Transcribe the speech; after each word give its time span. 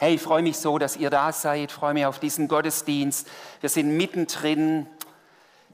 Hey, 0.00 0.16
ich 0.16 0.22
freue 0.22 0.42
mich 0.42 0.56
so, 0.56 0.76
dass 0.78 0.96
ihr 0.96 1.08
da 1.08 1.30
seid. 1.30 1.70
Ich 1.70 1.72
freue 1.72 1.94
mich 1.94 2.04
auf 2.04 2.18
diesen 2.18 2.48
Gottesdienst. 2.48 3.28
Wir 3.60 3.68
sind 3.68 3.96
mittendrin, 3.96 4.88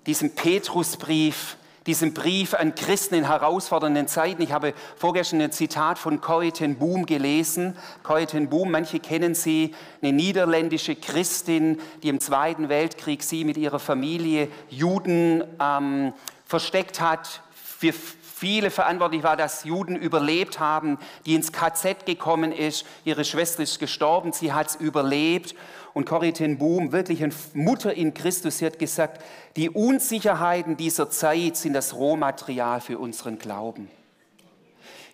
diesem 0.04 0.35
Petrusbrief, 0.35 1.57
diesem 1.86 2.12
Brief 2.12 2.52
an 2.52 2.75
Christen 2.75 3.14
in 3.14 3.26
herausfordernden 3.26 4.08
Zeiten. 4.08 4.42
Ich 4.42 4.52
habe 4.52 4.75
vorgestern 4.96 5.41
ein 5.41 5.52
Zitat 5.52 5.98
von 5.98 6.20
Corrie 6.20 6.52
ten 6.52 6.76
Boom 6.76 7.06
gelesen. 7.06 7.78
Corrie 8.02 8.27
ten 8.27 8.50
Boom, 8.50 8.70
manche 8.70 9.00
kennen 9.00 9.34
sie, 9.34 9.75
eine 10.03 10.12
niederländische 10.12 10.96
Christin, 10.96 11.80
die 12.02 12.11
im 12.11 12.21
Zweiten 12.21 12.68
Weltkrieg 12.68 13.23
sie 13.23 13.45
mit 13.45 13.57
ihrer 13.57 13.79
Familie 13.79 14.48
Juden 14.68 15.43
ähm, 15.59 16.12
versteckt 16.45 17.00
hat. 17.00 17.41
Für 17.55 17.95
viele 18.41 18.70
verantwortlich 18.70 19.22
war, 19.22 19.36
dass 19.36 19.64
Juden 19.64 19.96
überlebt 19.96 20.61
haben, 20.61 20.98
die 21.27 21.34
ins 21.34 21.52
KZ 21.52 22.07
gekommen 22.07 22.52
ist. 22.52 22.86
Ihre 23.04 23.27
Schwester 23.27 23.62
ist 23.62 23.79
gestorben, 23.79 24.32
sie 24.32 24.54
hat 24.54 24.68
es 24.70 24.77
überlebt. 24.77 25.54
Und 25.93 26.07
Corrie 26.07 26.32
ten 26.32 26.57
Boom, 26.57 26.90
wirklich 26.90 27.22
eine 27.22 27.34
Mutter 27.53 27.93
in 27.93 28.14
Christus, 28.14 28.58
sie 28.58 28.67
hat 28.67 28.79
gesagt, 28.79 29.22
die 29.57 29.68
Unsicherheiten 29.68 30.79
dieser 30.79 31.11
Zeit 31.11 31.57
sind 31.57 31.75
das 31.75 31.95
Rohmaterial 31.95 32.80
für 32.80 32.98
unseren 32.98 33.38
Glauben. 33.38 33.90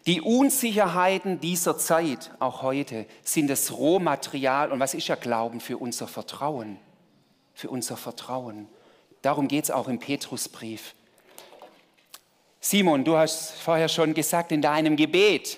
Die 0.07 0.21
Unsicherheiten 0.21 1.41
dieser 1.41 1.79
Zeit, 1.79 2.31
auch 2.39 2.63
heute, 2.63 3.07
sind 3.25 3.49
das 3.49 3.73
Rohmaterial. 3.73 4.71
Und 4.71 4.79
was 4.79 4.95
ist 4.95 5.09
ja 5.09 5.17
Glauben 5.17 5.59
für 5.59 5.79
unser 5.79 6.07
Vertrauen? 6.07 6.79
Für 7.55 7.71
unser 7.71 7.97
Vertrauen. 7.97 8.69
Darum 9.23 9.49
geht 9.49 9.65
es 9.65 9.73
auch 9.73 9.89
im 9.89 9.99
Petrusbrief. 9.99 10.95
Simon, 12.69 13.05
du 13.05 13.17
hast 13.17 13.53
vorher 13.53 13.89
schon 13.89 14.13
gesagt 14.13 14.51
in 14.51 14.61
deinem 14.61 14.97
Gebet, 14.97 15.57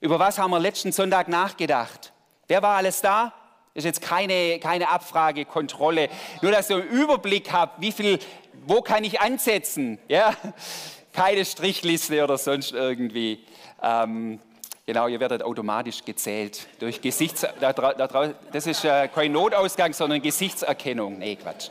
über 0.00 0.20
was 0.20 0.38
haben 0.38 0.52
wir 0.52 0.60
letzten 0.60 0.92
Sonntag 0.92 1.26
nachgedacht? 1.26 2.12
Wer 2.46 2.62
war 2.62 2.76
alles 2.76 3.00
da? 3.00 3.32
Das 3.74 3.82
ist 3.82 3.86
jetzt 3.86 4.00
keine, 4.00 4.60
keine 4.60 4.90
Abfrage. 4.90 5.44
Nur, 5.44 6.52
dass 6.52 6.70
ihr 6.70 6.76
einen 6.76 6.88
Überblick 6.88 7.52
habt, 7.52 7.80
wie 7.80 7.90
viel, 7.90 8.20
wo 8.64 8.80
kann 8.80 9.02
ich 9.02 9.20
ansetzen? 9.20 9.98
Ja? 10.06 10.36
Keine 11.12 11.44
Strichliste 11.44 12.22
oder 12.22 12.38
sonst 12.38 12.70
irgendwie. 12.70 13.44
Ähm, 13.82 14.38
genau, 14.86 15.08
ihr 15.08 15.18
werdet 15.18 15.42
automatisch 15.42 16.04
gezählt 16.04 16.68
durch 16.78 17.00
Gesichts... 17.00 17.44
Das 17.60 18.66
ist 18.68 18.84
äh, 18.84 19.08
kein 19.08 19.32
Notausgang, 19.32 19.92
sondern 19.92 20.22
Gesichtserkennung. 20.22 21.18
Nee, 21.18 21.34
Quatsch. 21.34 21.70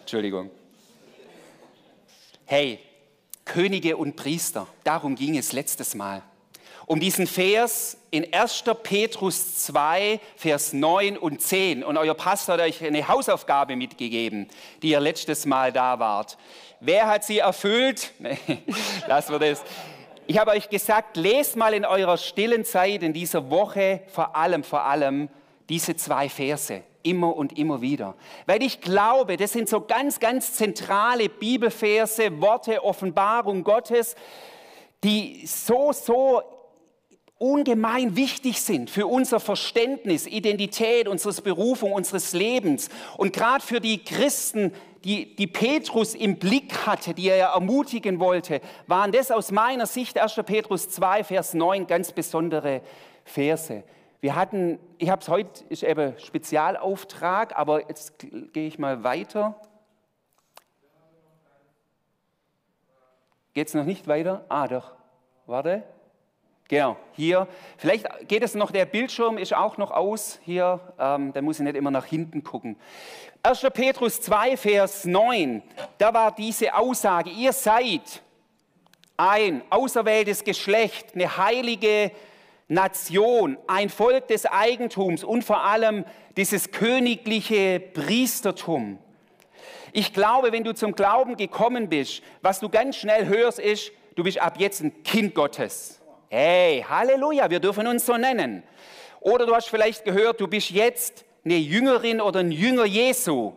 Entschuldigung. 0.00 0.50
Hey, 2.46 2.80
Könige 3.46 3.96
und 3.96 4.16
Priester. 4.16 4.66
Darum 4.84 5.14
ging 5.14 5.38
es 5.38 5.52
letztes 5.52 5.94
Mal. 5.94 6.22
Um 6.84 7.00
diesen 7.00 7.26
Vers 7.26 7.96
in 8.10 8.32
1. 8.32 8.64
Petrus 8.82 9.64
2, 9.64 10.20
Vers 10.36 10.72
9 10.72 11.16
und 11.16 11.40
10. 11.40 11.82
Und 11.82 11.96
euer 11.96 12.14
Pastor 12.14 12.54
hat 12.54 12.60
euch 12.60 12.84
eine 12.84 13.08
Hausaufgabe 13.08 13.74
mitgegeben, 13.74 14.46
die 14.82 14.90
ihr 14.90 15.00
letztes 15.00 15.46
Mal 15.46 15.72
da 15.72 15.98
wart. 15.98 16.36
Wer 16.80 17.08
hat 17.08 17.24
sie 17.24 17.38
erfüllt? 17.38 18.12
Nee, 18.18 18.38
lassen 19.08 19.32
wir 19.32 19.38
das. 19.38 19.62
Ich 20.28 20.38
habe 20.38 20.50
euch 20.50 20.68
gesagt, 20.68 21.16
lest 21.16 21.56
mal 21.56 21.72
in 21.72 21.84
eurer 21.84 22.18
stillen 22.18 22.64
Zeit 22.64 23.02
in 23.02 23.12
dieser 23.12 23.48
Woche 23.48 24.02
vor 24.08 24.36
allem, 24.36 24.62
vor 24.62 24.84
allem 24.84 25.28
diese 25.68 25.96
zwei 25.96 26.28
Verse 26.28 26.82
immer 27.06 27.36
und 27.36 27.58
immer 27.58 27.80
wieder. 27.80 28.14
Weil 28.46 28.62
ich 28.62 28.80
glaube, 28.80 29.36
das 29.36 29.52
sind 29.52 29.68
so 29.68 29.80
ganz, 29.80 30.20
ganz 30.20 30.52
zentrale 30.54 31.28
Bibelverse, 31.28 32.40
Worte, 32.40 32.84
Offenbarung 32.84 33.64
Gottes, 33.64 34.16
die 35.02 35.46
so, 35.46 35.92
so 35.92 36.42
ungemein 37.38 38.16
wichtig 38.16 38.60
sind 38.62 38.88
für 38.90 39.06
unser 39.06 39.40
Verständnis, 39.40 40.26
Identität, 40.26 41.06
unseres 41.06 41.40
Berufung, 41.40 41.92
unseres 41.92 42.32
Lebens. 42.32 42.88
Und 43.16 43.32
gerade 43.32 43.62
für 43.62 43.80
die 43.80 44.02
Christen, 44.02 44.72
die, 45.04 45.36
die 45.36 45.46
Petrus 45.46 46.14
im 46.14 46.38
Blick 46.38 46.86
hatte, 46.86 47.14
die 47.14 47.28
er 47.28 47.48
ermutigen 47.48 48.18
wollte, 48.18 48.60
waren 48.86 49.12
das 49.12 49.30
aus 49.30 49.52
meiner 49.52 49.86
Sicht 49.86 50.18
1. 50.18 50.40
Petrus 50.46 50.88
2, 50.88 51.24
Vers 51.24 51.54
9 51.54 51.86
ganz 51.86 52.12
besondere 52.12 52.80
Verse. 53.24 53.84
Wir 54.26 54.34
hatten, 54.34 54.80
ich 54.98 55.08
habe 55.08 55.22
es 55.22 55.28
heute, 55.28 55.62
ist 55.68 55.84
eben 55.84 56.18
Spezialauftrag, 56.18 57.56
aber 57.56 57.88
jetzt 57.88 58.18
gehe 58.18 58.66
ich 58.66 58.76
mal 58.76 59.04
weiter. 59.04 59.54
Geht 63.54 63.68
es 63.68 63.74
noch 63.74 63.84
nicht 63.84 64.08
weiter? 64.08 64.44
Ah, 64.48 64.66
doch. 64.66 64.96
Warte. 65.46 65.84
Genau, 66.66 66.96
hier. 67.12 67.46
Vielleicht 67.76 68.08
geht 68.26 68.42
es 68.42 68.56
noch, 68.56 68.72
der 68.72 68.84
Bildschirm 68.86 69.38
ist 69.38 69.54
auch 69.54 69.76
noch 69.76 69.92
aus 69.92 70.40
hier, 70.42 70.80
ähm, 70.98 71.32
da 71.32 71.40
muss 71.40 71.60
ich 71.60 71.64
nicht 71.64 71.76
immer 71.76 71.92
nach 71.92 72.06
hinten 72.06 72.42
gucken. 72.42 72.76
1. 73.44 73.64
Petrus 73.72 74.20
2, 74.22 74.56
Vers 74.56 75.04
9, 75.04 75.62
da 75.98 76.12
war 76.12 76.34
diese 76.34 76.74
Aussage, 76.74 77.30
ihr 77.30 77.52
seid 77.52 78.22
ein 79.16 79.62
auserwähltes 79.70 80.42
Geschlecht, 80.42 81.14
eine 81.14 81.36
heilige 81.36 82.10
Nation, 82.68 83.58
ein 83.68 83.88
Volk 83.88 84.28
des 84.28 84.44
Eigentums 84.44 85.22
und 85.22 85.44
vor 85.44 85.64
allem 85.64 86.04
dieses 86.36 86.72
königliche 86.72 87.78
Priestertum. 87.80 88.98
Ich 89.92 90.12
glaube, 90.12 90.52
wenn 90.52 90.64
du 90.64 90.74
zum 90.74 90.94
Glauben 90.94 91.36
gekommen 91.36 91.88
bist, 91.88 92.22
was 92.42 92.60
du 92.60 92.68
ganz 92.68 92.96
schnell 92.96 93.26
hörst, 93.26 93.58
ist, 93.58 93.92
du 94.16 94.24
bist 94.24 94.40
ab 94.40 94.56
jetzt 94.58 94.82
ein 94.82 95.02
Kind 95.04 95.34
Gottes. 95.34 96.00
Hey, 96.28 96.84
Halleluja, 96.88 97.48
wir 97.50 97.60
dürfen 97.60 97.86
uns 97.86 98.04
so 98.04 98.16
nennen. 98.16 98.64
Oder 99.20 99.46
du 99.46 99.54
hast 99.54 99.68
vielleicht 99.68 100.04
gehört, 100.04 100.40
du 100.40 100.48
bist 100.48 100.70
jetzt 100.70 101.24
eine 101.44 101.56
Jüngerin 101.56 102.20
oder 102.20 102.40
ein 102.40 102.50
Jünger 102.50 102.84
Jesu. 102.84 103.52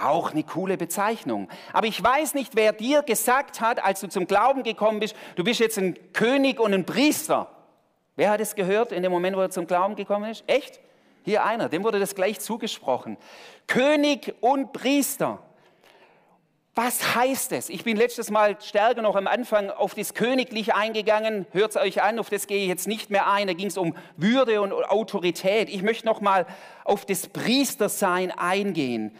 Auch 0.00 0.32
eine 0.32 0.42
coole 0.42 0.76
Bezeichnung. 0.76 1.48
Aber 1.72 1.86
ich 1.86 2.02
weiß 2.02 2.34
nicht, 2.34 2.54
wer 2.54 2.72
dir 2.72 3.02
gesagt 3.02 3.60
hat, 3.60 3.82
als 3.82 4.00
du 4.00 4.08
zum 4.08 4.26
Glauben 4.26 4.64
gekommen 4.64 5.00
bist, 5.00 5.16
du 5.36 5.44
bist 5.44 5.60
jetzt 5.60 5.78
ein 5.78 5.96
König 6.12 6.60
und 6.60 6.74
ein 6.74 6.84
Priester. 6.84 7.50
Wer 8.18 8.30
hat 8.30 8.40
es 8.40 8.56
gehört 8.56 8.90
in 8.90 9.04
dem 9.04 9.12
Moment, 9.12 9.36
wo 9.36 9.40
er 9.42 9.50
zum 9.50 9.68
Glauben 9.68 9.94
gekommen 9.94 10.28
ist? 10.28 10.42
Echt? 10.48 10.80
Hier 11.24 11.44
einer, 11.44 11.68
dem 11.68 11.84
wurde 11.84 12.00
das 12.00 12.16
gleich 12.16 12.40
zugesprochen. 12.40 13.16
König 13.68 14.34
und 14.40 14.72
Priester. 14.72 15.38
Was 16.74 17.14
heißt 17.14 17.52
es? 17.52 17.68
Ich 17.68 17.84
bin 17.84 17.96
letztes 17.96 18.32
Mal 18.32 18.60
stärker 18.60 19.02
noch 19.02 19.14
am 19.14 19.28
Anfang 19.28 19.70
auf 19.70 19.94
das 19.94 20.14
Königliche 20.14 20.74
eingegangen. 20.74 21.46
Hört 21.52 21.70
es 21.70 21.76
euch 21.76 22.02
an, 22.02 22.18
auf 22.18 22.28
das 22.28 22.48
gehe 22.48 22.62
ich 22.62 22.68
jetzt 22.68 22.88
nicht 22.88 23.08
mehr 23.08 23.30
ein. 23.30 23.46
Da 23.46 23.52
ging 23.52 23.68
es 23.68 23.78
um 23.78 23.94
Würde 24.16 24.62
und 24.62 24.72
Autorität. 24.72 25.68
Ich 25.68 25.82
möchte 25.82 26.04
noch 26.04 26.20
mal 26.20 26.44
auf 26.82 27.06
das 27.06 27.28
Priestersein 27.28 28.32
eingehen. 28.32 29.16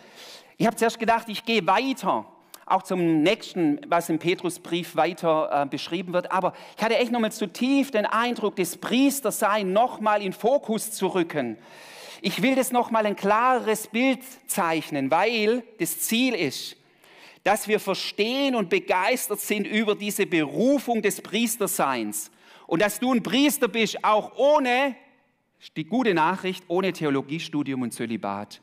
Ich 0.57 0.67
habe 0.67 0.75
zuerst 0.75 0.99
gedacht, 0.99 1.29
ich 1.29 1.45
gehe 1.45 1.65
weiter 1.69 2.27
auch 2.71 2.83
zum 2.83 3.23
nächsten, 3.23 3.81
was 3.89 4.09
im 4.09 4.19
Petrusbrief 4.19 4.97
weiter 4.97 5.51
äh, 5.53 5.67
beschrieben 5.67 6.13
wird. 6.13 6.31
Aber 6.33 6.55
ich 6.77 6.83
hatte 6.83 6.97
echt 6.97 7.13
nochmal 7.13 7.33
zutiefst 7.33 7.95
den 7.95 8.07
Eindruck, 8.07 8.57
das 8.57 8.77
Priestersein 8.77 9.73
nochmal 9.73 10.23
in 10.23 10.33
Fokus 10.33 10.93
zu 10.93 11.09
rücken. 11.09 11.59
Ich 12.21 12.43
will 12.43 12.55
das 12.55 12.73
nochmal 12.73 13.07
ein 13.07 13.17
klareres 13.17 13.87
Bild 13.87 14.21
zeichnen, 14.47 15.11
weil 15.11 15.63
das 15.79 16.01
Ziel 16.01 16.35
ist, 16.35 16.77
dass 17.45 17.69
wir 17.69 17.81
verstehen 17.81 18.55
und 18.55 18.69
begeistert 18.69 19.41
sind 19.41 19.67
über 19.67 19.95
diese 19.95 20.27
Berufung 20.27 21.01
des 21.01 21.21
Priesterseins. 21.21 22.31
Und 22.67 22.83
dass 22.83 23.01
du 23.01 23.13
ein 23.13 23.23
Priester 23.23 23.69
bist, 23.69 24.05
auch 24.05 24.37
ohne, 24.37 24.95
die 25.77 25.85
gute 25.85 26.13
Nachricht, 26.13 26.65
ohne 26.69 26.93
Theologiestudium 26.93 27.83
und 27.83 27.93
Zölibat. 27.93 28.61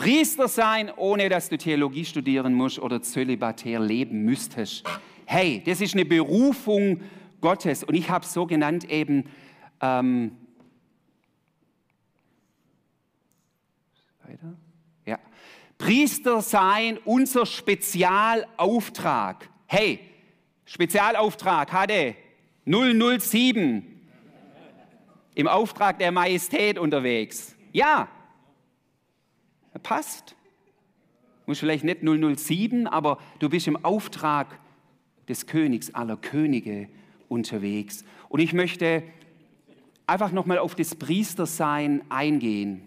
Priester 0.00 0.48
sein, 0.48 0.90
ohne 0.96 1.28
dass 1.28 1.50
du 1.50 1.58
Theologie 1.58 2.06
studieren 2.06 2.54
musst 2.54 2.78
oder 2.78 3.02
zölibatär 3.02 3.80
leben 3.80 4.24
müsstest. 4.24 4.82
Hey, 5.26 5.62
das 5.66 5.82
ist 5.82 5.92
eine 5.92 6.06
Berufung 6.06 7.02
Gottes 7.42 7.84
und 7.84 7.94
ich 7.94 8.08
habe 8.08 8.24
so 8.24 8.46
genannt 8.46 8.90
eben, 8.90 9.24
ähm, 9.82 10.38
weiter? 14.26 14.56
Ja. 15.04 15.18
Priester 15.76 16.40
sein, 16.40 16.96
unser 17.04 17.44
Spezialauftrag. 17.44 19.50
Hey, 19.66 20.00
Spezialauftrag 20.64 21.74
hatte 21.74 22.16
007 22.64 23.84
im 25.34 25.46
Auftrag 25.46 25.98
der 25.98 26.10
Majestät 26.10 26.78
unterwegs. 26.78 27.54
Ja, 27.72 28.08
passt. 29.78 30.30
Du 31.44 31.52
musst 31.52 31.60
vielleicht 31.60 31.84
nicht 31.84 32.02
007, 32.02 32.86
aber 32.86 33.18
du 33.38 33.48
bist 33.48 33.66
im 33.66 33.84
Auftrag 33.84 34.58
des 35.28 35.46
Königs 35.46 35.94
aller 35.94 36.16
Könige 36.16 36.88
unterwegs. 37.28 38.04
Und 38.28 38.40
ich 38.40 38.52
möchte 38.52 39.02
einfach 40.06 40.32
nochmal 40.32 40.58
auf 40.58 40.74
das 40.74 40.94
Priestersein 40.94 42.02
eingehen. 42.08 42.82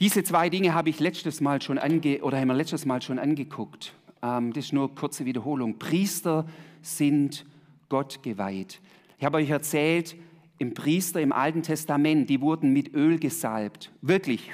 Diese 0.00 0.24
zwei 0.24 0.48
Dinge 0.50 0.74
habe 0.74 0.90
ich 0.90 0.98
letztes 0.98 1.40
Mal 1.40 1.62
schon 1.62 1.78
ange 1.78 2.20
oder 2.22 2.38
haben 2.38 2.48
wir 2.48 2.54
letztes 2.54 2.84
Mal 2.84 3.00
schon 3.00 3.18
angeguckt. 3.18 3.94
Ähm, 4.22 4.52
das 4.52 4.66
ist 4.66 4.72
nur 4.72 4.94
kurze 4.94 5.24
Wiederholung. 5.24 5.78
Priester 5.78 6.46
sind 6.82 7.46
Gott 7.88 8.22
geweiht. 8.22 8.80
Ich 9.18 9.24
habe 9.24 9.36
euch 9.36 9.50
erzählt, 9.50 10.16
im 10.58 10.74
Priester 10.74 11.20
im 11.20 11.32
Alten 11.32 11.62
Testament, 11.62 12.30
die 12.30 12.40
wurden 12.40 12.72
mit 12.72 12.94
Öl 12.94 13.18
gesalbt, 13.18 13.92
wirklich 14.00 14.50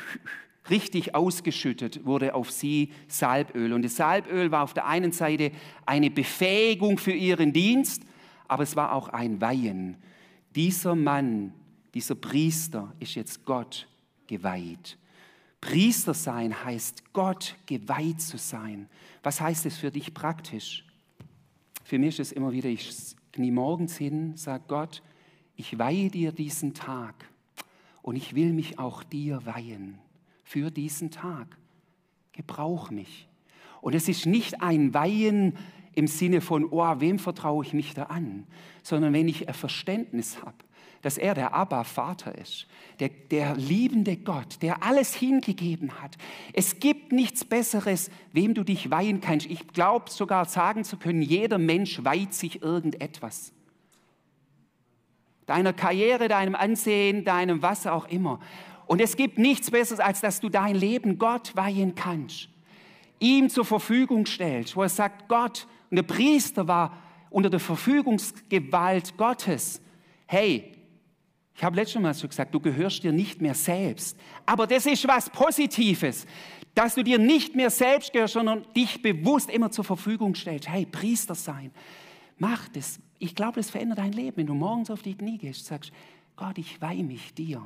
richtig 0.70 1.14
ausgeschüttet 1.14 2.04
wurde 2.04 2.34
auf 2.34 2.50
sie 2.50 2.92
Salböl. 3.08 3.72
Und 3.72 3.82
das 3.82 3.96
Salböl 3.96 4.50
war 4.50 4.62
auf 4.62 4.74
der 4.74 4.86
einen 4.86 5.12
Seite 5.12 5.52
eine 5.86 6.10
Befähigung 6.10 6.98
für 6.98 7.12
ihren 7.12 7.52
Dienst, 7.52 8.02
aber 8.48 8.62
es 8.62 8.76
war 8.76 8.92
auch 8.92 9.08
ein 9.08 9.40
Weihen. 9.40 9.96
Dieser 10.54 10.94
Mann, 10.94 11.52
dieser 11.94 12.14
Priester 12.14 12.94
ist 13.00 13.14
jetzt 13.14 13.44
Gott 13.44 13.86
geweiht. 14.26 14.96
Priester 15.60 16.14
sein 16.14 16.64
heißt 16.64 17.12
Gott 17.12 17.56
geweiht 17.66 18.20
zu 18.20 18.38
sein. 18.38 18.88
Was 19.22 19.40
heißt 19.40 19.66
es 19.66 19.76
für 19.76 19.90
dich 19.90 20.14
praktisch? 20.14 20.84
Für 21.84 21.98
mich 21.98 22.18
ist 22.18 22.28
es 22.28 22.32
immer 22.32 22.52
wieder, 22.52 22.68
ich 22.68 22.90
knie 23.32 23.50
morgens 23.50 23.96
hin, 23.96 24.36
sage 24.36 24.64
Gott, 24.68 25.02
ich 25.60 25.78
weihe 25.78 26.10
dir 26.10 26.32
diesen 26.32 26.72
Tag 26.72 27.14
und 28.00 28.16
ich 28.16 28.34
will 28.34 28.54
mich 28.54 28.78
auch 28.78 29.02
dir 29.02 29.44
weihen 29.44 29.98
für 30.42 30.70
diesen 30.70 31.10
Tag. 31.10 31.58
Gebrauch 32.32 32.90
mich. 32.90 33.28
Und 33.82 33.94
es 33.94 34.08
ist 34.08 34.24
nicht 34.24 34.62
ein 34.62 34.94
Weihen 34.94 35.58
im 35.94 36.06
Sinne 36.06 36.40
von, 36.40 36.64
oh, 36.64 36.94
wem 36.98 37.18
vertraue 37.18 37.62
ich 37.62 37.74
mich 37.74 37.92
da 37.92 38.04
an, 38.04 38.46
sondern 38.82 39.12
wenn 39.12 39.28
ich 39.28 39.48
ein 39.48 39.54
Verständnis 39.54 40.40
habe, 40.40 40.56
dass 41.02 41.18
er 41.18 41.34
der 41.34 41.54
Abba-Vater 41.54 42.38
ist, 42.38 42.66
der, 42.98 43.10
der 43.30 43.54
liebende 43.56 44.16
Gott, 44.16 44.62
der 44.62 44.82
alles 44.82 45.14
hingegeben 45.14 46.00
hat. 46.00 46.16
Es 46.54 46.80
gibt 46.80 47.12
nichts 47.12 47.44
Besseres, 47.44 48.10
wem 48.32 48.54
du 48.54 48.64
dich 48.64 48.90
weihen 48.90 49.20
kannst. 49.20 49.46
Ich 49.46 49.68
glaube 49.68 50.10
sogar 50.10 50.46
sagen 50.46 50.84
zu 50.84 50.96
können, 50.96 51.20
jeder 51.20 51.58
Mensch 51.58 52.02
weiht 52.02 52.32
sich 52.32 52.62
irgendetwas 52.62 53.52
deiner 55.50 55.72
Karriere, 55.72 56.28
deinem 56.28 56.54
Ansehen, 56.54 57.24
deinem 57.24 57.60
was 57.60 57.86
auch 57.86 58.06
immer. 58.08 58.38
Und 58.86 59.00
es 59.00 59.16
gibt 59.16 59.36
nichts 59.36 59.70
Besseres, 59.70 60.00
als 60.00 60.20
dass 60.20 60.40
du 60.40 60.48
dein 60.48 60.76
Leben 60.76 61.18
Gott 61.18 61.56
weihen 61.56 61.94
kannst. 61.94 62.48
Ihm 63.18 63.50
zur 63.50 63.64
Verfügung 63.64 64.26
stellst, 64.26 64.76
wo 64.76 64.82
er 64.82 64.88
sagt, 64.88 65.28
Gott, 65.28 65.66
und 65.90 65.96
der 65.96 66.04
Priester 66.04 66.68
war 66.68 66.96
unter 67.30 67.50
der 67.50 67.60
Verfügungsgewalt 67.60 69.16
Gottes. 69.16 69.82
Hey, 70.26 70.72
ich 71.54 71.64
habe 71.64 71.74
letztes 71.76 72.00
Mal 72.00 72.14
so 72.14 72.28
gesagt, 72.28 72.54
du 72.54 72.60
gehörst 72.60 73.02
dir 73.02 73.12
nicht 73.12 73.40
mehr 73.40 73.54
selbst. 73.54 74.16
Aber 74.46 74.68
das 74.68 74.86
ist 74.86 75.06
was 75.06 75.28
Positives, 75.30 76.26
dass 76.74 76.94
du 76.94 77.02
dir 77.02 77.18
nicht 77.18 77.56
mehr 77.56 77.70
selbst 77.70 78.12
gehörst, 78.12 78.34
sondern 78.34 78.64
dich 78.74 79.02
bewusst 79.02 79.50
immer 79.50 79.72
zur 79.72 79.84
Verfügung 79.84 80.36
stellst. 80.36 80.68
Hey, 80.68 80.86
Priester 80.86 81.34
sein, 81.34 81.72
mach 82.38 82.68
das, 82.68 83.00
ich 83.20 83.34
glaube, 83.34 83.56
das 83.56 83.70
verändert 83.70 83.98
dein 83.98 84.12
Leben, 84.12 84.38
wenn 84.38 84.46
du 84.46 84.54
morgens 84.54 84.90
auf 84.90 85.02
die 85.02 85.14
Knie 85.14 85.38
gehst, 85.38 85.66
sagst, 85.66 85.92
Gott, 86.36 86.56
ich 86.56 86.80
weihe 86.80 87.04
mich 87.04 87.34
dir. 87.34 87.62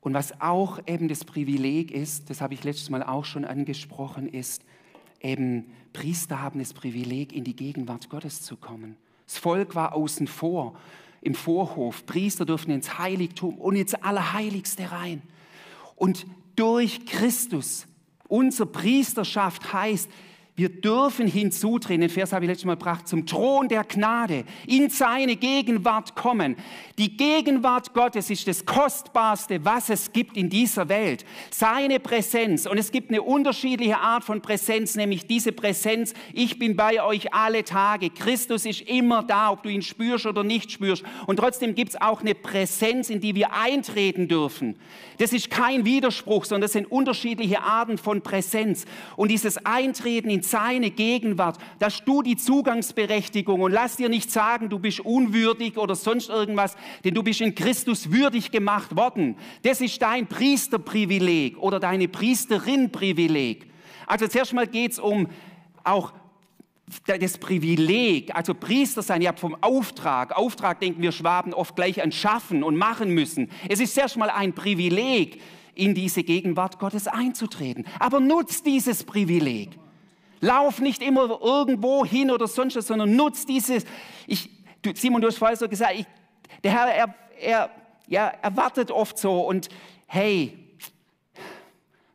Und 0.00 0.12
was 0.12 0.40
auch 0.40 0.80
eben 0.86 1.08
das 1.08 1.24
Privileg 1.24 1.92
ist, 1.92 2.30
das 2.30 2.40
habe 2.40 2.54
ich 2.54 2.64
letztes 2.64 2.90
Mal 2.90 3.04
auch 3.04 3.24
schon 3.24 3.44
angesprochen, 3.44 4.28
ist, 4.28 4.62
eben 5.20 5.66
Priester 5.92 6.42
haben 6.42 6.58
das 6.58 6.74
Privileg, 6.74 7.32
in 7.32 7.44
die 7.44 7.54
Gegenwart 7.54 8.10
Gottes 8.10 8.42
zu 8.42 8.56
kommen. 8.56 8.96
Das 9.24 9.38
Volk 9.38 9.76
war 9.76 9.94
außen 9.94 10.26
vor, 10.26 10.76
im 11.22 11.34
Vorhof. 11.34 12.06
Priester 12.06 12.44
durften 12.44 12.72
ins 12.72 12.98
Heiligtum 12.98 13.58
und 13.58 13.76
ins 13.76 13.94
Allerheiligste 13.94 14.90
rein. 14.90 15.22
Und 15.94 16.26
durch 16.56 17.06
Christus, 17.06 17.86
unsere 18.28 18.68
Priesterschaft 18.68 19.72
heißt, 19.72 20.10
wir 20.56 20.70
dürfen 20.70 21.26
hinzutreten, 21.26 22.00
den 22.00 22.08
Vers 22.08 22.32
habe 22.32 22.46
ich 22.46 22.48
letztes 22.48 22.64
Mal 22.64 22.76
gebracht, 22.76 23.06
zum 23.06 23.26
Thron 23.26 23.68
der 23.68 23.84
Gnade, 23.84 24.44
in 24.66 24.88
seine 24.88 25.36
Gegenwart 25.36 26.16
kommen. 26.16 26.56
Die 26.96 27.14
Gegenwart 27.14 27.92
Gottes 27.92 28.30
ist 28.30 28.48
das 28.48 28.64
Kostbarste, 28.64 29.62
was 29.66 29.90
es 29.90 30.14
gibt 30.14 30.34
in 30.38 30.48
dieser 30.48 30.88
Welt. 30.88 31.26
Seine 31.50 32.00
Präsenz. 32.00 32.64
Und 32.64 32.78
es 32.78 32.90
gibt 32.90 33.10
eine 33.10 33.20
unterschiedliche 33.20 33.98
Art 33.98 34.24
von 34.24 34.40
Präsenz, 34.40 34.94
nämlich 34.96 35.26
diese 35.26 35.52
Präsenz, 35.52 36.14
ich 36.32 36.58
bin 36.58 36.74
bei 36.74 37.02
euch 37.02 37.34
alle 37.34 37.62
Tage. 37.62 38.08
Christus 38.08 38.64
ist 38.64 38.80
immer 38.80 39.22
da, 39.22 39.50
ob 39.50 39.62
du 39.62 39.68
ihn 39.68 39.82
spürst 39.82 40.24
oder 40.24 40.42
nicht 40.42 40.72
spürst. 40.72 41.04
Und 41.26 41.36
trotzdem 41.36 41.74
gibt 41.74 41.90
es 41.90 42.00
auch 42.00 42.22
eine 42.22 42.34
Präsenz, 42.34 43.10
in 43.10 43.20
die 43.20 43.34
wir 43.34 43.52
eintreten 43.52 44.26
dürfen. 44.26 44.76
Das 45.18 45.34
ist 45.34 45.50
kein 45.50 45.84
Widerspruch, 45.84 46.46
sondern 46.46 46.62
das 46.62 46.72
sind 46.72 46.90
unterschiedliche 46.90 47.62
Arten 47.62 47.98
von 47.98 48.22
Präsenz. 48.22 48.86
Und 49.16 49.30
dieses 49.30 49.58
Eintreten 49.58 50.30
in 50.30 50.45
seine 50.50 50.90
Gegenwart, 50.90 51.58
da 51.78 51.86
hast 51.86 52.04
du 52.04 52.22
die 52.22 52.36
Zugangsberechtigung 52.36 53.60
und 53.60 53.72
lass 53.72 53.96
dir 53.96 54.08
nicht 54.08 54.30
sagen, 54.30 54.68
du 54.68 54.78
bist 54.78 55.00
unwürdig 55.00 55.78
oder 55.78 55.94
sonst 55.94 56.28
irgendwas, 56.28 56.76
denn 57.04 57.14
du 57.14 57.22
bist 57.22 57.40
in 57.40 57.54
Christus 57.54 58.10
würdig 58.10 58.50
gemacht 58.50 58.96
worden. 58.96 59.36
Das 59.62 59.80
ist 59.80 60.00
dein 60.00 60.26
Priesterprivileg 60.26 61.58
oder 61.58 61.80
deine 61.80 62.08
Priesterinprivileg. 62.08 63.66
Also 64.06 64.28
zuerst 64.28 64.52
mal 64.52 64.66
geht 64.66 64.92
es 64.92 64.98
um 64.98 65.28
auch 65.84 66.12
das 67.06 67.38
Privileg, 67.38 68.34
also 68.34 68.54
Priester 68.54 69.02
sein, 69.02 69.20
ihr 69.20 69.28
habt 69.28 69.40
vom 69.40 69.56
Auftrag. 69.60 70.36
Auftrag 70.36 70.78
denken 70.78 71.02
wir 71.02 71.10
Schwaben 71.10 71.52
oft 71.52 71.74
gleich 71.74 72.00
an 72.00 72.12
schaffen 72.12 72.62
und 72.62 72.76
machen 72.76 73.10
müssen. 73.10 73.50
Es 73.68 73.80
ist 73.80 73.94
zuerst 73.94 74.16
mal 74.16 74.30
ein 74.30 74.52
Privileg, 74.52 75.40
in 75.76 75.94
diese 75.94 76.24
Gegenwart 76.24 76.78
Gottes 76.78 77.06
einzutreten. 77.06 77.84
Aber 78.00 78.18
nutzt 78.18 78.66
dieses 78.66 79.04
Privileg. 79.04 79.78
Lauf 80.40 80.80
nicht 80.80 81.02
immer 81.02 81.40
irgendwo 81.40 82.04
hin 82.04 82.30
oder 82.30 82.46
sonst 82.46 82.76
was, 82.76 82.86
sondern 82.86 83.16
nutz 83.16 83.46
dieses. 83.46 83.84
Ich, 84.26 84.50
Simon, 84.94 85.20
du 85.20 85.28
hast 85.28 85.38
vorher 85.38 85.56
so 85.56 85.68
gesagt, 85.68 85.94
ich, 85.94 86.06
der 86.62 86.72
Herr, 86.72 86.86
er, 86.88 87.14
er, 87.40 87.70
ja, 88.06 88.28
erwartet 88.42 88.90
oft 88.90 89.18
so 89.18 89.40
und 89.40 89.68
hey, 90.06 90.56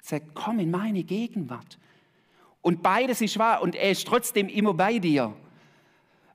sagt, 0.02 0.34
komm 0.34 0.60
in 0.60 0.72
meine 0.72 1.04
Gegenwart. 1.04 1.78
Und 2.62 2.84
beides 2.84 3.22
ist 3.22 3.40
wahr 3.40 3.62
und 3.62 3.76
er 3.76 3.92
ist 3.92 4.08
trotzdem 4.08 4.48
immer 4.48 4.74
bei 4.74 5.00
dir. 5.00 5.34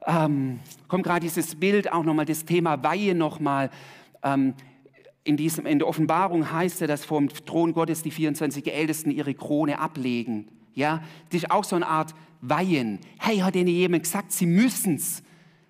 Ähm, 0.06 0.60
kommt 0.88 1.04
gerade 1.04 1.20
dieses 1.20 1.54
Bild 1.54 1.92
auch 1.92 2.04
nochmal, 2.04 2.26
das 2.26 2.44
Thema 2.44 2.82
Weihe 2.82 3.14
nochmal. 3.14 3.70
Ähm, 4.22 4.54
in, 5.24 5.36
diesem, 5.36 5.66
in 5.66 5.78
der 5.78 5.88
Offenbarung 5.88 6.50
heißt 6.50 6.82
es, 6.82 6.88
dass 6.88 7.04
vom 7.04 7.28
Thron 7.28 7.72
Gottes 7.72 8.02
die 8.02 8.10
24 8.10 8.72
Ältesten 8.72 9.10
ihre 9.10 9.34
Krone 9.34 9.78
ablegen. 9.78 10.48
Ja, 10.76 11.02
das 11.30 11.42
ist 11.42 11.50
auch 11.50 11.64
so 11.64 11.74
eine 11.74 11.88
Art 11.88 12.14
Weihen. 12.42 13.00
Hey, 13.18 13.38
hat 13.38 13.56
ihnen 13.56 13.68
jemand 13.68 14.04
gesagt, 14.04 14.30
sie 14.30 14.46
müssen 14.46 14.96
es, 14.96 15.22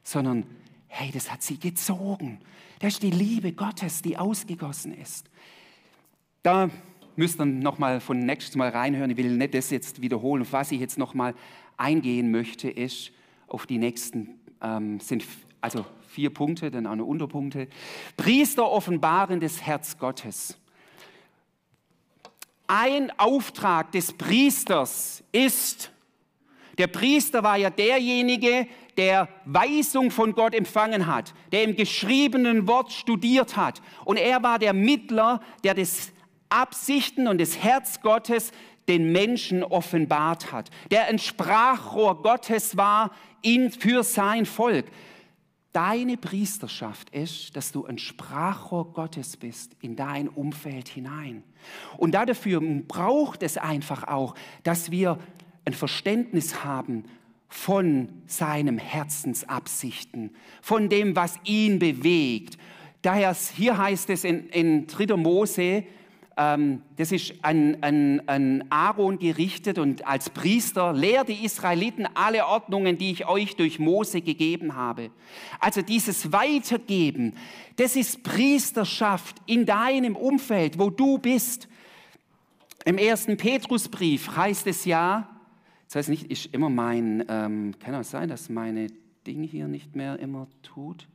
sondern 0.03 0.45
hey, 0.89 1.11
das 1.13 1.33
hat 1.33 1.43
sie 1.43 1.59
gezogen. 1.59 2.41
Das 2.81 2.95
ist 2.95 3.03
die 3.03 3.11
Liebe 3.11 3.53
Gottes, 3.53 4.03
die 4.03 4.19
ausgegossen 4.19 4.93
ist. 4.93 5.31
Da 6.43 6.69
müsst 7.15 7.41
ihr 7.41 7.47
noch 7.47 7.79
mal 7.79 8.01
von 8.01 8.19
nächstes 8.19 8.57
Mal 8.57 8.69
reinhören. 8.69 9.11
Ich 9.11 9.17
will 9.17 9.31
nicht 9.37 9.55
das 9.55 9.71
jetzt 9.71 10.03
wiederholen. 10.03 10.43
Auf 10.43 10.53
was 10.53 10.73
ich 10.73 10.81
jetzt 10.81 10.99
noch 10.99 11.15
mal 11.15 11.35
eingehen 11.77 12.31
möchte, 12.31 12.69
ist 12.69 13.13
auf 13.47 13.67
die 13.67 13.79
nächsten 13.79 14.41
ähm, 14.61 14.99
sind 15.01 15.25
also 15.61 15.87
vier 16.09 16.31
Punkte, 16.31 16.71
dann 16.71 16.87
auch 16.87 16.97
noch 16.97 17.07
Unterpunkte. 17.07 17.69
Priester 18.17 18.71
offenbaren 18.71 19.39
das 19.41 19.63
Herz 19.63 19.99
Gottes. 19.99 20.59
Ein 22.69 23.13
Auftrag 23.19 23.93
des 23.93 24.13
Priesters 24.13 25.23
ist, 25.33 25.91
der 26.79 26.89
Priester 26.89 27.43
war 27.43 27.57
ja 27.57 27.71
derjenige, 27.71 28.67
der 28.97 29.29
Weisung 29.45 30.11
von 30.11 30.33
Gott 30.33 30.55
empfangen 30.55 31.07
hat, 31.07 31.35
der 31.53 31.65
im 31.65 31.77
geschriebenen 31.77 32.67
Wort 32.67 32.93
studiert 32.93 33.57
hat. 33.57 33.81
Und 34.05 34.17
er 34.19 34.43
war 34.43 34.59
der 34.59 34.73
Mittler, 34.73 35.41
der 35.65 35.75
das 35.75 36.13
Absichten 36.49 37.29
und 37.29 37.41
das 37.41 37.59
Herz 37.59 38.01
Gottes 38.01 38.53
den 38.89 39.11
Menschen 39.13 39.65
offenbart 39.65 40.53
hat, 40.53 40.71
der 40.91 41.07
ein 41.07 41.19
Sprachrohr 41.19 42.23
Gottes 42.23 42.77
war 42.77 43.11
in, 43.43 43.71
für 43.71 44.03
sein 44.03 44.47
Volk. 44.47 44.87
Deine 45.77 46.17
Priesterschaft 46.17 47.11
ist, 47.11 47.55
dass 47.55 47.71
du 47.71 47.85
ein 47.85 47.99
Sprachrohr 47.99 48.95
Gottes 48.95 49.37
bist 49.37 49.77
in 49.83 49.95
dein 49.95 50.27
Umfeld 50.27 50.89
hinein. 50.89 51.43
Und 51.99 52.13
dafür 52.13 52.63
braucht 52.89 53.43
es 53.43 53.59
einfach 53.59 54.05
auch, 54.05 54.35
dass 54.63 54.91
wir 54.91 55.19
ein 55.67 55.75
Verständnis 55.75 56.65
haben 56.65 57.05
von 57.49 58.09
seinem 58.27 58.79
Herzensabsichten, 58.79 60.35
von 60.63 60.89
dem, 60.89 61.15
was 61.15 61.39
ihn 61.45 61.79
bewegt. 61.79 62.57
Daher 63.03 63.35
hier 63.35 63.77
heißt 63.77 64.09
es 64.09 64.25
in, 64.25 64.49
in 64.49 64.87
3. 64.87 65.15
Mose, 65.19 65.85
ähm, 66.39 66.83
das 66.97 67.13
ist 67.13 67.33
an, 67.43 67.79
an, 67.81 68.21
an 68.27 68.65
Aaron 68.69 69.19
gerichtet 69.19 69.79
und 69.79 70.07
als 70.07 70.29
Priester, 70.29 70.93
lehr 70.93 71.25
die 71.25 71.45
Israeliten 71.45 72.07
alle 72.15 72.47
Ordnungen, 72.47 72.99
die 72.99 73.11
ich 73.11 73.27
euch 73.27 73.57
durch 73.57 73.79
Mose 73.79 74.21
gegeben 74.21 74.75
habe. 74.75 75.11
Also 75.61 75.81
dieses 75.81 76.33
Weitergeben, 76.33 77.35
das 77.77 77.97
ist 77.97 78.23
Priesterschaft 78.23 79.37
in 79.47 79.65
deinem 79.65 80.15
Umfeld, 80.15 80.79
wo 80.79 80.91
du 80.91 81.17
bist. 81.19 81.69
Im 82.85 82.99
ersten 82.99 83.39
Petrusbrief 83.39 84.37
heißt 84.37 84.67
es 84.67 84.85
ja, 84.85 85.29
das 85.87 85.97
heißt 85.97 86.09
nicht, 86.11 86.31
ist 86.31 86.53
immer 86.53 86.69
mein, 86.69 87.25
ähm, 87.29 87.75
kann 87.81 87.95
auch 87.95 88.05
sein, 88.05 88.29
dass 88.29 88.51
meine 88.51 88.89
Ding 89.27 89.43
hier 89.43 89.69
nicht 89.69 89.97
mehr 89.97 90.19
immer 90.19 90.49
tut. 90.63 91.09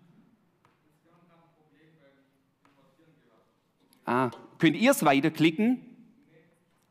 Ah, 4.04 4.32
könnt 4.62 4.78
ihr 4.78 4.92
es 4.92 5.04
weiterklicken? 5.04 5.82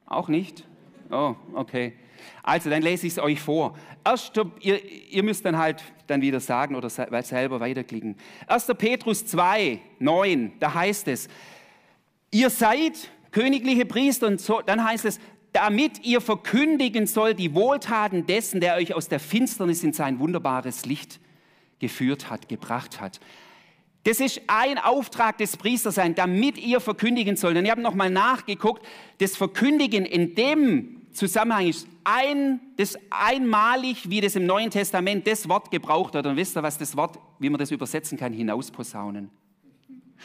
Auch 0.04 0.28
nicht? 0.28 0.66
Oh, 1.10 1.36
okay. 1.54 1.94
Also, 2.42 2.68
dann 2.68 2.82
lese 2.82 3.06
ich 3.06 3.14
es 3.14 3.18
euch 3.18 3.40
vor. 3.40 3.78
Erst, 4.04 4.38
ihr, 4.60 4.84
ihr 5.10 5.22
müsst 5.22 5.44
dann 5.44 5.56
halt 5.56 5.82
dann 6.08 6.20
wieder 6.20 6.40
sagen 6.40 6.74
oder 6.74 6.90
selber 6.90 7.60
weiterklicken. 7.60 8.16
1. 8.48 8.66
Petrus 8.76 9.24
2, 9.24 9.80
9, 10.00 10.52
da 10.58 10.74
heißt 10.74 11.08
es, 11.08 11.28
ihr 12.32 12.50
seid 12.50 13.08
königliche 13.30 13.86
Priester 13.86 14.26
und 14.26 14.40
so, 14.40 14.60
dann 14.60 14.84
heißt 14.84 15.04
es, 15.04 15.20
damit 15.52 16.04
ihr 16.04 16.20
verkündigen 16.20 17.06
sollt 17.06 17.38
die 17.38 17.54
Wohltaten 17.54 18.26
dessen, 18.26 18.60
der 18.60 18.76
euch 18.76 18.94
aus 18.94 19.08
der 19.08 19.20
Finsternis 19.20 19.84
in 19.84 19.92
sein 19.92 20.18
wunderbares 20.18 20.86
Licht 20.86 21.20
geführt 21.78 22.30
hat, 22.30 22.48
gebracht 22.48 23.00
hat. 23.00 23.20
Das 24.04 24.20
ist 24.20 24.40
ein 24.46 24.78
Auftrag 24.78 25.38
des 25.38 25.56
Priesterseins, 25.56 26.16
damit 26.16 26.56
ihr 26.56 26.80
verkündigen 26.80 27.36
sollt. 27.36 27.56
Und 27.56 27.64
ich 27.64 27.70
habe 27.70 27.82
nochmal 27.82 28.10
nachgeguckt, 28.10 28.84
das 29.18 29.36
Verkündigen 29.36 30.06
in 30.06 30.34
dem 30.34 31.02
Zusammenhang 31.12 31.68
ist 31.68 31.86
ein, 32.04 32.60
das 32.76 32.96
einmalig, 33.10 34.08
wie 34.08 34.20
das 34.20 34.36
im 34.36 34.46
Neuen 34.46 34.70
Testament 34.70 35.26
das 35.26 35.48
Wort 35.48 35.70
gebraucht 35.70 36.14
wird. 36.14 36.26
Und 36.26 36.36
wisst 36.36 36.56
ihr, 36.56 36.62
was 36.62 36.78
das 36.78 36.96
Wort, 36.96 37.18
wie 37.38 37.50
man 37.50 37.58
das 37.58 37.70
übersetzen 37.70 38.16
kann, 38.16 38.32
hinausposaunen? 38.32 39.30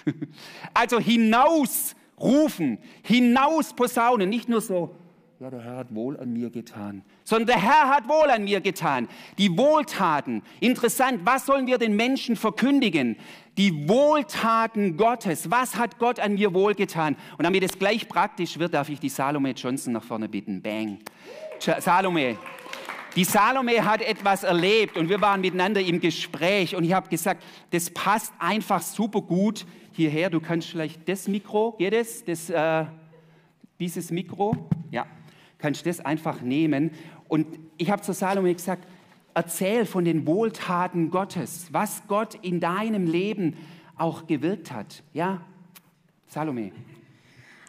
also 0.74 1.00
hinaus 1.00 1.96
rufen, 2.20 2.77
hinaus 3.03 3.74
posaunen, 3.74 4.29
nicht 4.29 4.48
nur 4.48 4.62
so, 4.62 4.96
ja, 5.39 5.50
der 5.50 5.62
Herr 5.62 5.75
hat 5.77 5.94
wohl 5.94 6.17
an 6.17 6.32
mir 6.32 6.50
getan, 6.50 7.03
sondern 7.25 7.48
der 7.48 7.62
Herr 7.62 7.89
hat 7.89 8.08
wohl 8.08 8.29
an 8.29 8.46
mir 8.46 8.62
getan. 8.62 9.10
Die 9.38 9.58
Wohltaten. 9.58 10.44
Interessant, 10.62 11.22
was 11.25 11.46
sollen 11.46 11.67
wir 11.67 11.77
den 11.77 11.96
Menschen 11.96 12.38
verkündigen? 12.38 13.17
Die 13.58 13.89
Wohltaten 13.89 14.96
Gottes. 14.96 15.51
Was 15.51 15.75
hat 15.75 15.98
Gott 15.98 16.20
an 16.20 16.36
mir 16.36 16.53
wohlgetan? 16.53 17.17
Und 17.38 17.44
damit 17.44 17.63
es 17.63 17.77
gleich 17.77 18.08
praktisch 18.08 18.60
wird, 18.60 18.74
darf 18.74 18.89
ich 18.89 19.00
die 19.00 19.10
Salome 19.10 19.51
Johnson 19.51 19.94
nach 19.94 20.03
vorne 20.03 20.29
bitten. 20.29 20.62
Bang. 20.62 21.00
Salome. 21.60 22.38
Die 23.15 23.24
Salome 23.24 23.84
hat 23.84 24.01
etwas 24.01 24.44
erlebt 24.44 24.98
und 24.98 25.08
wir 25.08 25.22
waren 25.22 25.39
miteinander 25.39 25.79
im 25.79 26.01
Gespräch 26.01 26.75
und 26.75 26.84
ich 26.84 26.91
habe 26.91 27.08
gesagt, 27.08 27.41
das 27.72 27.89
passt 27.89 28.34
einfach 28.39 28.82
super 28.82 29.22
gut 29.22 29.65
hierher. 29.94 30.29
Du 30.29 30.41
kannst 30.41 30.70
vielleicht 30.70 31.08
das 31.08 31.29
Mikro, 31.29 31.72
geht 31.77 31.94
es? 31.94 32.25
Das, 32.25 32.50
äh, 32.50 32.86
dieses 33.79 34.12
Mikro? 34.12 34.67
Ja, 34.91 35.05
kannst 35.60 35.86
das 35.86 36.01
einfach 36.01 36.41
nehmen. 36.41 36.91
Und 37.27 37.48
ich 37.77 37.89
habe 37.89 38.01
zu 38.01 38.13
Salome 38.13 38.53
gesagt, 38.53 38.88
erzähl 39.34 39.86
von 39.86 40.05
den 40.05 40.25
Wohltaten 40.25 41.12
Gottes, 41.12 41.67
was 41.72 42.03
Gott 42.08 42.36
in 42.41 42.60
deinem 42.60 43.05
Leben 43.05 43.55
auch 43.98 44.27
gewirkt 44.27 44.72
hat. 44.72 45.03
Ja, 45.13 45.41
Salome. 46.27 46.72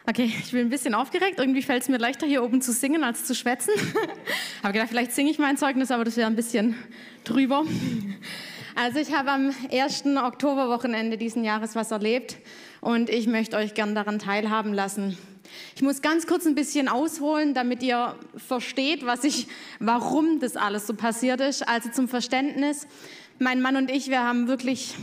Okay, 0.09 0.31
ich 0.39 0.51
bin 0.51 0.61
ein 0.61 0.69
bisschen 0.69 0.93
aufgeregt. 0.93 1.37
Irgendwie 1.37 1.61
fällt 1.61 1.83
es 1.83 1.89
mir 1.89 1.97
leichter, 1.97 2.25
hier 2.25 2.41
oben 2.41 2.61
zu 2.61 2.71
singen, 2.71 3.03
als 3.03 3.25
zu 3.25 3.35
schwätzen. 3.35 3.73
habe 4.63 4.71
gedacht, 4.71 4.89
vielleicht 4.89 5.11
singe 5.11 5.29
ich 5.29 5.37
mein 5.37 5.57
Zeugnis, 5.57 5.91
aber 5.91 6.05
das 6.05 6.15
wäre 6.15 6.27
ein 6.27 6.35
bisschen 6.37 6.75
drüber. 7.25 7.65
Also 8.75 8.99
ich 8.99 9.11
habe 9.11 9.31
am 9.31 9.51
1. 9.71 10.05
Oktoberwochenende 10.05 11.17
diesen 11.17 11.43
Jahres 11.43 11.75
was 11.75 11.91
erlebt 11.91 12.37
und 12.79 13.09
ich 13.09 13.27
möchte 13.27 13.57
euch 13.57 13.73
gern 13.73 13.95
daran 13.95 14.19
teilhaben 14.19 14.71
lassen. 14.71 15.17
Ich 15.75 15.81
muss 15.81 16.01
ganz 16.01 16.27
kurz 16.27 16.45
ein 16.45 16.55
bisschen 16.55 16.87
ausholen, 16.87 17.53
damit 17.53 17.83
ihr 17.83 18.15
versteht, 18.35 19.05
was 19.05 19.23
ich, 19.23 19.47
warum 19.79 20.39
das 20.39 20.55
alles 20.55 20.87
so 20.87 20.93
passiert 20.93 21.41
ist. 21.41 21.67
Also 21.67 21.89
zum 21.89 22.07
Verständnis, 22.07 22.87
mein 23.39 23.61
Mann 23.61 23.75
und 23.75 23.91
ich, 23.91 24.09
wir 24.09 24.23
haben 24.23 24.47
wirklich 24.47 24.95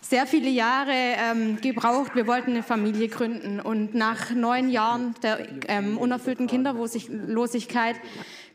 sehr 0.00 0.26
viele 0.26 0.48
Jahre 0.48 0.92
ähm, 0.92 1.60
gebraucht. 1.60 2.14
Wir 2.14 2.26
wollten 2.26 2.52
eine 2.52 2.62
Familie 2.62 3.08
gründen 3.08 3.60
und 3.60 3.94
nach 3.94 4.30
neun 4.30 4.70
Jahren 4.70 5.14
der 5.22 5.46
ähm, 5.68 5.98
unerfüllten 5.98 6.46
Kinderlosigkeit 6.46 7.96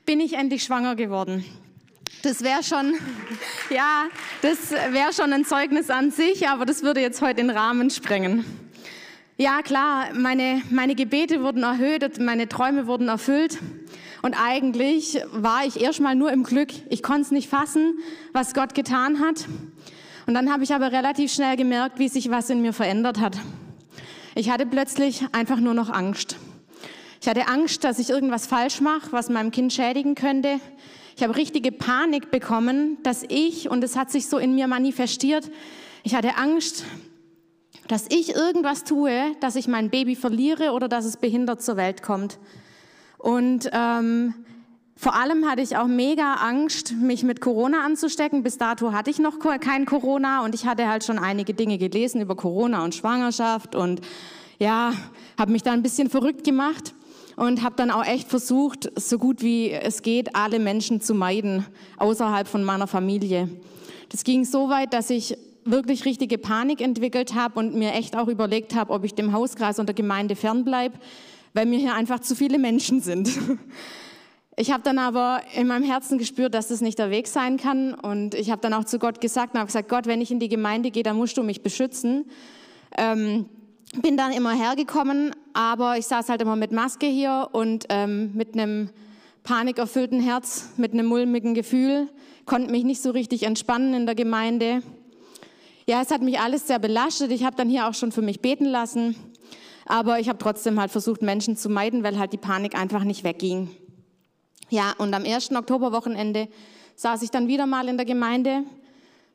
bin 0.05 0.19
ich 0.19 0.33
endlich 0.33 0.63
schwanger 0.63 0.95
geworden. 0.95 1.45
Das 2.23 2.41
wäre 2.41 2.63
schon, 2.63 2.95
ja, 3.69 4.05
das 4.41 4.71
wäre 4.71 5.13
schon 5.13 5.33
ein 5.33 5.45
Zeugnis 5.45 5.89
an 5.89 6.11
sich, 6.11 6.47
aber 6.47 6.65
das 6.65 6.81
würde 6.81 7.01
jetzt 7.01 7.21
heute 7.21 7.35
den 7.35 7.49
Rahmen 7.49 7.89
sprengen. 7.89 8.62
Ja, 9.37 9.63
klar, 9.63 10.13
meine, 10.13 10.61
meine 10.69 10.93
Gebete 10.93 11.41
wurden 11.41 11.63
erhöht, 11.63 12.19
meine 12.19 12.47
Träume 12.47 12.85
wurden 12.85 13.07
erfüllt. 13.07 13.57
Und 14.21 14.35
eigentlich 14.39 15.19
war 15.31 15.65
ich 15.65 15.81
erstmal 15.81 16.13
nur 16.13 16.31
im 16.31 16.43
Glück. 16.43 16.69
Ich 16.89 17.01
konnte 17.01 17.21
es 17.21 17.31
nicht 17.31 17.49
fassen, 17.49 17.97
was 18.31 18.53
Gott 18.53 18.75
getan 18.75 19.19
hat. 19.19 19.47
Und 20.27 20.35
dann 20.35 20.53
habe 20.53 20.63
ich 20.63 20.71
aber 20.71 20.91
relativ 20.91 21.33
schnell 21.33 21.57
gemerkt, 21.57 21.97
wie 21.97 22.09
sich 22.09 22.29
was 22.29 22.51
in 22.51 22.61
mir 22.61 22.73
verändert 22.73 23.19
hat. 23.19 23.39
Ich 24.35 24.51
hatte 24.51 24.67
plötzlich 24.67 25.25
einfach 25.31 25.59
nur 25.59 25.73
noch 25.73 25.89
Angst. 25.89 26.37
Ich 27.19 27.27
hatte 27.27 27.47
Angst, 27.47 27.83
dass 27.83 27.97
ich 27.97 28.11
irgendwas 28.11 28.45
falsch 28.45 28.81
mache, 28.81 29.11
was 29.11 29.29
meinem 29.29 29.49
Kind 29.49 29.73
schädigen 29.73 30.13
könnte. 30.13 30.59
Ich 31.17 31.23
habe 31.23 31.35
richtige 31.35 31.71
Panik 31.71 32.29
bekommen, 32.29 32.97
dass 33.01 33.23
ich, 33.27 33.67
und 33.67 33.83
es 33.83 33.95
hat 33.95 34.11
sich 34.11 34.27
so 34.27 34.37
in 34.37 34.53
mir 34.53 34.67
manifestiert, 34.67 35.49
ich 36.03 36.13
hatte 36.13 36.37
Angst, 36.37 36.85
dass 37.87 38.05
ich 38.09 38.35
irgendwas 38.35 38.83
tue, 38.83 39.35
dass 39.39 39.55
ich 39.55 39.67
mein 39.67 39.89
Baby 39.89 40.15
verliere 40.15 40.71
oder 40.71 40.87
dass 40.87 41.05
es 41.05 41.17
behindert 41.17 41.61
zur 41.61 41.77
Welt 41.77 42.01
kommt. 42.01 42.39
Und 43.17 43.69
ähm, 43.73 44.33
vor 44.95 45.15
allem 45.15 45.49
hatte 45.49 45.61
ich 45.61 45.75
auch 45.75 45.87
mega 45.87 46.35
Angst, 46.35 46.93
mich 46.93 47.23
mit 47.23 47.41
Corona 47.41 47.83
anzustecken. 47.85 48.43
Bis 48.43 48.57
dato 48.57 48.93
hatte 48.93 49.09
ich 49.09 49.19
noch 49.19 49.39
kein 49.59 49.85
Corona 49.85 50.43
und 50.45 50.55
ich 50.55 50.65
hatte 50.65 50.87
halt 50.87 51.03
schon 51.03 51.19
einige 51.19 51.53
Dinge 51.53 51.77
gelesen 51.77 52.21
über 52.21 52.35
Corona 52.35 52.83
und 52.83 52.95
Schwangerschaft 52.95 53.75
und 53.75 54.01
ja, 54.59 54.93
habe 55.37 55.51
mich 55.51 55.63
da 55.63 55.71
ein 55.71 55.83
bisschen 55.83 56.09
verrückt 56.09 56.43
gemacht 56.43 56.93
und 57.35 57.63
habe 57.63 57.75
dann 57.75 57.91
auch 57.91 58.05
echt 58.05 58.29
versucht, 58.29 58.91
so 58.95 59.17
gut 59.17 59.41
wie 59.41 59.71
es 59.71 60.03
geht, 60.03 60.35
alle 60.35 60.59
Menschen 60.59 61.01
zu 61.01 61.13
meiden 61.13 61.65
außerhalb 61.97 62.47
von 62.47 62.63
meiner 62.63 62.87
Familie. 62.87 63.49
Das 64.09 64.23
ging 64.23 64.45
so 64.45 64.69
weit, 64.69 64.93
dass 64.93 65.09
ich 65.09 65.37
wirklich 65.65 66.05
richtige 66.05 66.37
Panik 66.37 66.81
entwickelt 66.81 67.35
habe 67.35 67.59
und 67.59 67.75
mir 67.75 67.93
echt 67.93 68.15
auch 68.15 68.27
überlegt 68.27 68.75
habe, 68.75 68.91
ob 68.93 69.03
ich 69.03 69.15
dem 69.15 69.33
Hauskreis 69.33 69.79
und 69.79 69.87
der 69.87 69.95
Gemeinde 69.95 70.35
fernbleibe, 70.35 70.97
weil 71.53 71.65
mir 71.65 71.79
hier 71.79 71.93
einfach 71.93 72.19
zu 72.19 72.35
viele 72.35 72.59
Menschen 72.59 73.01
sind. 73.01 73.29
Ich 74.55 74.71
habe 74.71 74.83
dann 74.83 74.99
aber 74.99 75.41
in 75.55 75.65
meinem 75.65 75.83
Herzen 75.83 76.19
gespürt, 76.19 76.53
dass 76.53 76.67
das 76.67 76.79
nicht 76.79 76.99
der 76.99 77.09
Weg 77.09 77.27
sein 77.27 77.57
kann 77.57 77.95
und 77.95 78.35
ich 78.35 78.51
habe 78.51 78.61
dann 78.61 78.73
auch 78.75 78.83
zu 78.83 78.99
Gott 78.99 79.19
gesagt 79.19 79.55
und 79.55 79.59
habe 79.59 79.65
gesagt, 79.65 79.89
Gott, 79.89 80.05
wenn 80.05 80.21
ich 80.21 80.29
in 80.29 80.39
die 80.39 80.47
Gemeinde 80.47 80.91
gehe, 80.91 81.01
dann 81.01 81.17
musst 81.17 81.37
du 81.37 81.43
mich 81.43 81.63
beschützen. 81.63 82.25
Ähm, 82.95 83.47
bin 84.01 84.15
dann 84.15 84.31
immer 84.31 84.51
hergekommen, 84.51 85.31
aber 85.53 85.97
ich 85.97 86.05
saß 86.05 86.29
halt 86.29 86.41
immer 86.41 86.55
mit 86.55 86.71
Maske 86.71 87.07
hier 87.07 87.49
und 87.51 87.85
ähm, 87.89 88.31
mit 88.35 88.53
einem 88.53 88.89
panikerfüllten 89.43 90.19
Herz, 90.19 90.69
mit 90.77 90.93
einem 90.93 91.07
mulmigen 91.07 91.55
Gefühl, 91.55 92.09
konnte 92.45 92.71
mich 92.71 92.83
nicht 92.83 93.01
so 93.01 93.11
richtig 93.11 93.43
entspannen 93.43 93.93
in 93.93 94.05
der 94.05 94.15
Gemeinde. 94.15 94.83
Ja, 95.85 96.01
es 96.01 96.11
hat 96.11 96.21
mich 96.21 96.39
alles 96.39 96.67
sehr 96.67 96.79
belastet. 96.79 97.31
Ich 97.31 97.43
habe 97.43 97.57
dann 97.57 97.69
hier 97.69 97.87
auch 97.87 97.93
schon 97.93 98.13
für 98.13 98.21
mich 98.21 98.39
beten 98.39 98.65
lassen, 98.65 99.15
aber 99.85 100.19
ich 100.19 100.29
habe 100.29 100.37
trotzdem 100.37 100.79
halt 100.79 100.91
versucht, 100.91 101.21
Menschen 101.21 101.57
zu 101.57 101.69
meiden, 101.69 102.03
weil 102.03 102.17
halt 102.17 102.31
die 102.31 102.37
Panik 102.37 102.75
einfach 102.75 103.03
nicht 103.03 103.25
wegging. 103.25 103.69
Ja, 104.69 104.93
und 104.97 105.13
am 105.13 105.25
ersten 105.25 105.57
Oktoberwochenende 105.57 106.47
saß 106.95 107.21
ich 107.21 107.31
dann 107.31 107.49
wieder 107.49 107.65
mal 107.65 107.89
in 107.89 107.97
der 107.97 108.05
Gemeinde 108.05 108.63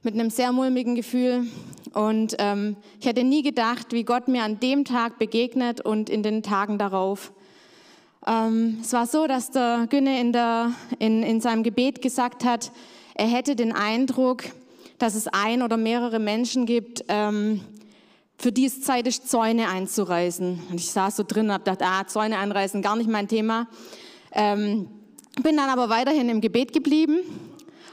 mit 0.02 0.14
einem 0.14 0.30
sehr 0.30 0.52
mulmigen 0.52 0.94
Gefühl. 0.94 1.46
Und 1.92 2.36
ähm, 2.38 2.76
ich 2.98 3.06
hätte 3.06 3.24
nie 3.24 3.42
gedacht, 3.42 3.88
wie 3.90 4.04
Gott 4.04 4.28
mir 4.28 4.42
an 4.42 4.58
dem 4.58 4.86
Tag 4.86 5.18
begegnet 5.18 5.82
und 5.82 6.08
in 6.08 6.22
den 6.22 6.42
Tagen 6.42 6.78
darauf. 6.78 7.32
Ähm, 8.26 8.78
es 8.80 8.92
war 8.94 9.06
so, 9.06 9.26
dass 9.26 9.50
der 9.50 9.86
Günne 9.90 10.18
in, 10.18 10.32
der, 10.32 10.72
in, 10.98 11.22
in 11.22 11.42
seinem 11.42 11.62
Gebet 11.62 12.00
gesagt 12.00 12.44
hat, 12.44 12.72
er 13.14 13.26
hätte 13.26 13.54
den 13.54 13.72
Eindruck, 13.72 14.44
dass 14.98 15.14
es 15.14 15.28
ein 15.28 15.62
oder 15.62 15.76
mehrere 15.76 16.18
Menschen 16.18 16.66
gibt, 16.66 17.04
ähm, 17.08 17.60
für 18.36 18.52
die 18.52 18.66
es 18.66 18.82
Zeit 18.82 19.06
ist, 19.06 19.28
Zäune 19.28 19.68
einzureißen. 19.68 20.60
Und 20.70 20.74
ich 20.76 20.90
saß 20.90 21.16
so 21.16 21.24
drin 21.26 21.46
und 21.46 21.52
habe 21.52 21.64
gedacht, 21.64 21.82
ah, 21.82 22.06
Zäune 22.06 22.38
einreißen, 22.38 22.82
gar 22.82 22.96
nicht 22.96 23.10
mein 23.10 23.28
Thema. 23.28 23.68
Ähm, 24.32 24.88
bin 25.42 25.56
dann 25.56 25.70
aber 25.70 25.88
weiterhin 25.88 26.28
im 26.28 26.40
Gebet 26.40 26.72
geblieben 26.72 27.18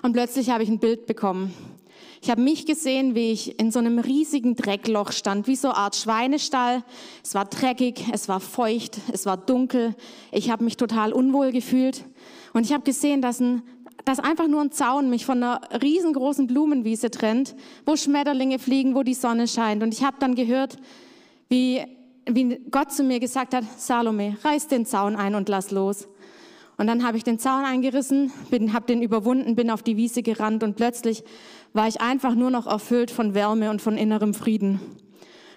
und 0.01 0.13
plötzlich 0.13 0.50
habe 0.50 0.63
ich 0.63 0.69
ein 0.69 0.79
Bild 0.79 1.05
bekommen. 1.05 1.53
Ich 2.25 2.31
habe 2.31 2.41
mich 2.41 2.65
gesehen, 2.65 3.13
wie 3.13 3.31
ich 3.31 3.59
in 3.59 3.69
so 3.69 3.77
einem 3.77 4.00
riesigen 4.00 4.55
Dreckloch 4.55 5.12
stand, 5.12 5.45
wie 5.45 5.55
so 5.55 5.67
eine 5.67 5.77
Art 5.77 5.95
Schweinestall. 5.95 6.83
Es 7.24 7.35
war 7.35 7.45
dreckig, 7.45 8.03
es 8.12 8.27
war 8.27 8.39
feucht, 8.39 8.97
es 9.13 9.27
war 9.27 9.38
dunkel. 9.38 9.95
Ich 10.31 10.50
habe 10.50 10.63
mich 10.63 10.75
total 10.75 11.13
unwohl 11.13 11.51
gefühlt. 11.51 12.03
Und 12.53 12.65
ich 12.65 12.74
habe 12.74 12.83
gesehen, 12.83 13.21
dass, 13.21 13.39
ein, 13.39 13.62
dass 14.05 14.19
einfach 14.19 14.47
nur 14.47 14.62
ein 14.62 14.71
Zaun 14.71 15.09
mich 15.09 15.25
von 15.25 15.43
einer 15.43 15.62
riesengroßen 15.81 16.47
Blumenwiese 16.47 17.12
trennt, 17.12 17.55
wo 17.85 17.95
Schmetterlinge 17.95 18.59
fliegen, 18.59 18.95
wo 18.95 19.03
die 19.03 19.13
Sonne 19.13 19.47
scheint. 19.47 19.83
Und 19.83 19.93
ich 19.93 20.03
habe 20.03 20.17
dann 20.19 20.35
gehört, 20.35 20.77
wie, 21.50 21.83
wie 22.25 22.59
Gott 22.71 22.91
zu 22.91 23.03
mir 23.03 23.19
gesagt 23.19 23.53
hat, 23.53 23.63
Salome, 23.77 24.38
reiß 24.43 24.67
den 24.67 24.85
Zaun 24.85 25.15
ein 25.15 25.35
und 25.35 25.50
lass 25.50 25.71
los. 25.71 26.07
Und 26.77 26.88
dann 26.88 27.05
habe 27.05 27.17
ich 27.17 27.24
den 27.24 27.39
Zaun 27.39 27.63
eingerissen, 27.63 28.31
habe 28.74 28.85
den 28.85 29.01
überwunden, 29.01 29.55
bin 29.55 29.71
auf 29.71 29.81
die 29.81 29.97
Wiese 29.97 30.24
gerannt 30.24 30.62
und 30.62 30.75
plötzlich 30.75 31.24
war 31.74 31.88
ich 31.88 32.01
einfach 32.01 32.35
nur 32.35 32.51
noch 32.51 32.67
erfüllt 32.67 33.12
von 33.12 33.33
Wärme 33.33 33.69
und 33.69 33.81
von 33.81 33.97
innerem 33.97 34.33
Frieden. 34.33 34.79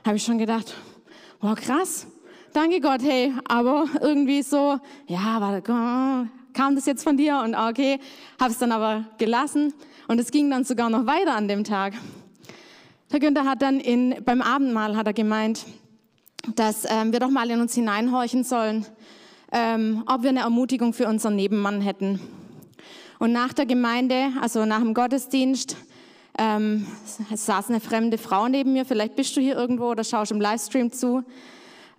Habe 0.05 0.17
ich 0.17 0.23
schon 0.23 0.39
gedacht, 0.39 0.75
Boah, 1.41 1.55
krass. 1.55 2.09
Danke 2.53 2.81
Gott, 2.81 3.01
hey, 3.03 3.33
aber 3.47 3.87
irgendwie 4.01 4.43
so, 4.43 4.81
ja, 5.07 5.41
war, 5.41 6.27
kam 6.59 6.75
das 6.75 6.87
jetzt 6.87 7.05
von 7.05 7.17
dir? 7.17 7.41
Und 7.45 7.55
okay, 7.55 8.01
habe 8.41 8.51
es 8.51 8.59
dann 8.59 8.73
aber 8.73 9.05
gelassen. 9.17 9.73
Und 10.09 10.19
es 10.19 10.33
ging 10.33 10.51
dann 10.51 10.65
sogar 10.65 10.91
noch 10.91 11.07
weiter 11.07 11.37
an 11.37 11.47
dem 11.47 11.63
Tag. 11.63 11.95
Der 13.13 13.21
Günther 13.21 13.45
hat 13.45 13.63
dann 13.63 13.79
in, 13.79 14.17
beim 14.25 14.43
Abendmahl 14.43 14.97
hat 14.97 15.07
er 15.07 15.13
gemeint, 15.13 15.67
dass 16.57 16.85
ähm, 16.91 17.13
wir 17.13 17.21
doch 17.21 17.31
mal 17.31 17.49
in 17.49 17.61
uns 17.61 17.77
hineinhorchen 17.77 18.43
sollen, 18.43 18.85
ähm, 19.53 20.03
ob 20.07 20.25
wir 20.25 20.31
eine 20.31 20.41
Ermutigung 20.41 20.93
für 20.93 21.07
unseren 21.07 21.37
Nebenmann 21.37 21.81
hätten. 21.81 22.19
Und 23.21 23.31
nach 23.31 23.53
der 23.53 23.67
Gemeinde, 23.67 24.33
also 24.41 24.65
nach 24.65 24.81
dem 24.81 24.95
Gottesdienst, 24.95 25.77
ähm, 26.39 26.89
saß 27.33 27.69
eine 27.69 27.79
fremde 27.79 28.19
Frau 28.19 28.49
neben 28.49 28.73
mir. 28.73 28.85
Vielleicht 28.85 29.15
bist 29.15 29.37
du 29.37 29.41
hier 29.41 29.55
irgendwo 29.55 29.91
oder 29.91 30.03
schaust 30.03 30.33
im 30.33 30.41
Livestream 30.41 30.91
zu. 30.91 31.23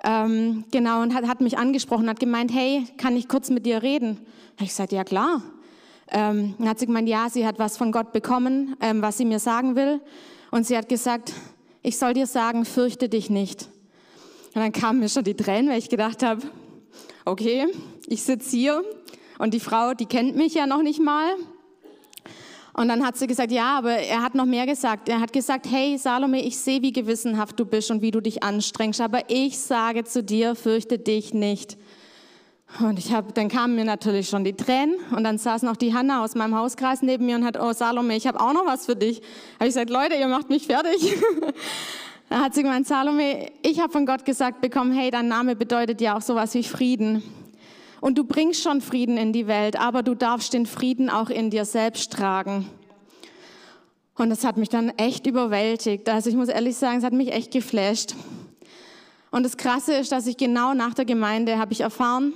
Ähm, 0.03 0.63
genau, 0.71 1.01
und 1.01 1.13
hat, 1.13 1.27
hat, 1.27 1.41
mich 1.41 1.57
angesprochen, 1.57 2.09
hat 2.09 2.19
gemeint, 2.19 2.53
hey, 2.53 2.85
kann 2.97 3.15
ich 3.15 3.27
kurz 3.27 3.49
mit 3.49 3.65
dir 3.65 3.83
reden? 3.83 4.19
Ich 4.59 4.69
gesagt, 4.69 4.91
ja 4.91 5.03
klar. 5.03 5.41
Ähm, 6.11 6.55
dann 6.57 6.69
hat 6.69 6.79
sie 6.79 6.85
gemeint, 6.85 7.07
ja, 7.07 7.29
sie 7.29 7.45
hat 7.45 7.59
was 7.59 7.77
von 7.77 7.91
Gott 7.91 8.13
bekommen, 8.13 8.75
ähm, 8.81 9.01
was 9.01 9.17
sie 9.17 9.25
mir 9.25 9.39
sagen 9.39 9.75
will. 9.75 10.01
Und 10.51 10.65
sie 10.65 10.77
hat 10.77 10.89
gesagt, 10.89 11.33
ich 11.83 11.97
soll 11.97 12.13
dir 12.13 12.27
sagen, 12.27 12.65
fürchte 12.65 13.09
dich 13.09 13.29
nicht. 13.29 13.69
Und 14.55 14.61
dann 14.61 14.71
kamen 14.71 14.99
mir 14.99 15.09
schon 15.09 15.23
die 15.23 15.35
Tränen, 15.35 15.69
weil 15.69 15.77
ich 15.77 15.89
gedacht 15.89 16.23
habe, 16.23 16.41
okay, 17.25 17.67
ich 18.07 18.23
sitze 18.23 18.55
hier 18.55 18.83
und 19.37 19.53
die 19.53 19.59
Frau, 19.59 19.93
die 19.93 20.05
kennt 20.05 20.35
mich 20.35 20.55
ja 20.55 20.65
noch 20.65 20.81
nicht 20.81 20.99
mal. 20.99 21.35
Und 22.73 22.88
dann 22.88 23.05
hat 23.05 23.17
sie 23.17 23.27
gesagt, 23.27 23.51
ja, 23.51 23.77
aber 23.77 23.91
er 23.91 24.21
hat 24.21 24.35
noch 24.35 24.45
mehr 24.45 24.65
gesagt. 24.65 25.09
Er 25.09 25.19
hat 25.19 25.33
gesagt, 25.33 25.67
hey 25.69 25.97
Salome, 25.97 26.41
ich 26.41 26.57
sehe, 26.57 26.81
wie 26.81 26.91
gewissenhaft 26.91 27.59
du 27.59 27.65
bist 27.65 27.91
und 27.91 28.01
wie 28.01 28.11
du 28.11 28.21
dich 28.21 28.43
anstrengst, 28.43 29.01
aber 29.01 29.23
ich 29.27 29.59
sage 29.59 30.03
zu 30.03 30.23
dir, 30.23 30.55
fürchte 30.55 30.99
dich 30.99 31.33
nicht. 31.33 31.77
Und 32.79 32.99
ich 32.99 33.11
habe, 33.11 33.33
dann 33.33 33.49
kamen 33.49 33.75
mir 33.75 33.83
natürlich 33.83 34.29
schon 34.29 34.43
die 34.43 34.53
Tränen 34.53 34.95
und 35.15 35.23
dann 35.23 35.39
saß 35.39 35.63
noch 35.63 35.75
die 35.75 35.93
Hanna 35.95 36.23
aus 36.23 36.35
meinem 36.35 36.55
Hauskreis 36.55 37.01
neben 37.01 37.25
mir 37.25 37.35
und 37.35 37.43
hat, 37.43 37.59
oh 37.59 37.73
Salome, 37.73 38.15
ich 38.15 38.27
habe 38.27 38.39
auch 38.39 38.53
noch 38.53 38.67
was 38.67 38.85
für 38.85 38.95
dich. 38.95 39.21
Habe 39.55 39.67
ich 39.67 39.73
gesagt, 39.73 39.89
Leute, 39.89 40.15
ihr 40.15 40.27
macht 40.27 40.49
mich 40.49 40.67
fertig. 40.67 41.15
Da 42.31 42.41
hat 42.41 42.53
sie 42.53 42.61
gemeint, 42.61 42.85
Salome, 42.85 43.47
ich 43.63 43.79
habe 43.79 43.91
von 43.91 44.05
Gott 44.05 44.23
gesagt 44.23 44.61
bekommen, 44.61 44.91
hey, 44.91 45.09
dein 45.09 45.27
Name 45.27 45.55
bedeutet 45.55 45.99
ja 45.99 46.15
auch 46.15 46.21
sowas 46.21 46.53
wie 46.53 46.61
Frieden. 46.61 47.23
Und 48.01 48.17
du 48.17 48.23
bringst 48.23 48.63
schon 48.63 48.81
Frieden 48.81 49.17
in 49.17 49.33
die 49.33 49.47
Welt, 49.47 49.79
aber 49.79 50.03
du 50.03 50.15
darfst 50.15 50.53
den 50.53 50.65
Frieden 50.65 51.09
auch 51.09 51.29
in 51.29 51.49
dir 51.49 51.65
selbst 51.65 52.11
tragen. 52.11 52.69
Und 54.15 54.29
das 54.29 54.43
hat 54.43 54.57
mich 54.57 54.69
dann 54.69 54.89
echt 54.97 55.27
überwältigt. 55.27 56.09
Also 56.09 56.29
ich 56.29 56.35
muss 56.35 56.49
ehrlich 56.49 56.75
sagen, 56.75 56.97
es 56.97 57.03
hat 57.03 57.13
mich 57.13 57.31
echt 57.31 57.51
geflasht. 57.51 58.15
Und 59.31 59.43
das 59.43 59.57
Krasse 59.57 59.93
ist, 59.93 60.11
dass 60.11 60.27
ich 60.27 60.37
genau 60.37 60.73
nach 60.73 60.93
der 60.93 61.05
Gemeinde 61.05 61.57
habe 61.57 61.71
ich 61.71 61.81
erfahren, 61.81 62.33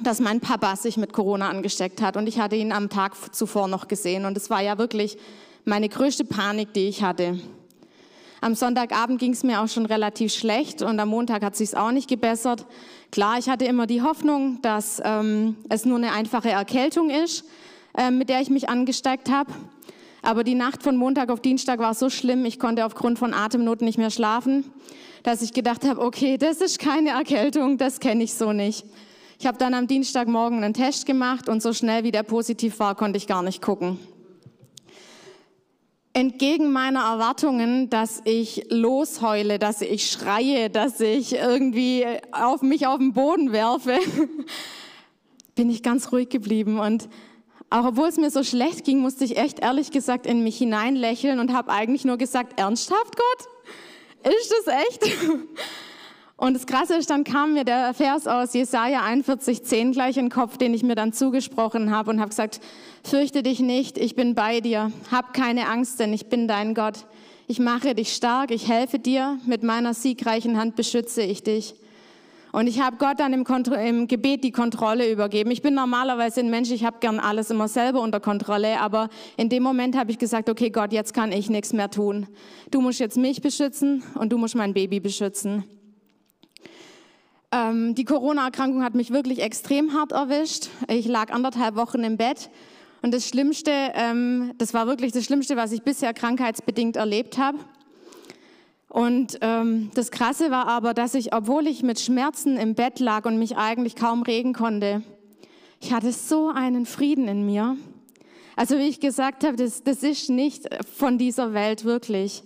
dass 0.00 0.20
mein 0.20 0.40
Papa 0.40 0.76
sich 0.76 0.96
mit 0.96 1.12
Corona 1.12 1.48
angesteckt 1.48 2.00
hat. 2.00 2.16
Und 2.16 2.26
ich 2.26 2.38
hatte 2.38 2.56
ihn 2.56 2.72
am 2.72 2.88
Tag 2.88 3.34
zuvor 3.34 3.68
noch 3.68 3.88
gesehen. 3.88 4.24
Und 4.24 4.36
es 4.36 4.48
war 4.48 4.62
ja 4.62 4.78
wirklich 4.78 5.18
meine 5.64 5.88
größte 5.88 6.24
Panik, 6.24 6.72
die 6.72 6.88
ich 6.88 7.02
hatte. 7.02 7.38
Am 8.44 8.54
Sonntagabend 8.54 9.18
ging 9.18 9.32
es 9.32 9.42
mir 9.42 9.62
auch 9.62 9.68
schon 9.68 9.86
relativ 9.86 10.34
schlecht 10.34 10.82
und 10.82 11.00
am 11.00 11.08
Montag 11.08 11.42
hat 11.42 11.56
sich 11.56 11.74
auch 11.74 11.92
nicht 11.92 12.10
gebessert. 12.10 12.66
Klar, 13.10 13.38
ich 13.38 13.48
hatte 13.48 13.64
immer 13.64 13.86
die 13.86 14.02
Hoffnung, 14.02 14.60
dass 14.60 15.00
ähm, 15.02 15.56
es 15.70 15.86
nur 15.86 15.96
eine 15.96 16.12
einfache 16.12 16.50
Erkältung 16.50 17.08
ist, 17.08 17.46
äh, 17.96 18.10
mit 18.10 18.28
der 18.28 18.42
ich 18.42 18.50
mich 18.50 18.68
angesteckt 18.68 19.30
habe. 19.30 19.50
Aber 20.20 20.44
die 20.44 20.54
Nacht 20.54 20.82
von 20.82 20.94
Montag 20.94 21.30
auf 21.30 21.40
Dienstag 21.40 21.78
war 21.78 21.94
so 21.94 22.10
schlimm, 22.10 22.44
ich 22.44 22.58
konnte 22.58 22.84
aufgrund 22.84 23.18
von 23.18 23.32
Atemnot 23.32 23.80
nicht 23.80 23.96
mehr 23.96 24.10
schlafen, 24.10 24.70
dass 25.22 25.40
ich 25.40 25.54
gedacht 25.54 25.82
habe, 25.88 26.02
okay, 26.02 26.36
das 26.36 26.60
ist 26.60 26.78
keine 26.78 27.12
Erkältung, 27.12 27.78
das 27.78 27.98
kenne 27.98 28.24
ich 28.24 28.34
so 28.34 28.52
nicht. 28.52 28.84
Ich 29.38 29.46
habe 29.46 29.56
dann 29.56 29.72
am 29.72 29.86
Dienstagmorgen 29.86 30.62
einen 30.62 30.74
Test 30.74 31.06
gemacht 31.06 31.48
und 31.48 31.62
so 31.62 31.72
schnell 31.72 32.04
wie 32.04 32.12
der 32.12 32.24
positiv 32.24 32.78
war, 32.78 32.94
konnte 32.94 33.16
ich 33.16 33.26
gar 33.26 33.42
nicht 33.42 33.62
gucken 33.62 33.98
entgegen 36.14 36.72
meiner 36.72 37.00
Erwartungen, 37.00 37.90
dass 37.90 38.22
ich 38.24 38.66
losheule, 38.70 39.58
dass 39.58 39.80
ich 39.82 40.10
schreie, 40.10 40.70
dass 40.70 41.00
ich 41.00 41.34
irgendwie 41.34 42.06
auf 42.30 42.62
mich 42.62 42.86
auf 42.86 42.98
den 42.98 43.12
Boden 43.12 43.52
werfe, 43.52 43.98
bin 45.56 45.68
ich 45.68 45.82
ganz 45.82 46.12
ruhig 46.12 46.28
geblieben 46.28 46.78
und 46.78 47.08
auch 47.68 47.86
obwohl 47.86 48.06
es 48.06 48.16
mir 48.16 48.30
so 48.30 48.44
schlecht 48.44 48.84
ging, 48.84 49.00
musste 49.00 49.24
ich 49.24 49.36
echt 49.36 49.58
ehrlich 49.58 49.90
gesagt 49.90 50.26
in 50.26 50.44
mich 50.44 50.56
hineinlächeln 50.56 51.40
und 51.40 51.52
habe 51.52 51.72
eigentlich 51.72 52.04
nur 52.04 52.16
gesagt, 52.16 52.60
ernsthaft 52.60 53.16
Gott? 53.16 54.32
Ist 54.32 54.54
das 54.66 54.74
echt? 54.88 55.16
Und 56.36 56.54
das 56.54 56.66
Krasse 56.66 56.96
ist, 56.96 57.10
dann 57.10 57.22
kam 57.22 57.54
mir 57.54 57.64
der 57.64 57.94
Vers 57.94 58.26
aus 58.26 58.54
Jesaja 58.54 59.02
41, 59.02 59.62
10 59.62 59.92
gleich 59.92 60.16
in 60.16 60.26
den 60.26 60.30
Kopf, 60.30 60.56
den 60.56 60.74
ich 60.74 60.82
mir 60.82 60.96
dann 60.96 61.12
zugesprochen 61.12 61.92
habe 61.92 62.10
und 62.10 62.18
habe 62.18 62.30
gesagt, 62.30 62.60
fürchte 63.04 63.44
dich 63.44 63.60
nicht, 63.60 63.98
ich 63.98 64.16
bin 64.16 64.34
bei 64.34 64.60
dir, 64.60 64.90
hab 65.12 65.32
keine 65.32 65.68
Angst, 65.68 66.00
denn 66.00 66.12
ich 66.12 66.26
bin 66.26 66.48
dein 66.48 66.74
Gott. 66.74 67.06
Ich 67.46 67.60
mache 67.60 67.94
dich 67.94 68.14
stark, 68.14 68.50
ich 68.50 68.68
helfe 68.68 68.98
dir, 68.98 69.38
mit 69.46 69.62
meiner 69.62 69.94
siegreichen 69.94 70.58
Hand 70.58 70.76
beschütze 70.76 71.22
ich 71.22 71.42
dich. 71.42 71.74
Und 72.50 72.68
ich 72.68 72.80
habe 72.80 72.96
Gott 72.98 73.20
dann 73.20 73.32
im, 73.32 73.44
im, 73.84 74.08
Gebet 74.08 74.44
die 74.44 74.52
Kontrolle 74.52 75.10
übergeben. 75.10 75.50
Ich 75.50 75.60
bin 75.60 75.74
normalerweise 75.74 76.40
ein 76.40 76.50
Mensch, 76.50 76.70
ich 76.70 76.84
habe 76.84 76.98
gern 77.00 77.18
alles 77.20 77.50
immer 77.50 77.68
selber 77.68 78.00
unter 78.00 78.20
Kontrolle, 78.20 78.80
aber 78.80 79.08
in 79.36 79.48
dem 79.48 79.62
Moment 79.62 79.96
habe 79.96 80.10
ich 80.10 80.18
gesagt, 80.18 80.48
okay 80.48 80.70
Gott, 80.70 80.92
jetzt 80.92 81.14
kann 81.14 81.32
ich 81.32 81.50
nichts 81.50 81.72
mehr 81.72 81.90
tun. 81.90 82.26
Du 82.70 82.80
musst 82.80 83.00
jetzt 83.00 83.16
mich 83.16 83.42
beschützen 83.42 84.02
und 84.18 84.32
du 84.32 84.38
musst 84.38 84.54
mein 84.54 84.72
Baby 84.72 85.00
beschützen. 85.00 85.64
Ähm, 87.54 87.94
die 87.94 88.04
Corona-Erkrankung 88.04 88.82
hat 88.82 88.96
mich 88.96 89.12
wirklich 89.12 89.40
extrem 89.40 89.92
hart 89.92 90.10
erwischt. 90.10 90.70
Ich 90.88 91.06
lag 91.06 91.32
anderthalb 91.32 91.76
Wochen 91.76 92.02
im 92.02 92.16
Bett. 92.16 92.50
Und 93.00 93.14
das 93.14 93.28
Schlimmste, 93.28 93.70
ähm, 93.94 94.54
das 94.58 94.74
war 94.74 94.88
wirklich 94.88 95.12
das 95.12 95.24
Schlimmste, 95.24 95.56
was 95.56 95.70
ich 95.70 95.82
bisher 95.82 96.12
krankheitsbedingt 96.14 96.96
erlebt 96.96 97.38
habe. 97.38 97.58
Und 98.88 99.38
ähm, 99.40 99.90
das 99.94 100.10
Krasse 100.10 100.50
war 100.50 100.66
aber, 100.66 100.94
dass 100.94 101.14
ich, 101.14 101.32
obwohl 101.32 101.68
ich 101.68 101.84
mit 101.84 102.00
Schmerzen 102.00 102.56
im 102.56 102.74
Bett 102.74 102.98
lag 102.98 103.24
und 103.24 103.38
mich 103.38 103.56
eigentlich 103.56 103.94
kaum 103.94 104.22
regen 104.22 104.52
konnte, 104.52 105.02
ich 105.80 105.92
hatte 105.92 106.10
so 106.10 106.48
einen 106.48 106.86
Frieden 106.86 107.28
in 107.28 107.46
mir. 107.46 107.76
Also 108.56 108.78
wie 108.78 108.88
ich 108.88 108.98
gesagt 108.98 109.44
habe, 109.44 109.56
das, 109.56 109.84
das 109.84 110.02
ist 110.02 110.28
nicht 110.28 110.68
von 110.96 111.18
dieser 111.18 111.54
Welt 111.54 111.84
wirklich. 111.84 112.42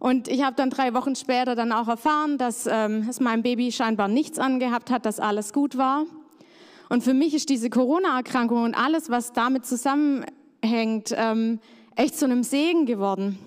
Und 0.00 0.28
ich 0.28 0.42
habe 0.42 0.56
dann 0.56 0.70
drei 0.70 0.94
Wochen 0.94 1.14
später 1.14 1.54
dann 1.54 1.72
auch 1.72 1.86
erfahren, 1.86 2.38
dass 2.38 2.66
ähm, 2.66 3.06
es 3.08 3.20
meinem 3.20 3.42
Baby 3.42 3.70
scheinbar 3.70 4.08
nichts 4.08 4.38
angehabt 4.38 4.90
hat, 4.90 5.04
dass 5.04 5.20
alles 5.20 5.52
gut 5.52 5.76
war. 5.76 6.06
Und 6.88 7.04
für 7.04 7.12
mich 7.12 7.34
ist 7.34 7.50
diese 7.50 7.68
Corona-Erkrankung 7.68 8.64
und 8.64 8.74
alles, 8.74 9.10
was 9.10 9.34
damit 9.34 9.66
zusammenhängt, 9.66 11.14
ähm, 11.14 11.60
echt 11.96 12.18
zu 12.18 12.24
einem 12.24 12.42
Segen 12.42 12.86
geworden. 12.86 13.38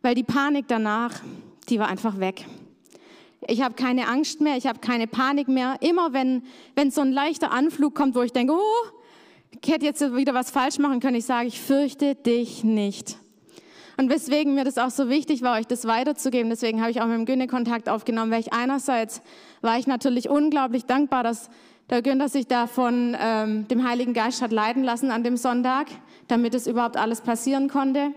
Weil 0.00 0.14
die 0.14 0.24
Panik 0.24 0.64
danach, 0.68 1.20
die 1.68 1.78
war 1.78 1.88
einfach 1.88 2.18
weg. 2.18 2.46
Ich 3.46 3.60
habe 3.60 3.74
keine 3.74 4.08
Angst 4.08 4.40
mehr, 4.40 4.56
ich 4.56 4.66
habe 4.66 4.78
keine 4.78 5.06
Panik 5.06 5.48
mehr. 5.48 5.76
Immer 5.80 6.14
wenn, 6.14 6.44
wenn 6.76 6.90
so 6.90 7.02
ein 7.02 7.12
leichter 7.12 7.52
Anflug 7.52 7.94
kommt, 7.94 8.14
wo 8.14 8.22
ich 8.22 8.32
denke, 8.32 8.54
oh, 8.54 8.88
ich 9.62 9.70
hätte 9.70 9.84
jetzt 9.84 10.00
wieder 10.00 10.32
was 10.32 10.50
falsch 10.50 10.78
machen 10.78 11.00
können, 11.00 11.16
ich 11.16 11.26
sage, 11.26 11.46
ich 11.46 11.60
fürchte 11.60 12.14
dich 12.14 12.64
nicht. 12.64 13.18
Und 13.98 14.10
weswegen 14.10 14.54
mir 14.54 14.62
das 14.62 14.78
auch 14.78 14.90
so 14.90 15.08
wichtig 15.08 15.42
war, 15.42 15.58
euch 15.58 15.66
das 15.66 15.84
weiterzugeben, 15.84 16.50
deswegen 16.50 16.80
habe 16.80 16.92
ich 16.92 17.00
auch 17.00 17.06
mit 17.06 17.16
dem 17.16 17.24
Günne 17.24 17.48
Kontakt 17.48 17.88
aufgenommen, 17.88 18.30
weil 18.30 18.38
ich 18.38 18.52
einerseits 18.52 19.22
war 19.60 19.76
ich 19.76 19.88
natürlich 19.88 20.28
unglaublich 20.28 20.84
dankbar, 20.84 21.24
dass 21.24 21.50
der 21.90 22.00
Günther 22.00 22.28
sich 22.28 22.46
da 22.46 22.68
von 22.68 23.16
ähm, 23.20 23.66
dem 23.66 23.88
Heiligen 23.88 24.14
Geist 24.14 24.40
hat 24.40 24.52
leiten 24.52 24.84
lassen 24.84 25.10
an 25.10 25.24
dem 25.24 25.36
Sonntag, 25.36 25.88
damit 26.28 26.54
es 26.54 26.68
überhaupt 26.68 26.96
alles 26.96 27.22
passieren 27.22 27.68
konnte. 27.68 28.12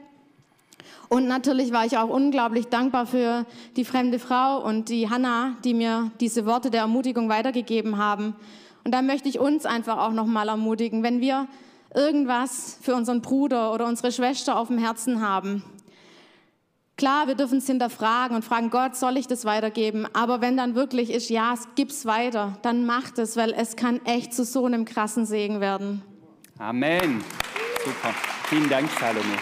Und 1.10 1.28
natürlich 1.28 1.72
war 1.72 1.84
ich 1.84 1.98
auch 1.98 2.10
unglaublich 2.10 2.67
dankbar 2.67 3.08
für 3.08 3.48
die 3.76 3.84
fremde 3.84 4.20
Frau 4.20 4.63
und 4.63 4.88
die 4.88 5.10
Hanna, 5.10 5.58
die 5.63 5.74
mir 5.74 6.12
diese 6.20 6.46
Worte 6.46 6.70
der 6.70 6.82
Ermutigung 6.82 7.28
weitergegeben 7.28 7.98
haben. 7.98 8.36
Und 8.84 8.94
da 8.94 9.02
möchte 9.02 9.30
ich 9.30 9.39
uns 9.39 9.65
einfach 9.65 9.98
auch 9.98 10.12
nochmal 10.12 10.48
ermutigen, 10.48 11.02
wenn 11.02 11.22
wir 11.22 11.48
irgendwas 11.93 12.77
für 12.82 12.95
unseren 12.95 13.21
Bruder 13.21 13.73
oder 13.73 13.86
unsere 13.86 14.12
Schwester 14.12 14.58
auf 14.58 14.67
dem 14.67 14.77
Herzen 14.77 15.21
haben. 15.21 15.63
Klar, 16.97 17.27
wir 17.27 17.36
dürfen 17.36 17.58
es 17.58 17.65
hinterfragen 17.65 18.36
und 18.36 18.45
fragen, 18.45 18.69
Gott, 18.69 18.95
soll 18.95 19.17
ich 19.17 19.25
das 19.25 19.43
weitergeben? 19.43 20.08
Aber 20.13 20.39
wenn 20.39 20.56
dann 20.56 20.75
wirklich 20.75 21.10
ist, 21.10 21.30
ja, 21.30 21.54
es 21.54 21.67
gibt's 21.75 22.06
weiter, 22.06 22.60
dann 22.62 22.86
macht 22.86 23.17
es, 23.17 23.36
weil 23.38 23.54
es 23.54 23.75
kann 23.75 24.06
echt 24.06 24.34
zu 24.34 24.43
so 24.43 24.65
einem 24.65 24.86
krassen 24.86 25.25
Segen 25.25 25.62
werden. 25.62 26.04
Amen. 26.60 27.23
Super. 27.84 28.13
Vielen 28.45 28.69
Dank, 28.69 28.88
Salome. 28.99 29.38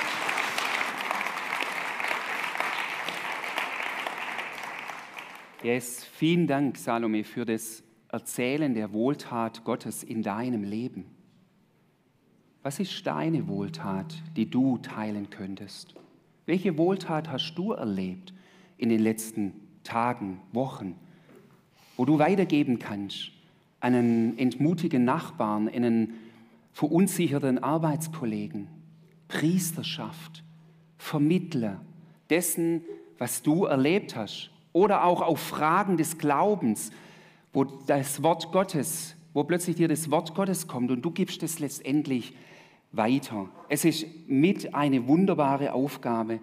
Yes, 5.62 6.06
vielen 6.14 6.48
Dank, 6.48 6.78
Salome, 6.78 7.26
für 7.26 7.44
das 7.44 7.84
Erzählen 8.08 8.74
der 8.74 8.94
Wohltat 8.94 9.66
Gottes 9.66 10.04
in 10.04 10.24
deinem 10.24 10.64
Leben. 10.64 11.19
Was 12.62 12.78
ist 12.78 13.08
deine 13.08 13.48
Wohltat, 13.48 14.22
die 14.36 14.50
du 14.50 14.80
teilen 14.80 15.30
könntest? 15.30 15.94
Welche 16.46 16.78
Wohltat 16.78 17.32
hast 17.32 17.56
du 17.56 17.72
erlebt 17.72 18.34
in 18.78 18.90
den 18.90 19.00
letzten 19.00 19.54
Tagen, 19.86 20.42
Wochen, 20.52 20.96
wo 21.96 22.04
du 22.04 22.20
weitergeben 22.20 22.78
kannst 22.78 23.32
an 23.80 23.96
einen 23.96 24.38
entmutigen 24.38 25.06
Nachbarn, 25.06 25.70
einen 25.70 26.16
verunsicherten 26.74 27.64
Arbeitskollegen, 27.64 28.68
Priesterschaft, 29.30 30.44
Vermittler 30.98 31.80
dessen, 32.30 32.82
was 33.18 33.42
du 33.42 33.66
erlebt 33.66 34.18
hast 34.18 34.52
oder 34.74 35.06
auch 35.06 35.22
auf 35.22 35.40
Fragen 35.40 35.96
des 35.96 36.18
Glaubens, 36.18 36.92
wo 37.54 37.64
das 37.64 38.22
Wort 38.22 38.52
Gottes, 38.52 39.16
wo 39.34 39.46
plötzlich 39.46 39.78
dir 39.78 39.88
das 39.88 40.12
Wort 40.12 40.36
Gottes 40.36 40.68
kommt 40.68 40.92
und 40.92 41.04
du 41.04 41.12
gibst 41.12 41.42
es 41.42 41.60
letztendlich 41.60 42.34
weiter. 42.92 43.50
Es 43.68 43.86
ist 43.86 44.06
mit 44.28 44.74
eine 44.74 45.08
wunderbare 45.08 45.74
Aufgabe, 45.74 46.40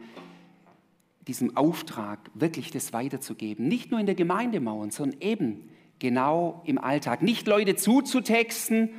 diesem 1.27 1.57
Auftrag 1.57 2.19
wirklich 2.35 2.71
das 2.71 2.93
weiterzugeben. 2.93 3.67
Nicht 3.67 3.91
nur 3.91 3.99
in 3.99 4.07
der 4.07 4.15
Gemeindemauern, 4.15 4.91
sondern 4.91 5.21
eben 5.21 5.69
genau 5.99 6.63
im 6.65 6.79
Alltag. 6.79 7.23
Nicht 7.23 7.47
Leute 7.49 7.75
zuzutexten, 7.75 8.91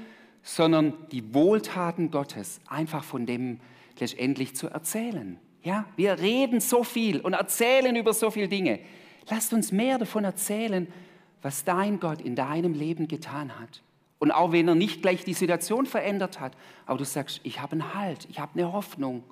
sondern 0.43 0.93
die 1.11 1.33
Wohltaten 1.33 2.11
Gottes 2.11 2.59
einfach 2.67 3.03
von 3.03 3.25
dem 3.25 3.59
letztendlich 3.99 4.55
zu 4.55 4.67
erzählen. 4.67 5.39
Ja, 5.63 5.85
wir 5.95 6.19
reden 6.19 6.59
so 6.59 6.83
viel 6.83 7.19
und 7.19 7.33
erzählen 7.33 7.95
über 7.95 8.13
so 8.13 8.31
viele 8.31 8.47
Dinge. 8.47 8.79
Lasst 9.29 9.53
uns 9.53 9.71
mehr 9.71 9.97
davon 9.97 10.23
erzählen, 10.23 10.87
was 11.41 11.63
dein 11.65 11.99
Gott 11.99 12.21
in 12.21 12.35
deinem 12.35 12.73
Leben 12.73 13.07
getan 13.07 13.59
hat. 13.59 13.81
Und 14.19 14.31
auch 14.31 14.51
wenn 14.51 14.67
er 14.67 14.75
nicht 14.75 15.01
gleich 15.01 15.23
die 15.23 15.33
Situation 15.33 15.85
verändert 15.85 16.39
hat, 16.39 16.57
aber 16.85 16.97
du 16.97 17.05
sagst, 17.05 17.39
ich 17.43 17.61
habe 17.61 17.73
einen 17.73 17.93
Halt, 17.93 18.27
ich 18.29 18.39
habe 18.39 18.59
eine 18.59 18.71
Hoffnung. 18.73 19.23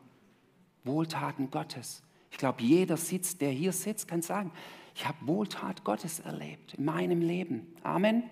Wohltaten 0.84 1.50
Gottes. 1.50 2.04
Ich 2.30 2.38
glaube, 2.38 2.62
jeder 2.62 2.95
sitzt, 2.95 3.41
der 3.41 3.50
hier 3.50 3.71
sitzt, 3.71 4.08
kann 4.08 4.21
sagen, 4.21 4.52
ich 4.93 5.08
habe 5.08 5.17
Wohltat 5.21 5.84
Gottes 5.84 6.19
erlebt 6.19 6.76
in 6.76 6.86
meinem 6.86 7.21
Leben. 7.21 7.76
Amen. 7.84 8.24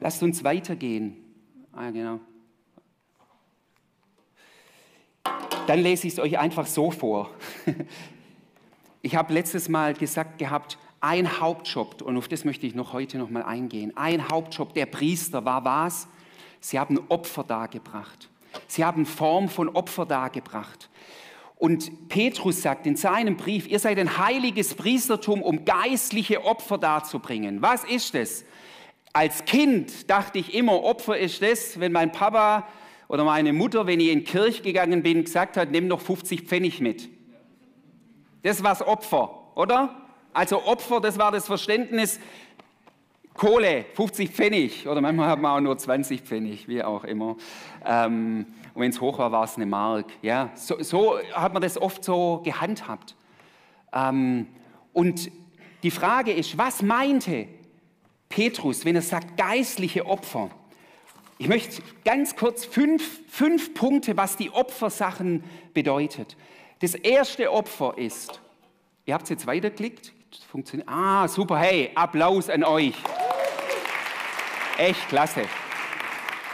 Lasst 0.00 0.22
uns 0.22 0.42
weitergehen. 0.42 1.16
Ah, 1.72 1.90
genau. 1.90 2.20
Dann 5.66 5.78
lese 5.78 6.08
ich 6.08 6.14
es 6.14 6.18
euch 6.18 6.38
einfach 6.38 6.66
so 6.66 6.90
vor. 6.90 7.30
Ich 9.04 9.16
habe 9.16 9.34
letztes 9.34 9.68
Mal 9.68 9.94
gesagt 9.94 10.38
gehabt, 10.38 10.78
ein 11.02 11.40
Hauptjob, 11.40 12.00
und 12.00 12.16
auf 12.16 12.28
das 12.28 12.44
möchte 12.44 12.64
ich 12.64 12.76
noch 12.76 12.92
heute 12.92 13.18
noch 13.18 13.28
mal 13.28 13.42
eingehen. 13.42 13.92
Ein 13.96 14.28
Hauptjob 14.28 14.72
der 14.72 14.86
Priester 14.86 15.44
war 15.44 15.64
was? 15.64 16.06
Sie 16.60 16.78
haben 16.78 16.98
Opfer 17.08 17.42
dargebracht. 17.42 18.28
Sie 18.68 18.84
haben 18.84 19.04
Form 19.04 19.48
von 19.48 19.68
Opfer 19.68 20.06
dargebracht. 20.06 20.88
Und 21.56 22.08
Petrus 22.08 22.62
sagt 22.62 22.86
in 22.86 22.94
seinem 22.94 23.36
Brief, 23.36 23.66
ihr 23.66 23.80
seid 23.80 23.98
ein 23.98 24.16
heiliges 24.16 24.74
Priestertum, 24.74 25.42
um 25.42 25.64
geistliche 25.64 26.44
Opfer 26.44 26.78
darzubringen. 26.78 27.62
Was 27.62 27.82
ist 27.82 28.14
es? 28.14 28.44
Als 29.12 29.44
Kind 29.44 30.08
dachte 30.08 30.38
ich 30.38 30.54
immer, 30.54 30.84
Opfer 30.84 31.18
ist 31.18 31.42
das, 31.42 31.80
wenn 31.80 31.90
mein 31.90 32.12
Papa 32.12 32.68
oder 33.08 33.24
meine 33.24 33.52
Mutter, 33.52 33.88
wenn 33.88 33.98
ich 33.98 34.10
in 34.10 34.20
die 34.20 34.24
Kirche 34.24 34.62
gegangen 34.62 35.02
bin, 35.02 35.24
gesagt 35.24 35.56
hat, 35.56 35.72
nimm 35.72 35.88
noch 35.88 36.00
50 36.00 36.42
Pfennig 36.42 36.80
mit. 36.80 37.08
Das 38.44 38.62
war's 38.62 38.82
Opfer, 38.82 39.56
oder? 39.56 40.01
Also 40.34 40.64
Opfer, 40.64 41.00
das 41.00 41.18
war 41.18 41.30
das 41.30 41.46
Verständnis, 41.46 42.18
Kohle, 43.34 43.86
50 43.94 44.30
Pfennig 44.30 44.86
oder 44.86 45.00
manchmal 45.00 45.28
hat 45.28 45.40
man 45.40 45.56
auch 45.56 45.60
nur 45.60 45.76
20 45.76 46.20
Pfennig, 46.20 46.68
wie 46.68 46.82
auch 46.82 47.04
immer. 47.04 47.36
Ähm, 47.84 48.46
und 48.74 48.82
wenn 48.82 48.90
es 48.90 49.00
hoch 49.00 49.18
war, 49.18 49.32
war 49.32 49.44
es 49.44 49.56
eine 49.56 49.66
Mark. 49.66 50.06
Ja, 50.22 50.50
so, 50.54 50.82
so, 50.82 51.18
hat 51.32 51.52
man 51.52 51.62
das 51.62 51.80
oft 51.80 52.04
so 52.04 52.40
gehandhabt. 52.44 53.16
Ähm, 53.92 54.46
und 54.92 55.30
die 55.82 55.90
Frage 55.90 56.32
ist, 56.32 56.56
was 56.58 56.82
meinte 56.82 57.48
Petrus, 58.28 58.84
wenn 58.84 58.96
er 58.96 59.02
sagt 59.02 59.36
geistliche 59.36 60.06
Opfer? 60.06 60.50
Ich 61.38 61.48
möchte 61.48 61.82
ganz 62.04 62.36
kurz 62.36 62.64
fünf, 62.64 63.20
fünf 63.28 63.74
Punkte, 63.74 64.16
was 64.16 64.36
die 64.36 64.50
Opfersachen 64.50 65.42
bedeutet. 65.74 66.36
Das 66.80 66.94
erste 66.94 67.50
Opfer 67.50 67.94
ist, 67.96 68.40
ihr 69.06 69.14
habt 69.14 69.24
es 69.24 69.30
jetzt 69.30 69.46
weiterklickt, 69.46 70.12
funktioniert. 70.40 70.88
Ah, 70.88 71.28
super, 71.28 71.58
hey, 71.58 71.90
Applaus 71.94 72.48
an 72.48 72.64
euch. 72.64 72.94
Echt 74.78 75.08
klasse. 75.08 75.42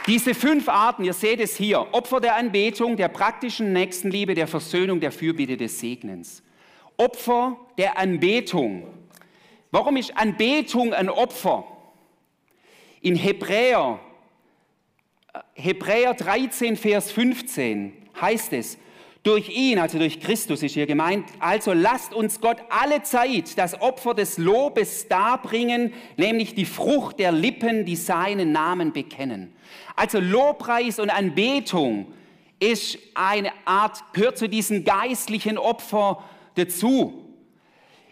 Diese 0.07 0.33
fünf 0.33 0.67
Arten, 0.67 1.03
ihr 1.03 1.13
seht 1.13 1.39
es 1.39 1.55
hier, 1.55 1.93
Opfer 1.93 2.19
der 2.19 2.35
Anbetung, 2.35 2.97
der 2.97 3.09
praktischen 3.09 3.73
Nächstenliebe, 3.73 4.33
der 4.33 4.47
Versöhnung, 4.47 4.99
der 4.99 5.11
Fürbitte 5.11 5.55
des 5.55 5.79
Segnens. 5.79 6.41
Opfer 6.97 7.57
der 7.77 7.97
Anbetung. 7.97 8.87
Warum 9.71 9.97
ist 9.97 10.17
Anbetung 10.17 10.93
ein 10.93 11.09
Opfer? 11.09 11.63
In 13.01 13.15
Hebräer, 13.15 13.99
Hebräer 15.53 16.13
13, 16.13 16.75
Vers 16.75 17.11
15 17.11 17.93
heißt 18.19 18.53
es, 18.53 18.77
durch 19.23 19.49
ihn, 19.49 19.79
also 19.79 19.99
durch 19.99 20.19
Christus 20.21 20.63
ist 20.63 20.73
hier 20.73 20.87
gemeint, 20.87 21.25
also 21.39 21.73
lasst 21.73 22.13
uns 22.13 22.39
Gott 22.39 22.57
alle 22.69 23.03
Zeit 23.03 23.57
das 23.57 23.79
Opfer 23.81 24.13
des 24.13 24.37
Lobes 24.37 25.07
darbringen, 25.07 25.93
nämlich 26.15 26.55
die 26.55 26.65
Frucht 26.65 27.19
der 27.19 27.31
Lippen, 27.31 27.85
die 27.85 27.95
seinen 27.95 28.51
Namen 28.51 28.93
bekennen. 28.93 29.53
Also 29.95 30.19
Lobpreis 30.19 30.99
und 30.99 31.09
Anbetung 31.09 32.13
ist 32.59 32.97
eine 33.13 33.51
Art, 33.65 34.01
gehört 34.13 34.37
zu 34.37 34.47
diesen 34.47 34.83
geistlichen 34.85 35.57
Opfer 35.57 36.23
dazu. 36.55 37.25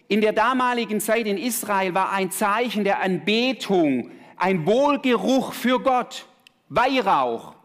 In 0.10 0.22
der 0.22 0.34
damaligen 0.34 1.00
Zeit 1.00 1.26
in 1.26 1.38
Israel 1.38 1.94
war 1.94 2.12
ein 2.12 2.32
Zeichen 2.32 2.84
der 2.84 3.02
Anbetung 3.02 4.12
ein 4.38 4.66
Wohlgeruch 4.66 5.54
für 5.54 5.80
Gott, 5.80 6.26
Weihrauch, 6.70 7.56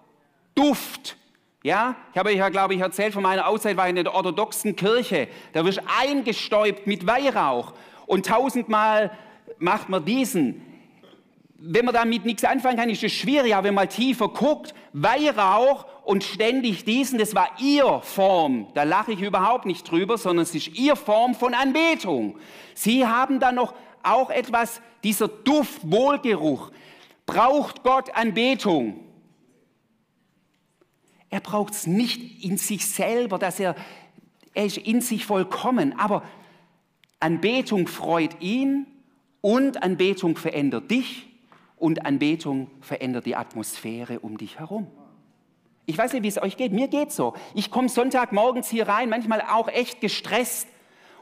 Duft, 0.55 1.16
ja, 1.62 1.94
ich 2.12 2.18
habe 2.18 2.31
euch 2.31 2.37
ja, 2.37 2.48
glaube 2.48 2.75
ich, 2.75 2.81
erzählt 2.81 3.14
von 3.14 3.22
meiner 3.22 3.46
Auszeit, 3.46 3.77
war 3.77 3.88
in 3.88 3.96
der 3.96 4.12
orthodoxen 4.12 4.75
Kirche. 4.75 5.29
Da 5.53 5.64
wirst 5.64 5.81
eingestäubt 6.01 6.87
mit 6.87 7.07
Weihrauch 7.07 7.72
und 8.07 8.27
tausendmal 8.27 9.12
macht 9.59 9.88
man 9.88 10.05
diesen. 10.05 10.61
Wenn 11.64 11.85
man 11.85 11.94
damit 11.94 12.25
nichts 12.25 12.42
anfangen 12.42 12.77
kann, 12.77 12.90
ist 12.90 13.05
es 13.05 13.12
schwierig, 13.12 13.55
aber 13.55 13.68
wenn 13.68 13.75
man 13.75 13.85
mal 13.85 13.88
tiefer 13.88 14.29
guckt, 14.29 14.75
Weihrauch 14.92 15.87
und 16.05 16.25
ständig 16.25 16.85
diesen, 16.85 17.20
das 17.20 17.37
war 17.37 17.48
ihr 17.61 18.01
Form. 18.03 18.66
Da 18.75 18.83
lache 18.83 19.12
ich 19.12 19.20
überhaupt 19.20 19.64
nicht 19.64 19.88
drüber, 19.88 20.18
sondern 20.18 20.42
es 20.42 20.55
ist 20.57 20.77
ihr 20.77 20.96
Form 20.96 21.37
von 21.37 21.55
Anbetung. 21.55 22.37
Sie 22.75 23.07
haben 23.07 23.38
dann 23.38 23.55
noch 23.55 23.75
auch 24.03 24.31
etwas, 24.31 24.83
dieser 25.05 25.29
Duft, 25.29 25.81
Wohlgeruch. 25.85 26.72
Braucht 27.25 27.85
Gott 27.85 28.12
Anbetung? 28.16 29.12
Er 31.33 31.40
braucht 31.40 31.73
es 31.73 31.87
nicht 31.87 32.45
in 32.45 32.59
sich 32.59 32.87
selber, 32.87 33.38
dass 33.38 33.59
er, 33.59 33.75
er 34.53 34.66
ist 34.66 34.77
in 34.77 35.01
sich 35.01 35.25
vollkommen. 35.25 35.99
Aber 35.99 36.23
Anbetung 37.21 37.88
freut 37.88 38.38
ihn 38.42 38.87
und 39.40 39.83
Anbetung 39.83 40.37
verändert 40.37 40.90
dich 40.90 41.27
und 41.79 42.05
Anbetung 42.05 42.71
verändert 42.83 43.25
die 43.25 43.35
Atmosphäre 43.35 44.21
um 44.21 44.37
dich 44.37 44.59
herum. 44.59 44.88
Ich 45.87 45.97
weiß 45.97 46.12
nicht, 46.12 46.23
wie 46.23 46.29
es 46.29 46.40
euch 46.40 46.59
geht. 46.59 46.73
Mir 46.73 46.88
geht 46.88 47.12
so. 47.12 47.33
Ich 47.55 47.71
komme 47.71 47.88
Sonntagmorgens 47.88 48.68
hier 48.68 48.87
rein, 48.87 49.09
manchmal 49.09 49.40
auch 49.40 49.68
echt 49.68 50.03
gestresst. 50.03 50.68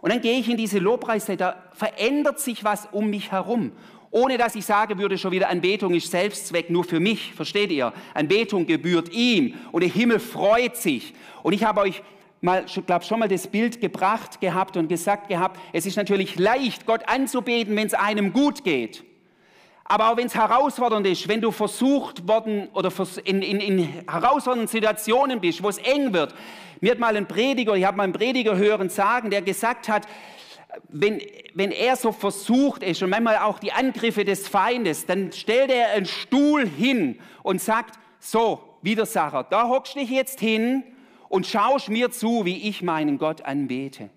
Und 0.01 0.12
dann 0.12 0.20
gehe 0.20 0.40
ich 0.40 0.49
in 0.49 0.57
diese 0.57 0.81
Lobpreiszeit, 0.81 1.40
da 1.40 1.70
verändert 1.73 2.40
sich 2.40 2.64
was 2.64 2.87
um 2.90 3.11
mich 3.11 3.31
herum 3.31 3.70
ohne 4.11 4.38
dass 4.38 4.55
ich 4.57 4.64
sagen 4.64 4.99
würde, 4.99 5.18
schon 5.18 5.31
wieder 5.31 5.49
Anbetung 5.49 5.94
ist 5.94 6.11
Selbstzweck 6.11 6.68
nur 6.68 6.85
für 6.85 6.99
mich, 6.99 7.33
versteht 7.33 7.70
ihr? 7.70 7.92
Anbetung 8.14 8.66
gebührt 8.66 9.11
ihm 9.12 9.55
und 9.70 9.83
der 9.83 9.90
Himmel 9.90 10.18
freut 10.18 10.77
sich. 10.77 11.14
Und 11.42 11.53
ich 11.53 11.64
habe 11.64 11.81
euch 11.83 12.03
mal, 12.40 12.64
glaube 12.87 13.05
schon 13.05 13.20
mal 13.20 13.29
das 13.29 13.46
Bild 13.46 13.81
gebracht 13.81 14.40
gehabt 14.40 14.77
und 14.77 14.88
gesagt 14.88 15.29
gehabt, 15.29 15.61
es 15.73 15.87
ist 15.87 15.96
natürlich 15.96 16.38
leicht, 16.38 16.87
Gott 16.87 17.09
anzubeten, 17.09 17.77
wenn 17.77 17.87
es 17.87 17.94
einem 17.94 18.33
gut 18.33 18.64
geht. 18.64 19.05
Aber 19.85 20.11
auch 20.11 20.16
wenn 20.16 20.27
es 20.27 20.35
herausfordernd 20.35 21.07
ist, 21.07 21.27
wenn 21.29 21.40
du 21.40 21.51
versucht 21.51 22.27
worden 22.27 22.68
oder 22.75 22.92
in, 23.25 23.42
in, 23.42 23.61
in 23.61 23.88
herausfordernden 24.09 24.68
Situationen 24.68 25.40
bist, 25.40 25.62
wo 25.62 25.68
es 25.68 25.79
eng 25.79 26.12
wird. 26.12 26.35
Mir 26.81 26.92
hat 26.92 26.99
mal 26.99 27.16
ein 27.16 27.27
Prediger, 27.27 27.75
ich 27.75 27.85
habe 27.85 27.96
mal 27.96 28.05
einen 28.05 28.12
Prediger 28.12 28.57
hören 28.57 28.88
sagen, 28.88 29.31
der 29.31 29.42
gesagt 29.42 29.88
hat, 29.88 30.07
wenn, 30.88 31.20
wenn 31.54 31.70
er 31.70 31.96
so 31.96 32.12
versucht 32.12 32.83
ist 32.83 33.02
und 33.02 33.11
manchmal 33.11 33.38
auch 33.38 33.59
die 33.59 33.72
Angriffe 33.72 34.24
des 34.24 34.48
Feindes, 34.48 35.06
dann 35.06 35.33
stellt 35.33 35.70
er 35.70 35.90
einen 35.92 36.06
Stuhl 36.06 36.66
hin 36.66 37.18
und 37.42 37.61
sagt, 37.61 37.98
so, 38.18 38.61
Widersacher, 38.83 39.44
da 39.44 39.68
hockst 39.68 39.96
dich 39.96 40.11
jetzt 40.11 40.40
hin 40.40 40.83
und 41.28 41.46
schaust 41.46 41.88
mir 41.88 42.11
zu, 42.11 42.44
wie 42.44 42.68
ich 42.68 42.83
meinen 42.83 43.18
Gott 43.18 43.42
anbete. 43.42 44.11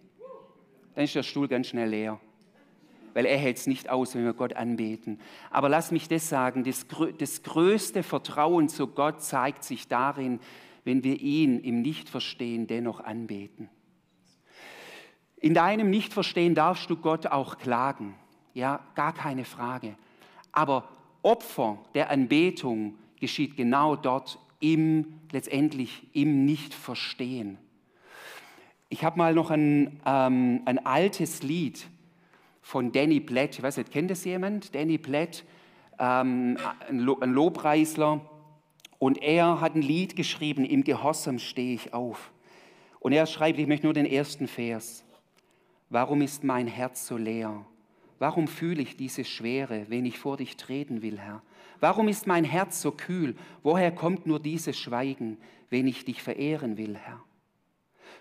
Dann 0.95 1.05
ist 1.05 1.15
der 1.15 1.23
Stuhl 1.23 1.47
ganz 1.47 1.67
schnell 1.67 1.89
leer, 1.89 2.19
weil 3.13 3.25
er 3.25 3.37
hält 3.37 3.57
es 3.57 3.67
nicht 3.67 3.89
aus, 3.89 4.15
wenn 4.15 4.25
wir 4.25 4.33
Gott 4.33 4.53
anbeten. 4.53 5.19
Aber 5.49 5.69
lass 5.69 5.91
mich 5.91 6.07
das 6.07 6.29
sagen, 6.29 6.63
das, 6.63 6.85
das 7.17 7.43
größte 7.43 8.03
Vertrauen 8.03 8.69
zu 8.69 8.87
Gott 8.87 9.21
zeigt 9.21 9.63
sich 9.63 9.87
darin, 9.87 10.39
wenn 10.85 11.03
wir 11.03 11.19
ihn 11.19 11.59
im 11.59 11.81
Nichtverstehen 11.81 12.67
dennoch 12.67 12.99
anbeten. 12.99 13.69
In 15.43 15.53
deinem 15.53 15.89
Nichtverstehen 15.89 16.55
darfst 16.55 16.89
du 16.89 16.95
Gott 16.95 17.27
auch 17.27 17.57
klagen. 17.57 18.15
Ja, 18.53 18.79
gar 18.95 19.13
keine 19.13 19.43
Frage. 19.43 19.95
Aber 20.53 20.87
Opfer 21.21 21.79
der 21.95 22.09
Anbetung 22.09 22.93
geschieht 23.19 23.57
genau 23.57 23.97
dort 23.97 24.39
im, 24.61 25.19
letztendlich 25.33 26.07
im 26.13 26.45
Nichtverstehen. 26.45 27.57
Ich 28.87 29.03
habe 29.03 29.17
mal 29.17 29.33
noch 29.33 29.51
ein, 29.51 29.99
ähm, 30.05 30.61
ein 30.63 30.85
altes 30.85 31.43
Lied 31.43 31.87
von 32.61 32.93
Danny 32.93 33.19
Platt. 33.19 33.57
Ich 33.57 33.63
weiß 33.63 33.75
nicht, 33.75 33.91
kennt 33.91 34.11
das 34.11 34.23
jemand? 34.23 34.73
Danny 34.73 34.97
Platt, 34.97 35.43
ähm, 35.99 36.57
ein, 36.87 36.99
Lo 36.99 37.19
ein 37.19 37.33
Lobpreisler. 37.33 38.21
Und 38.97 39.21
er 39.21 39.59
hat 39.59 39.75
ein 39.75 39.81
Lied 39.81 40.15
geschrieben, 40.15 40.63
im 40.63 40.85
Gehorsam 40.85 41.37
stehe 41.37 41.75
ich 41.75 41.93
auf. 41.93 42.31
Und 43.01 43.11
er 43.11 43.25
schreibt, 43.25 43.59
ich 43.59 43.67
möchte 43.67 43.87
nur 43.87 43.93
den 43.93 44.05
ersten 44.05 44.47
Vers. 44.47 45.03
Warum 45.93 46.21
ist 46.23 46.43
mein 46.43 46.65
Herz 46.65 47.05
so 47.05 47.17
leer? 47.17 47.67
Warum 48.17 48.47
fühle 48.47 48.81
ich 48.81 48.97
diese 48.97 49.23
Schwere, 49.23 49.85
wenn 49.89 50.07
ich 50.07 50.17
vor 50.17 50.37
dich 50.37 50.57
treten 50.57 51.03
will, 51.03 51.19
Herr? 51.19 51.43
Warum 51.81 52.07
ist 52.07 52.25
mein 52.25 52.45
Herz 52.45 52.81
so 52.81 52.89
kühl? 52.89 53.35
Woher 53.61 53.91
kommt 53.91 54.25
nur 54.25 54.39
dieses 54.39 54.75
Schweigen, 54.75 55.37
wenn 55.69 55.85
ich 55.85 56.03
dich 56.03 56.23
verehren 56.23 56.77
will, 56.77 56.97
Herr? 56.97 57.21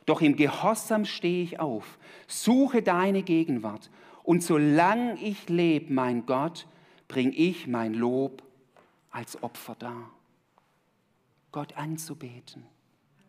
Doch 0.04 0.20
im 0.20 0.36
Gehorsam 0.36 1.06
stehe 1.06 1.42
ich 1.42 1.60
auf, 1.60 1.98
suche 2.26 2.82
deine 2.82 3.22
Gegenwart 3.22 3.90
und 4.22 4.42
solange 4.42 5.18
ich 5.22 5.48
lebe, 5.48 5.94
mein 5.94 6.26
Gott, 6.26 6.66
bring 7.08 7.32
ich 7.34 7.66
mein 7.68 7.94
Lob 7.94 8.42
als 9.10 9.42
Opfer 9.42 9.76
dar. 9.76 10.10
Gott 11.52 11.78
anzubeten, 11.78 12.66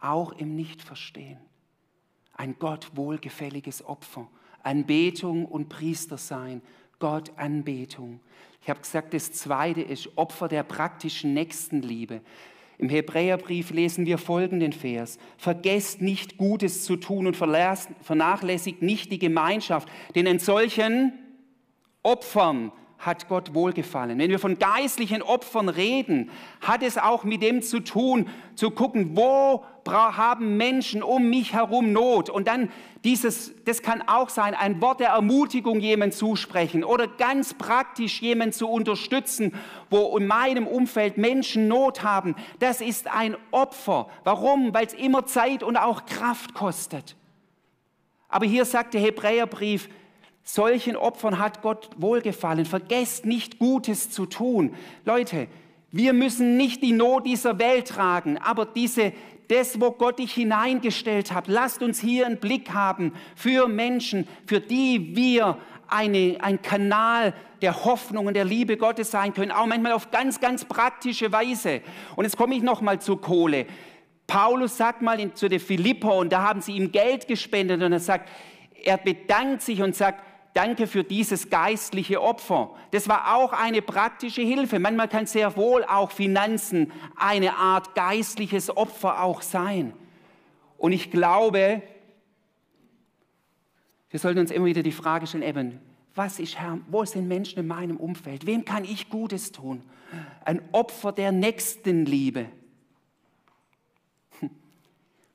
auch 0.01 0.33
im 0.33 0.53
Nichtverstehen. 0.57 1.39
Ein 2.33 2.55
Gott 2.59 2.91
wohlgefälliges 2.95 3.85
Opfer, 3.85 4.27
Anbetung 4.63 5.45
und 5.45 5.69
Priester 5.69 6.17
sein, 6.17 6.61
Gott 6.99 7.31
Anbetung. 7.37 8.19
Ich 8.61 8.69
habe 8.69 8.79
gesagt, 8.79 9.13
das 9.13 9.31
zweite 9.31 9.81
ist 9.81 10.17
Opfer 10.17 10.47
der 10.47 10.63
praktischen 10.63 11.33
Nächstenliebe. 11.33 12.21
Im 12.77 12.89
Hebräerbrief 12.89 13.69
lesen 13.71 14.05
wir 14.05 14.17
folgenden 14.17 14.73
Vers. 14.73 15.17
Vergesst 15.37 16.01
nicht 16.01 16.37
Gutes 16.37 16.85
zu 16.85 16.95
tun 16.95 17.27
und 17.27 17.37
vernachlässigt 17.37 18.81
nicht 18.81 19.11
die 19.11 19.19
Gemeinschaft, 19.19 19.87
denn 20.15 20.25
in 20.25 20.39
solchen 20.39 21.13
Opfern 22.01 22.71
hat 23.05 23.27
Gott 23.27 23.53
wohlgefallen. 23.53 24.17
Wenn 24.17 24.31
wir 24.31 24.39
von 24.39 24.57
geistlichen 24.59 25.21
Opfern 25.21 25.69
reden, 25.69 26.29
hat 26.61 26.83
es 26.83 26.97
auch 26.97 27.23
mit 27.23 27.41
dem 27.41 27.61
zu 27.61 27.79
tun, 27.79 28.29
zu 28.55 28.71
gucken, 28.71 29.15
wo 29.15 29.63
haben 29.91 30.57
Menschen 30.57 31.03
um 31.03 31.29
mich 31.29 31.53
herum 31.53 31.91
Not. 31.91 32.29
Und 32.29 32.47
dann 32.47 32.71
dieses, 33.03 33.53
das 33.65 33.81
kann 33.81 34.01
auch 34.07 34.29
sein, 34.29 34.55
ein 34.55 34.81
Wort 34.81 35.01
der 35.01 35.09
Ermutigung 35.09 35.79
jemand 35.79 36.13
zusprechen 36.13 36.83
oder 36.83 37.07
ganz 37.07 37.53
praktisch 37.53 38.21
jemand 38.21 38.53
zu 38.53 38.69
unterstützen, 38.69 39.53
wo 39.89 40.17
in 40.17 40.25
meinem 40.25 40.67
Umfeld 40.67 41.17
Menschen 41.17 41.67
Not 41.67 42.03
haben. 42.03 42.35
Das 42.59 42.79
ist 42.79 43.07
ein 43.07 43.35
Opfer. 43.51 44.07
Warum? 44.23 44.73
Weil 44.73 44.85
es 44.85 44.93
immer 44.93 45.25
Zeit 45.25 45.63
und 45.63 45.75
auch 45.75 46.05
Kraft 46.05 46.53
kostet. 46.53 47.17
Aber 48.29 48.45
hier 48.45 48.65
sagt 48.65 48.93
der 48.93 49.01
Hebräerbrief, 49.01 49.89
Solchen 50.43 50.95
Opfern 50.97 51.39
hat 51.39 51.61
Gott 51.61 51.89
wohlgefallen. 51.95 52.65
Vergesst 52.65 53.25
nicht 53.25 53.59
Gutes 53.59 54.09
zu 54.09 54.25
tun. 54.25 54.75
Leute, 55.05 55.47
wir 55.91 56.13
müssen 56.13 56.57
nicht 56.57 56.83
die 56.83 56.91
Not 56.91 57.25
dieser 57.25 57.59
Welt 57.59 57.87
tragen, 57.87 58.37
aber 58.37 58.65
diese, 58.65 59.13
das, 59.47 59.79
wo 59.79 59.91
Gott 59.91 60.19
dich 60.19 60.33
hineingestellt 60.33 61.31
hat, 61.31 61.47
lasst 61.47 61.81
uns 61.81 61.99
hier 61.99 62.25
einen 62.25 62.37
Blick 62.37 62.71
haben 62.71 63.13
für 63.35 63.67
Menschen, 63.67 64.27
für 64.45 64.59
die 64.59 65.15
wir 65.15 65.57
eine, 65.87 66.37
ein 66.41 66.61
Kanal 66.61 67.33
der 67.61 67.85
Hoffnung 67.85 68.25
und 68.25 68.33
der 68.33 68.45
Liebe 68.45 68.75
Gottes 68.75 69.11
sein 69.11 69.33
können, 69.33 69.51
auch 69.51 69.65
manchmal 69.65 69.93
auf 69.93 70.11
ganz, 70.11 70.41
ganz 70.41 70.65
praktische 70.65 71.31
Weise. 71.31 71.81
Und 72.15 72.25
jetzt 72.25 72.35
komme 72.35 72.55
ich 72.55 72.63
nochmal 72.63 72.99
zur 72.99 73.21
Kohle. 73.21 73.65
Paulus 74.27 74.75
sagt 74.75 75.01
mal 75.01 75.33
zu 75.33 75.47
den 75.47 75.59
Philipper, 75.59 76.15
und 76.15 76.33
da 76.33 76.41
haben 76.41 76.61
sie 76.61 76.73
ihm 76.73 76.91
Geld 76.91 77.27
gespendet, 77.27 77.81
und 77.81 77.93
er 77.93 77.99
sagt, 77.99 78.29
er 78.83 78.97
bedankt 78.97 79.61
sich 79.61 79.81
und 79.81 79.95
sagt, 79.95 80.21
danke 80.53 80.87
für 80.87 81.03
dieses 81.03 81.49
geistliche 81.49 82.21
Opfer. 82.21 82.75
Das 82.91 83.07
war 83.07 83.35
auch 83.35 83.53
eine 83.53 83.81
praktische 83.81 84.41
Hilfe. 84.41 84.79
Manchmal 84.79 85.07
kann 85.07 85.25
sehr 85.25 85.55
wohl 85.55 85.83
auch 85.83 86.11
Finanzen 86.11 86.91
eine 87.15 87.55
Art 87.55 87.95
geistliches 87.95 88.75
Opfer 88.75 89.23
auch 89.23 89.41
sein. 89.41 89.93
Und 90.77 90.91
ich 90.91 91.11
glaube, 91.11 91.81
wir 94.09 94.19
sollten 94.19 94.39
uns 94.39 94.51
immer 94.51 94.65
wieder 94.65 94.83
die 94.83 94.91
Frage 94.91 95.25
stellen, 95.25 95.43
eben, 95.43 95.79
was 96.15 96.39
ist 96.39 96.59
Herr, 96.59 96.77
wo 96.87 97.03
sind 97.05 97.27
Menschen 97.27 97.59
in 97.59 97.67
meinem 97.67 97.97
Umfeld? 97.97 98.45
Wem 98.45 98.65
kann 98.65 98.83
ich 98.83 99.09
Gutes 99.09 99.51
tun? 99.51 99.81
Ein 100.45 100.61
Opfer 100.71 101.11
der 101.11 101.31
Nächstenliebe. 101.31 102.45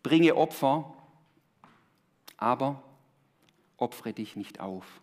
Bringe 0.04 0.36
Opfer, 0.36 0.94
aber 2.36 2.82
opfere 3.76 4.12
dich 4.12 4.36
nicht 4.36 4.60
auf. 4.60 5.00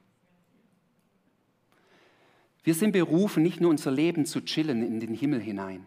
Wir 2.66 2.74
sind 2.74 2.94
berufen, 2.94 3.44
nicht 3.44 3.62
nur 3.62 3.70
unser 3.70 3.92
Leben 3.92 4.26
zu 4.26 4.44
chillen 4.44 4.82
in 4.82 5.00
den 5.00 5.14
Himmel 5.14 5.40
hinein. 5.40 5.86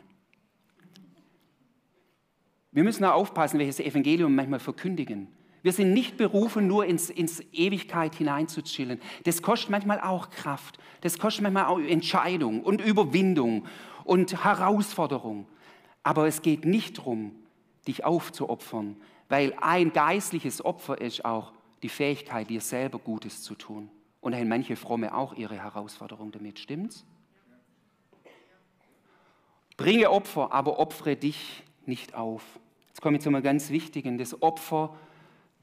Wir 2.70 2.84
müssen 2.84 3.04
auch 3.04 3.14
aufpassen, 3.14 3.58
welches 3.58 3.80
Evangelium 3.80 4.32
manchmal 4.32 4.60
verkündigen. 4.60 5.26
Wir 5.62 5.72
sind 5.72 5.92
nicht 5.92 6.16
berufen, 6.16 6.68
nur 6.68 6.86
ins, 6.86 7.10
ins 7.10 7.42
Ewigkeit 7.52 8.14
hinein 8.14 8.46
zu 8.46 8.62
chillen. 8.62 9.00
Das 9.24 9.42
kostet 9.42 9.70
manchmal 9.70 10.00
auch 10.00 10.30
Kraft. 10.30 10.78
Das 11.00 11.18
kostet 11.18 11.42
manchmal 11.42 11.64
auch 11.64 11.80
Entscheidung 11.80 12.62
und 12.62 12.80
Überwindung 12.80 13.66
und 14.04 14.44
Herausforderung. 14.44 15.48
Aber 16.04 16.28
es 16.28 16.42
geht 16.42 16.64
nicht 16.64 16.98
darum, 16.98 17.32
dich 17.88 18.04
aufzuopfern, 18.04 18.94
weil 19.28 19.52
ein 19.60 19.92
geistliches 19.92 20.64
Opfer 20.64 21.00
ist 21.00 21.24
auch 21.24 21.52
die 21.82 21.88
Fähigkeit, 21.88 22.48
dir 22.48 22.60
selber 22.60 23.00
Gutes 23.00 23.42
zu 23.42 23.56
tun. 23.56 23.90
Und 24.20 24.34
haben 24.34 24.48
manche 24.48 24.76
Fromme 24.76 25.14
auch 25.14 25.34
ihre 25.34 25.56
Herausforderung 25.56 26.32
damit, 26.32 26.58
stimmt's? 26.58 27.04
Bringe 29.76 30.10
Opfer, 30.10 30.52
aber 30.52 30.80
opfere 30.80 31.14
dich 31.14 31.62
nicht 31.86 32.14
auf. 32.14 32.42
Jetzt 32.88 33.00
komme 33.00 33.18
ich 33.18 33.22
zu 33.22 33.28
einem 33.28 33.42
ganz 33.42 33.70
wichtigen, 33.70 34.18
das 34.18 34.42
Opfer 34.42 34.96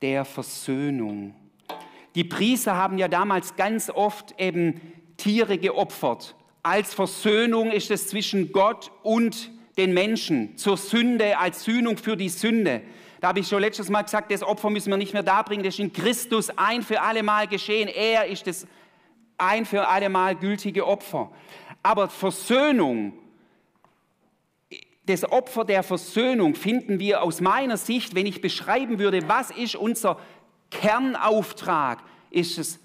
der 0.01 0.23
Versöhnung. 0.23 1.35
Die 2.15 2.23
Priester 2.23 2.77
haben 2.77 2.97
ja 2.97 3.09
damals 3.09 3.57
ganz 3.57 3.89
oft 3.89 4.39
eben 4.39 4.79
Tiere 5.17 5.57
geopfert. 5.57 6.35
Als 6.63 6.93
Versöhnung 6.93 7.71
ist 7.71 7.91
es 7.91 8.07
zwischen 8.07 8.53
Gott 8.53 8.89
und 9.03 9.51
den 9.77 9.93
Menschen, 9.93 10.57
zur 10.57 10.77
Sünde, 10.77 11.37
als 11.37 11.65
Sühnung 11.65 11.97
für 11.97 12.15
die 12.15 12.29
Sünde. 12.29 12.81
Da 13.21 13.29
habe 13.29 13.39
ich 13.39 13.47
schon 13.47 13.61
letztes 13.61 13.89
Mal 13.89 14.01
gesagt, 14.03 14.31
das 14.31 14.43
Opfer 14.43 14.69
müssen 14.69 14.89
wir 14.89 14.97
nicht 14.97 15.13
mehr 15.13 15.23
darbringen, 15.23 15.63
das 15.63 15.75
ist 15.75 15.79
in 15.79 15.93
Christus 15.93 16.49
ein 16.57 16.81
für 16.83 17.01
alle 17.01 17.23
Mal 17.23 17.47
geschehen. 17.47 17.87
Er 17.87 18.27
ist 18.27 18.47
das 18.47 18.67
ein 19.37 19.65
für 19.65 19.87
alle 19.87 20.09
Mal 20.09 20.35
gültige 20.35 20.85
Opfer. 20.85 21.31
Aber 21.83 22.09
Versöhnung, 22.09 23.13
das 25.05 25.23
Opfer 25.29 25.65
der 25.65 25.83
Versöhnung 25.83 26.55
finden 26.55 26.99
wir 26.99 27.21
aus 27.21 27.41
meiner 27.41 27.77
Sicht, 27.77 28.15
wenn 28.15 28.25
ich 28.25 28.41
beschreiben 28.41 28.99
würde, 28.99 29.27
was 29.27 29.51
ist 29.51 29.75
unser 29.75 30.19
Kernauftrag, 30.71 32.03
ist 32.31 32.57
es, 32.57 32.79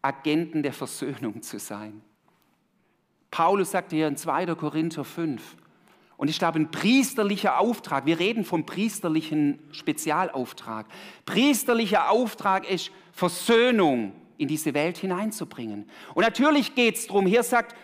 Agenten 0.00 0.62
der 0.62 0.72
Versöhnung 0.72 1.42
zu 1.42 1.58
sein. 1.58 2.02
Paulus 3.30 3.70
sagte 3.72 3.96
hier 3.96 4.06
in 4.06 4.16
2. 4.16 4.54
Korinther 4.54 5.02
5, 5.02 5.56
und 6.16 6.28
ich 6.28 6.38
glaube, 6.38 6.58
ein 6.58 6.70
priesterlicher 6.70 7.58
Auftrag, 7.58 8.06
wir 8.06 8.18
reden 8.18 8.44
vom 8.44 8.66
priesterlichen 8.66 9.58
Spezialauftrag. 9.72 10.86
Priesterlicher 11.26 12.10
Auftrag 12.10 12.68
ist 12.70 12.90
Versöhnung 13.12 14.12
in 14.36 14.48
diese 14.48 14.74
Welt 14.74 14.98
hineinzubringen. 14.98 15.88
Und 16.14 16.22
natürlich 16.22 16.74
geht 16.74 16.96
es 16.96 17.06
darum, 17.06 17.26
hier 17.26 17.42
sagt 17.42 17.74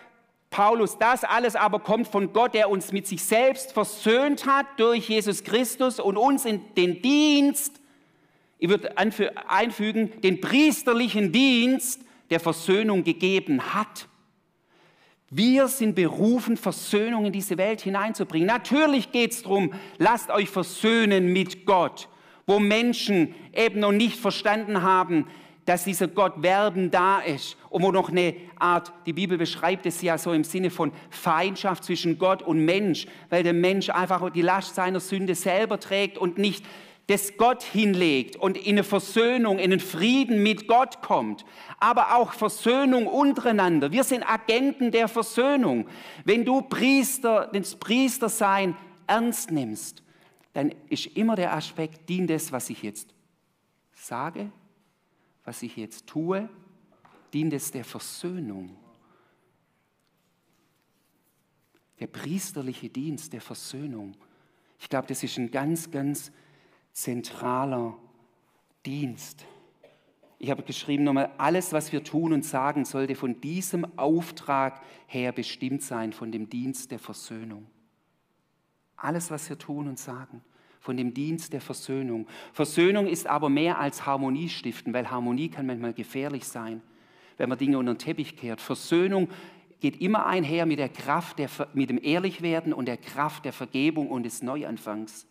Paulus, 0.49 0.97
das 0.97 1.23
alles 1.23 1.55
aber 1.55 1.79
kommt 1.79 2.09
von 2.09 2.33
Gott, 2.33 2.53
der 2.53 2.69
uns 2.69 2.91
mit 2.91 3.07
sich 3.07 3.23
selbst 3.23 3.71
versöhnt 3.71 4.45
hat 4.45 4.65
durch 4.77 5.07
Jesus 5.07 5.43
Christus 5.43 5.99
und 5.99 6.17
uns 6.17 6.45
in 6.45 6.61
den 6.75 7.01
Dienst, 7.01 7.79
ich 8.59 8.69
würde 8.69 8.97
einfügen, 8.97 10.21
den 10.21 10.41
priesterlichen 10.41 11.31
Dienst 11.31 12.01
der 12.29 12.39
Versöhnung 12.39 13.03
gegeben 13.03 13.73
hat. 13.73 14.07
Wir 15.33 15.69
sind 15.69 15.95
berufen, 15.95 16.57
Versöhnung 16.57 17.25
in 17.25 17.31
diese 17.31 17.57
Welt 17.57 17.79
hineinzubringen. 17.79 18.45
Natürlich 18.45 19.13
geht 19.13 19.31
es 19.31 19.43
darum, 19.43 19.71
lasst 19.97 20.29
euch 20.29 20.49
versöhnen 20.49 21.31
mit 21.31 21.65
Gott, 21.65 22.09
wo 22.45 22.59
Menschen 22.59 23.33
eben 23.53 23.79
noch 23.79 23.93
nicht 23.93 24.19
verstanden 24.19 24.81
haben, 24.81 25.25
dass 25.63 25.85
dieser 25.85 26.09
Gott 26.09 26.43
Werben 26.43 26.91
da 26.91 27.21
ist 27.21 27.55
und 27.69 27.81
wo 27.81 27.93
noch 27.93 28.09
eine 28.09 28.35
Art, 28.59 28.91
die 29.05 29.13
Bibel 29.13 29.37
beschreibt 29.37 29.85
es 29.85 30.01
ja 30.01 30.17
so 30.17 30.33
im 30.33 30.43
Sinne 30.43 30.69
von 30.69 30.91
Feindschaft 31.09 31.85
zwischen 31.85 32.17
Gott 32.17 32.41
und 32.41 32.65
Mensch, 32.65 33.07
weil 33.29 33.43
der 33.43 33.53
Mensch 33.53 33.89
einfach 33.89 34.31
die 34.31 34.41
Last 34.41 34.75
seiner 34.75 34.99
Sünde 34.99 35.35
selber 35.35 35.79
trägt 35.79 36.17
und 36.17 36.39
nicht 36.39 36.65
das 37.11 37.35
Gott 37.35 37.61
hinlegt 37.61 38.37
und 38.37 38.57
in 38.57 38.75
eine 38.75 38.85
Versöhnung, 38.85 39.59
in 39.59 39.73
einen 39.73 39.81
Frieden 39.81 40.41
mit 40.41 40.65
Gott 40.67 41.01
kommt, 41.01 41.43
aber 41.77 42.15
auch 42.15 42.31
Versöhnung 42.31 43.05
untereinander. 43.05 43.91
Wir 43.91 44.05
sind 44.05 44.23
Agenten 44.23 44.91
der 44.91 45.09
Versöhnung. 45.09 45.87
Wenn 46.23 46.45
du 46.45 46.61
Priester, 46.61 47.49
das 47.51 47.75
Priestersein 47.75 48.77
ernst 49.07 49.51
nimmst, 49.51 50.03
dann 50.53 50.73
ist 50.87 51.05
immer 51.07 51.35
der 51.35 51.53
Aspekt, 51.53 52.07
dient 52.07 52.29
das, 52.29 52.53
was 52.53 52.69
ich 52.69 52.81
jetzt 52.81 53.13
sage, 53.93 54.49
was 55.43 55.61
ich 55.63 55.75
jetzt 55.75 56.07
tue, 56.07 56.47
dient 57.33 57.51
es 57.51 57.71
der 57.71 57.83
Versöhnung. 57.83 58.77
Der 61.99 62.07
priesterliche 62.07 62.89
Dienst 62.89 63.33
der 63.33 63.41
Versöhnung. 63.41 64.15
Ich 64.79 64.87
glaube, 64.87 65.07
das 65.07 65.23
ist 65.23 65.37
ein 65.37 65.51
ganz, 65.51 65.91
ganz 65.91 66.31
zentraler 66.93 67.95
Dienst. 68.85 69.45
Ich 70.39 70.49
habe 70.49 70.63
geschrieben 70.63 71.03
nochmal, 71.03 71.29
alles, 71.37 71.71
was 71.71 71.91
wir 71.91 72.03
tun 72.03 72.33
und 72.33 72.43
sagen, 72.43 72.83
sollte 72.83 73.13
von 73.13 73.39
diesem 73.41 73.85
Auftrag 73.97 74.81
her 75.05 75.31
bestimmt 75.31 75.83
sein, 75.83 76.13
von 76.13 76.31
dem 76.31 76.49
Dienst 76.49 76.89
der 76.89 76.97
Versöhnung. 76.97 77.67
Alles, 78.97 79.29
was 79.29 79.49
wir 79.49 79.59
tun 79.59 79.87
und 79.87 79.99
sagen, 79.99 80.41
von 80.79 80.97
dem 80.97 81.13
Dienst 81.13 81.53
der 81.53 81.61
Versöhnung. 81.61 82.27
Versöhnung 82.53 83.05
ist 83.05 83.27
aber 83.27 83.49
mehr 83.49 83.77
als 83.77 84.07
Harmonie 84.07 84.49
stiften, 84.49 84.93
weil 84.93 85.11
Harmonie 85.11 85.49
kann 85.49 85.67
manchmal 85.67 85.93
gefährlich 85.93 86.45
sein, 86.45 86.81
wenn 87.37 87.47
man 87.47 87.59
Dinge 87.59 87.77
unter 87.77 87.93
den 87.93 87.99
Teppich 87.99 88.35
kehrt. 88.35 88.61
Versöhnung 88.61 89.29
geht 89.79 90.01
immer 90.01 90.25
einher 90.25 90.65
mit 90.65 90.79
der 90.79 90.89
Kraft, 90.89 91.37
der, 91.37 91.49
mit 91.73 91.91
dem 91.91 91.99
Ehrlichwerden 92.01 92.73
und 92.73 92.87
der 92.87 92.97
Kraft 92.97 93.45
der 93.45 93.53
Vergebung 93.53 94.09
und 94.09 94.23
des 94.23 94.41
Neuanfangs. 94.41 95.27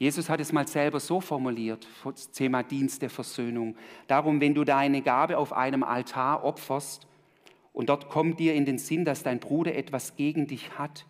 Jesus 0.00 0.30
hat 0.30 0.40
es 0.40 0.50
mal 0.50 0.66
selber 0.66 0.98
so 0.98 1.20
formuliert, 1.20 1.86
Thema 2.32 2.62
Dienst 2.62 3.02
der 3.02 3.10
Versöhnung. 3.10 3.76
Darum, 4.06 4.40
wenn 4.40 4.54
du 4.54 4.64
deine 4.64 5.02
Gabe 5.02 5.36
auf 5.36 5.52
einem 5.52 5.82
Altar 5.82 6.42
opferst 6.42 7.06
und 7.74 7.90
dort 7.90 8.08
kommt 8.08 8.40
dir 8.40 8.54
in 8.54 8.64
den 8.64 8.78
Sinn, 8.78 9.04
dass 9.04 9.22
dein 9.22 9.40
Bruder 9.40 9.74
etwas 9.74 10.16
gegen 10.16 10.46
dich 10.46 10.78
hat, 10.78 11.04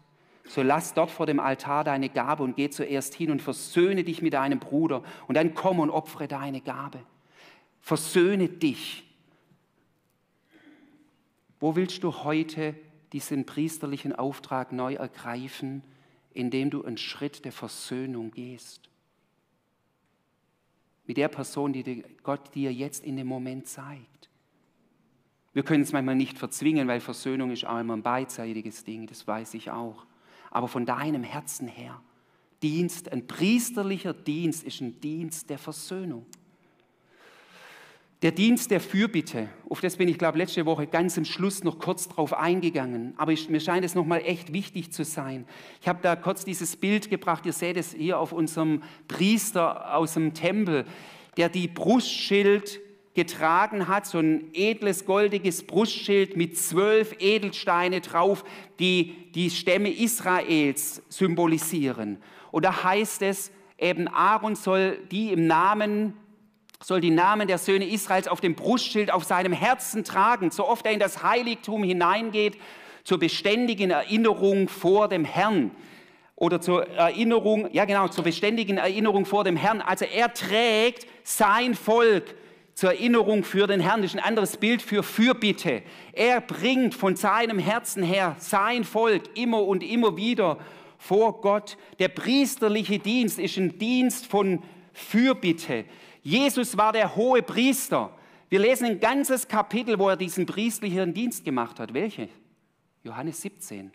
so 0.44 0.64
lass 0.64 0.92
dort 0.92 1.12
vor 1.12 1.26
dem 1.26 1.38
Altar 1.38 1.85
deine 1.85 2.09
Gabe 2.09 2.42
und 2.42 2.57
geh 2.57 2.68
zuerst 2.68 3.14
hin 3.14 3.31
und 3.31 3.40
versöhne 3.40 4.03
dich 4.03 4.22
mit 4.22 4.33
deinem 4.33 4.59
Bruder 4.59 5.05
und 5.29 5.37
dann 5.37 5.55
komm 5.55 5.79
und 5.79 5.90
opfere 5.90 6.26
deine 6.26 6.61
Gabe. 6.61 6.98
Versöhne 7.81 8.48
dich. 8.48 9.05
Wo 11.61 11.76
willst 11.76 12.03
du 12.03 12.24
heute 12.24 12.74
diesen 13.12 13.46
priesterlichen 13.46 14.16
Auftrag 14.16 14.72
neu 14.72 14.94
ergreifen? 14.94 15.85
Indem 16.40 16.70
du 16.70 16.83
einen 16.85 16.96
Schritt 16.96 17.44
der 17.44 17.53
Versöhnung 17.53 18.31
gehst. 18.31 18.88
Mit 21.07 21.16
der 21.16 21.29
Person, 21.29 21.72
die 21.72 22.05
Gott 22.22 22.55
dir 22.55 22.72
jetzt 22.72 23.05
in 23.05 23.16
dem 23.16 23.26
Moment 23.26 23.66
zeigt. 23.66 24.29
Wir 25.53 25.64
können 25.64 25.83
es 25.83 25.92
manchmal 25.92 26.14
nicht 26.14 26.38
verzwingen, 26.38 26.87
weil 26.88 27.00
Versöhnung 27.00 27.50
ist 27.50 27.66
auch 27.66 27.81
immer 27.81 27.96
ein 27.96 28.03
beidseitiges 28.03 28.85
Ding, 28.85 29.07
das 29.07 29.26
weiß 29.26 29.55
ich 29.55 29.70
auch. 29.70 30.07
Aber 30.50 30.68
von 30.68 30.87
deinem 30.87 31.24
Herzen 31.24 31.68
her, 31.68 32.00
Dienst, 32.62 33.11
ein 33.11 33.26
priesterlicher 33.26 34.12
Dienst 34.12 34.64
ist 34.64 34.81
ein 34.81 35.00
Dienst 35.00 35.50
der 35.50 35.59
Versöhnung. 35.59 36.26
Der 38.22 38.33
Dienst 38.33 38.70
der 38.70 38.80
Fürbitte, 38.80 39.48
auf 39.70 39.80
das 39.80 39.96
bin 39.96 40.06
ich, 40.06 40.18
glaube 40.18 40.37
letzte 40.37 40.66
Woche 40.66 40.87
ganz 40.87 41.16
im 41.16 41.24
Schluss 41.24 41.64
noch 41.64 41.78
kurz 41.78 42.06
drauf 42.06 42.35
eingegangen, 42.35 43.14
aber 43.16 43.33
ich, 43.33 43.48
mir 43.48 43.61
scheint 43.61 43.83
es 43.83 43.94
nochmal 43.94 44.20
echt 44.26 44.52
wichtig 44.52 44.92
zu 44.92 45.04
sein. 45.04 45.46
Ich 45.80 45.88
habe 45.88 46.00
da 46.02 46.16
kurz 46.16 46.44
dieses 46.44 46.76
Bild 46.76 47.09
gebracht, 47.09 47.46
ihr 47.46 47.54
seht 47.54 47.78
es 47.78 47.94
hier 47.94 48.18
auf 48.18 48.33
unserem 48.33 48.83
Priester 49.09 49.96
aus 49.96 50.14
dem 50.14 50.35
Tempel, 50.35 50.85
der 51.38 51.48
die 51.48 51.66
Brustschild 51.66 52.80
getragen 53.14 53.88
hat, 53.88 54.04
so 54.04 54.18
ein 54.18 54.50
edles, 54.52 55.06
goldiges 55.06 55.66
Brustschild 55.66 56.37
mit 56.37 56.59
zwölf 56.59 57.16
Edelsteine 57.20 58.02
drauf, 58.02 58.44
die 58.78 59.33
die 59.35 59.48
Stämme 59.48 59.90
Israels 59.90 61.02
symbolisieren. 61.09 62.18
Und 62.50 62.66
da 62.66 62.85
heißt 62.85 63.22
es, 63.22 63.50
eben 63.78 64.09
Aaron 64.09 64.56
soll 64.56 64.98
die 65.11 65.33
im 65.33 65.46
Namen 65.46 66.12
soll 66.82 67.00
die 67.00 67.10
Namen 67.10 67.46
der 67.46 67.58
Söhne 67.58 67.86
Israels 67.86 68.26
auf 68.26 68.40
dem 68.40 68.54
Brustschild 68.54 69.12
auf 69.12 69.24
seinem 69.24 69.52
Herzen 69.52 70.04
tragen, 70.04 70.50
so 70.50 70.66
oft 70.66 70.86
er 70.86 70.92
in 70.92 70.98
das 70.98 71.22
Heiligtum 71.22 71.82
hineingeht, 71.82 72.56
zur 73.04 73.18
beständigen 73.18 73.90
Erinnerung 73.90 74.68
vor 74.68 75.08
dem 75.08 75.24
Herrn 75.24 75.70
oder 76.36 76.60
zur 76.60 76.88
Erinnerung, 76.88 77.68
ja 77.72 77.84
genau, 77.84 78.08
zur 78.08 78.24
beständigen 78.24 78.78
Erinnerung 78.78 79.26
vor 79.26 79.44
dem 79.44 79.56
Herrn. 79.56 79.82
Also 79.82 80.06
er 80.06 80.32
trägt 80.32 81.06
sein 81.22 81.74
Volk 81.74 82.34
zur 82.74 82.92
Erinnerung 82.92 83.44
für 83.44 83.66
den 83.66 83.80
Herrn. 83.80 84.00
Das 84.00 84.12
ist 84.12 84.18
ein 84.18 84.24
anderes 84.24 84.56
Bild 84.56 84.80
für 84.80 85.02
Fürbitte. 85.02 85.82
Er 86.14 86.40
bringt 86.40 86.94
von 86.94 87.14
seinem 87.14 87.58
Herzen 87.58 88.02
her 88.02 88.36
sein 88.38 88.84
Volk 88.84 89.24
immer 89.34 89.62
und 89.62 89.82
immer 89.82 90.16
wieder 90.16 90.58
vor 90.96 91.42
Gott. 91.42 91.76
Der 91.98 92.08
priesterliche 92.08 92.98
Dienst 92.98 93.38
ist 93.38 93.58
ein 93.58 93.78
Dienst 93.78 94.26
von 94.26 94.62
Fürbitte. 94.94 95.84
Jesus 96.22 96.76
war 96.76 96.92
der 96.92 97.16
hohe 97.16 97.42
Priester. 97.42 98.11
Wir 98.48 98.59
lesen 98.59 98.87
ein 98.87 99.00
ganzes 99.00 99.46
Kapitel, 99.46 99.98
wo 99.98 100.09
er 100.09 100.16
diesen 100.16 100.44
priestlichen 100.44 101.14
Dienst 101.14 101.44
gemacht 101.44 101.78
hat. 101.78 101.94
Welche? 101.94 102.28
Johannes 103.04 103.40
17. 103.40 103.92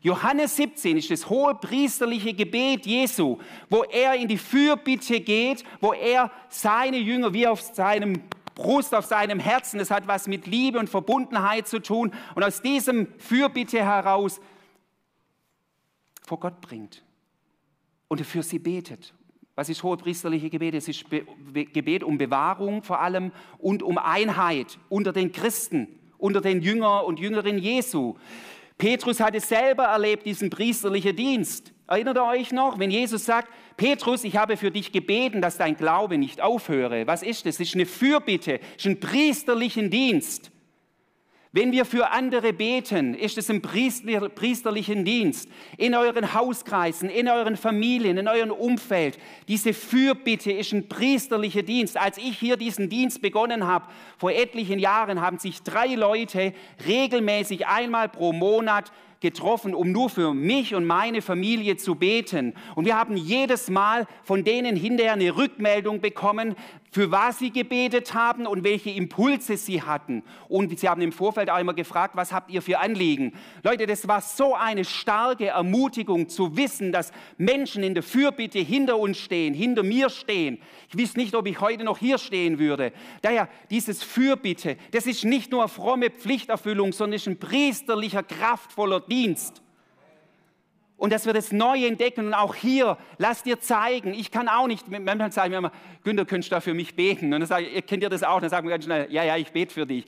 Johannes 0.00 0.56
17 0.56 0.96
ist 0.96 1.10
das 1.10 1.28
hohe 1.28 1.54
priesterliche 1.56 2.32
Gebet 2.32 2.86
Jesu, 2.86 3.38
wo 3.68 3.82
er 3.82 4.14
in 4.14 4.28
die 4.28 4.38
Fürbitte 4.38 5.20
geht, 5.20 5.64
wo 5.80 5.92
er 5.92 6.30
seine 6.48 6.98
Jünger 6.98 7.32
wie 7.34 7.46
auf 7.46 7.60
seinem 7.60 8.22
Brust, 8.54 8.94
auf 8.94 9.06
seinem 9.06 9.40
Herzen, 9.40 9.78
das 9.78 9.90
hat 9.90 10.06
was 10.06 10.26
mit 10.26 10.46
Liebe 10.46 10.78
und 10.78 10.88
Verbundenheit 10.88 11.66
zu 11.66 11.80
tun 11.80 12.12
und 12.34 12.42
aus 12.44 12.62
diesem 12.62 13.08
Fürbitte 13.18 13.78
heraus 13.78 14.40
vor 16.24 16.38
Gott 16.40 16.60
bringt 16.60 17.04
und 18.08 18.24
für 18.24 18.42
sie 18.42 18.58
betet 18.58 19.14
was 19.58 19.68
ist 19.68 19.82
hohepriesterliche 19.82 20.50
Gebet? 20.50 20.74
Es 20.76 20.86
ist 20.86 21.10
Be 21.10 21.24
Gebet 21.64 22.04
um 22.04 22.16
Bewahrung 22.16 22.84
vor 22.84 23.00
allem 23.00 23.32
und 23.58 23.82
um 23.82 23.98
Einheit 23.98 24.78
unter 24.88 25.12
den 25.12 25.32
Christen, 25.32 25.88
unter 26.16 26.40
den 26.40 26.62
Jünger 26.62 27.04
und 27.04 27.18
Jüngerinnen 27.18 27.60
Jesu. 27.60 28.14
Petrus 28.78 29.18
hat 29.18 29.34
es 29.34 29.48
selber 29.48 29.82
erlebt, 29.82 30.26
diesen 30.26 30.48
priesterlichen 30.48 31.16
Dienst. 31.16 31.72
Erinnert 31.88 32.18
ihr 32.18 32.24
euch 32.24 32.52
noch, 32.52 32.78
wenn 32.78 32.92
Jesus 32.92 33.24
sagt, 33.24 33.48
Petrus, 33.76 34.22
ich 34.22 34.36
habe 34.36 34.56
für 34.56 34.70
dich 34.70 34.92
gebeten, 34.92 35.42
dass 35.42 35.58
dein 35.58 35.76
Glaube 35.76 36.18
nicht 36.18 36.40
aufhöre. 36.40 37.08
Was 37.08 37.24
ist 37.24 37.44
das? 37.44 37.56
Es 37.56 37.60
ist 37.62 37.74
eine 37.74 37.86
Fürbitte, 37.86 38.60
es 38.76 38.84
ist 38.84 38.86
ein 38.86 39.00
priesterlichen 39.00 39.90
Dienst. 39.90 40.52
Wenn 41.50 41.72
wir 41.72 41.86
für 41.86 42.10
andere 42.10 42.52
beten, 42.52 43.14
ist 43.14 43.38
es 43.38 43.48
im 43.48 43.62
priesterlichen 43.62 45.06
Dienst, 45.06 45.48
in 45.78 45.94
euren 45.94 46.34
Hauskreisen, 46.34 47.08
in 47.08 47.26
euren 47.26 47.56
Familien, 47.56 48.18
in 48.18 48.28
eurem 48.28 48.50
Umfeld. 48.50 49.18
Diese 49.48 49.72
Fürbitte 49.72 50.52
ist 50.52 50.72
ein 50.72 50.88
priesterlicher 50.88 51.62
Dienst. 51.62 51.96
Als 51.96 52.18
ich 52.18 52.38
hier 52.38 52.58
diesen 52.58 52.90
Dienst 52.90 53.22
begonnen 53.22 53.66
habe, 53.66 53.86
vor 54.18 54.30
etlichen 54.30 54.78
Jahren, 54.78 55.22
haben 55.22 55.38
sich 55.38 55.62
drei 55.62 55.94
Leute 55.94 56.52
regelmäßig 56.86 57.66
einmal 57.66 58.10
pro 58.10 58.34
Monat 58.34 58.92
getroffen, 59.20 59.74
um 59.74 59.90
nur 59.90 60.10
für 60.10 60.34
mich 60.34 60.74
und 60.74 60.84
meine 60.84 61.22
Familie 61.22 61.76
zu 61.76 61.94
beten. 61.94 62.54
Und 62.76 62.84
wir 62.84 62.96
haben 62.96 63.16
jedes 63.16 63.68
Mal 63.68 64.06
von 64.22 64.44
denen 64.44 64.76
hinterher 64.76 65.14
eine 65.14 65.36
Rückmeldung 65.36 66.00
bekommen, 66.00 66.54
für 66.90 67.10
was 67.10 67.38
sie 67.38 67.50
gebetet 67.50 68.14
haben 68.14 68.46
und 68.46 68.64
welche 68.64 68.90
Impulse 68.90 69.56
sie 69.56 69.82
hatten. 69.82 70.22
Und 70.48 70.78
sie 70.78 70.88
haben 70.88 71.00
im 71.02 71.12
Vorfeld 71.12 71.50
auch 71.50 71.58
immer 71.58 71.74
gefragt, 71.74 72.16
was 72.16 72.32
habt 72.32 72.50
ihr 72.50 72.62
für 72.62 72.78
Anliegen? 72.78 73.32
Leute, 73.62 73.86
das 73.86 74.08
war 74.08 74.20
so 74.20 74.54
eine 74.54 74.84
starke 74.84 75.46
Ermutigung 75.46 76.28
zu 76.28 76.56
wissen, 76.56 76.92
dass 76.92 77.12
Menschen 77.36 77.82
in 77.82 77.94
der 77.94 78.02
Fürbitte 78.02 78.58
hinter 78.58 78.98
uns 78.98 79.18
stehen, 79.18 79.54
hinter 79.54 79.82
mir 79.82 80.10
stehen. 80.10 80.58
Ich 80.88 80.98
wüsste 80.98 81.18
nicht, 81.18 81.34
ob 81.34 81.46
ich 81.46 81.60
heute 81.60 81.84
noch 81.84 81.98
hier 81.98 82.18
stehen 82.18 82.58
würde. 82.58 82.92
Daher, 83.22 83.48
dieses 83.70 84.02
Fürbitte, 84.02 84.76
das 84.92 85.06
ist 85.06 85.24
nicht 85.24 85.52
nur 85.52 85.68
fromme 85.68 86.10
Pflichterfüllung, 86.10 86.92
sondern 86.92 87.16
ist 87.16 87.28
ein 87.28 87.38
priesterlicher, 87.38 88.22
kraftvoller 88.22 89.00
Dienst 89.00 89.62
und 90.98 91.12
dass 91.12 91.26
wir 91.26 91.32
das 91.32 91.52
neu 91.52 91.86
entdecken 91.86 92.26
und 92.26 92.34
auch 92.34 92.56
hier, 92.56 92.98
lass 93.18 93.44
dir 93.44 93.60
zeigen, 93.60 94.12
ich 94.12 94.32
kann 94.32 94.48
auch 94.48 94.66
nicht, 94.66 94.88
manchmal 94.88 95.30
sagen 95.32 95.52
wir 95.52 95.58
immer, 95.58 95.72
Günther, 96.02 96.26
könntest 96.26 96.52
du 96.52 96.60
für 96.60 96.74
mich 96.74 96.96
beten? 96.96 97.26
Und 97.26 97.40
dann 97.40 97.46
sage 97.46 97.66
ich, 97.66 97.86
kennt 97.86 98.02
ihr 98.02 98.10
das 98.10 98.24
auch? 98.24 98.40
Dann 98.40 98.50
sagen 98.50 98.66
wir 98.66 98.72
ganz 98.72 98.84
schnell, 98.84 99.10
ja, 99.10 99.22
ja, 99.22 99.36
ich 99.36 99.52
bete 99.52 99.72
für 99.72 99.86
dich. 99.86 100.04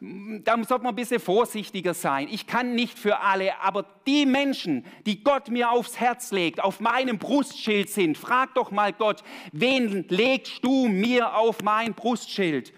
Da 0.00 0.54
sollte 0.64 0.84
man 0.84 0.92
ein 0.92 0.96
bisschen 0.96 1.20
vorsichtiger 1.20 1.92
sein. 1.92 2.28
Ich 2.30 2.46
kann 2.46 2.74
nicht 2.74 2.98
für 2.98 3.20
alle, 3.20 3.60
aber 3.60 3.84
die 4.06 4.24
Menschen, 4.24 4.84
die 5.06 5.22
Gott 5.22 5.48
mir 5.48 5.70
aufs 5.70 5.98
Herz 5.98 6.30
legt, 6.30 6.62
auf 6.62 6.78
meinem 6.78 7.18
Brustschild 7.18 7.90
sind, 7.90 8.16
frag 8.16 8.54
doch 8.54 8.70
mal 8.70 8.92
Gott, 8.92 9.24
wen 9.52 10.06
legst 10.08 10.64
du 10.64 10.86
mir 10.86 11.36
auf 11.36 11.62
mein 11.62 11.94
Brustschild? 11.94 12.72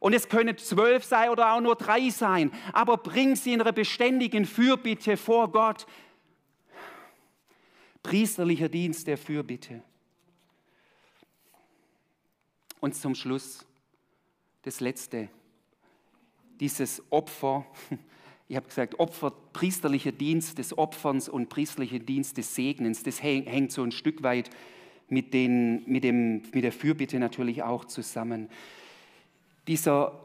Und 0.00 0.14
es 0.14 0.28
können 0.28 0.56
zwölf 0.58 1.04
sein 1.04 1.30
oder 1.30 1.52
auch 1.52 1.60
nur 1.60 1.74
drei 1.74 2.10
sein, 2.10 2.52
aber 2.72 2.96
bring 2.96 3.34
sie 3.34 3.52
in 3.52 3.60
einer 3.60 3.72
beständigen 3.72 4.44
Fürbitte 4.44 5.16
vor 5.16 5.50
Gott 5.50 5.86
Priesterlicher 8.08 8.70
Dienst 8.70 9.06
der 9.06 9.18
Fürbitte. 9.18 9.82
Und 12.80 12.94
zum 12.94 13.14
Schluss 13.14 13.66
das 14.62 14.80
Letzte, 14.80 15.28
dieses 16.58 17.02
Opfer. 17.10 17.66
Ich 18.50 18.56
habe 18.56 18.66
gesagt, 18.66 18.98
Opfer, 18.98 19.30
priesterlicher 19.52 20.10
Dienst 20.10 20.56
des 20.56 20.78
Opferns 20.78 21.28
und 21.28 21.50
priesterlicher 21.50 21.98
Dienst 21.98 22.38
des 22.38 22.54
Segnens, 22.54 23.02
das 23.02 23.22
hängt 23.22 23.72
so 23.72 23.82
ein 23.82 23.92
Stück 23.92 24.22
weit 24.22 24.48
mit, 25.10 25.34
den, 25.34 25.84
mit, 25.84 26.02
dem, 26.02 26.40
mit 26.54 26.64
der 26.64 26.72
Fürbitte 26.72 27.18
natürlich 27.18 27.62
auch 27.62 27.84
zusammen. 27.84 28.48
Dieser 29.66 30.18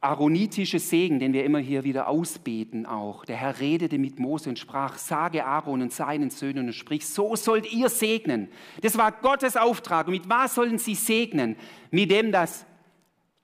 aaronitische 0.00 0.78
Segen, 0.78 1.18
den 1.18 1.32
wir 1.32 1.44
immer 1.44 1.58
hier 1.58 1.82
wieder 1.82 2.08
ausbeten 2.08 2.86
auch. 2.86 3.24
Der 3.24 3.36
Herr 3.36 3.58
redete 3.58 3.98
mit 3.98 4.18
Mose 4.20 4.48
und 4.48 4.58
sprach, 4.58 4.96
sage 4.96 5.44
Aaron 5.44 5.82
und 5.82 5.92
seinen 5.92 6.30
Söhnen 6.30 6.66
und 6.66 6.72
sprich, 6.72 7.06
so 7.06 7.34
sollt 7.34 7.72
ihr 7.72 7.88
segnen. 7.88 8.48
Das 8.80 8.96
war 8.96 9.10
Gottes 9.10 9.56
Auftrag. 9.56 10.06
Und 10.06 10.12
mit 10.12 10.28
was 10.28 10.54
sollen 10.54 10.78
sie 10.78 10.94
segnen? 10.94 11.56
Mit 11.90 12.10
dem, 12.10 12.30
dass 12.30 12.64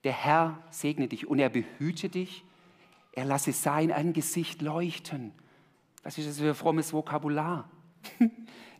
der 0.04 0.12
Herr 0.12 0.62
segne 0.70 1.08
dich 1.08 1.26
und 1.26 1.40
er 1.40 1.50
behüte 1.50 2.08
dich. 2.08 2.44
Er 3.12 3.24
lasse 3.24 3.52
sein 3.52 3.90
Angesicht 3.90 4.62
leuchten. 4.62 5.32
Was 6.04 6.18
ist 6.18 6.28
das 6.28 6.38
für 6.38 6.48
ein 6.48 6.54
frommes 6.54 6.92
Vokabular? 6.92 7.70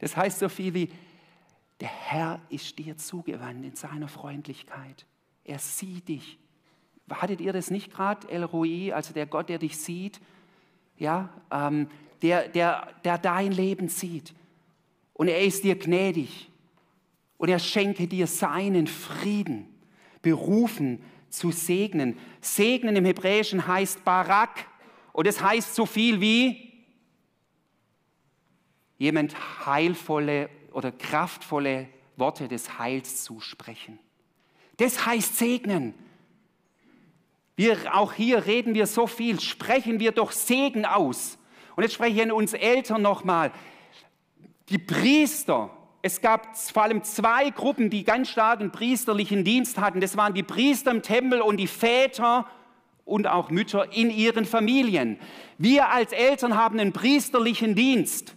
Das 0.00 0.18
heißt 0.18 0.40
so 0.40 0.50
viel 0.50 0.74
wie, 0.74 0.90
der 1.80 1.88
Herr 1.88 2.42
ist 2.50 2.78
dir 2.78 2.98
zugewandt 2.98 3.64
in 3.64 3.74
seiner 3.74 4.08
Freundlichkeit. 4.08 5.06
Er 5.44 5.58
sieht 5.58 6.08
dich. 6.08 6.38
Hattet 7.10 7.40
ihr 7.40 7.52
das 7.52 7.70
nicht 7.70 7.92
gerade, 7.92 8.28
El 8.28 8.44
Roi, 8.44 8.92
also 8.92 9.12
der 9.12 9.26
Gott, 9.26 9.48
der 9.48 9.58
dich 9.58 9.76
sieht? 9.76 10.20
Ja, 10.98 11.28
ähm, 11.50 11.88
der, 12.22 12.48
der, 12.48 12.88
der 13.04 13.18
dein 13.18 13.52
Leben 13.52 13.88
sieht. 13.88 14.34
Und 15.12 15.28
er 15.28 15.40
ist 15.42 15.64
dir 15.64 15.78
gnädig. 15.78 16.50
Und 17.36 17.48
er 17.48 17.58
schenke 17.58 18.06
dir 18.06 18.26
seinen 18.26 18.86
Frieden. 18.86 19.66
Berufen 20.22 21.02
zu 21.28 21.50
segnen. 21.50 22.18
Segnen 22.40 22.96
im 22.96 23.04
Hebräischen 23.04 23.66
heißt 23.66 24.04
Barak. 24.04 24.66
Und 25.12 25.26
es 25.26 25.42
heißt 25.42 25.74
so 25.74 25.84
viel 25.84 26.20
wie 26.20 26.72
jemand 28.98 29.36
heilvolle 29.66 30.48
oder 30.72 30.90
kraftvolle 30.90 31.88
Worte 32.16 32.48
des 32.48 32.78
Heils 32.78 33.24
zusprechen. 33.24 33.98
Das 34.78 35.04
heißt 35.04 35.36
segnen. 35.36 35.94
Wir, 37.56 37.76
auch 37.92 38.12
hier 38.12 38.46
reden 38.46 38.74
wir 38.74 38.86
so 38.86 39.06
viel, 39.06 39.40
sprechen 39.40 40.00
wir 40.00 40.12
doch 40.12 40.32
Segen 40.32 40.84
aus. 40.84 41.38
Und 41.76 41.82
jetzt 41.82 41.94
spreche 41.94 42.16
ich 42.16 42.22
an 42.22 42.32
uns 42.32 42.52
Eltern 42.52 43.02
nochmal. 43.02 43.52
Die 44.68 44.78
Priester, 44.78 45.70
es 46.02 46.20
gab 46.20 46.56
vor 46.56 46.82
allem 46.82 47.02
zwei 47.02 47.50
Gruppen, 47.50 47.90
die 47.90 48.04
ganz 48.04 48.30
starken 48.30 48.72
priesterlichen 48.72 49.44
Dienst 49.44 49.78
hatten. 49.78 50.00
Das 50.00 50.16
waren 50.16 50.34
die 50.34 50.42
Priester 50.42 50.90
im 50.90 51.02
Tempel 51.02 51.40
und 51.40 51.58
die 51.58 51.66
Väter 51.66 52.46
und 53.04 53.26
auch 53.26 53.50
Mütter 53.50 53.92
in 53.92 54.10
ihren 54.10 54.46
Familien. 54.46 55.18
Wir 55.58 55.90
als 55.90 56.12
Eltern 56.12 56.56
haben 56.56 56.80
einen 56.80 56.92
priesterlichen 56.92 57.74
Dienst. 57.74 58.36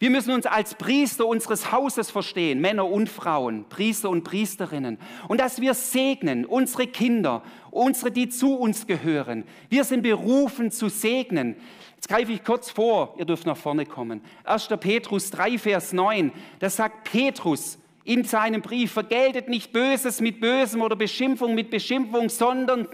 Wir 0.00 0.10
müssen 0.10 0.30
uns 0.30 0.46
als 0.46 0.76
Priester 0.76 1.26
unseres 1.26 1.72
Hauses 1.72 2.10
verstehen, 2.10 2.60
Männer 2.60 2.88
und 2.88 3.08
Frauen, 3.08 3.64
Priester 3.68 4.10
und 4.10 4.22
Priesterinnen. 4.22 4.96
Und 5.26 5.40
dass 5.40 5.60
wir 5.60 5.74
segnen, 5.74 6.44
unsere 6.44 6.86
Kinder, 6.86 7.42
unsere, 7.72 8.12
die 8.12 8.28
zu 8.28 8.54
uns 8.54 8.86
gehören. 8.86 9.42
Wir 9.68 9.82
sind 9.82 10.02
berufen 10.02 10.70
zu 10.70 10.88
segnen. 10.88 11.56
Jetzt 11.96 12.08
greife 12.08 12.30
ich 12.30 12.44
kurz 12.44 12.70
vor, 12.70 13.16
ihr 13.18 13.24
dürft 13.24 13.44
nach 13.44 13.56
vorne 13.56 13.86
kommen. 13.86 14.20
1. 14.44 14.68
Petrus 14.78 15.32
3, 15.32 15.58
Vers 15.58 15.92
9, 15.92 16.30
da 16.60 16.70
sagt 16.70 17.10
Petrus 17.10 17.78
in 18.04 18.22
seinem 18.22 18.62
Brief, 18.62 18.92
vergeltet 18.92 19.48
nicht 19.48 19.72
Böses 19.72 20.20
mit 20.20 20.40
Bösem 20.40 20.80
oder 20.80 20.94
Beschimpfung 20.94 21.56
mit 21.56 21.70
Beschimpfung, 21.70 22.28
sondern 22.28 22.86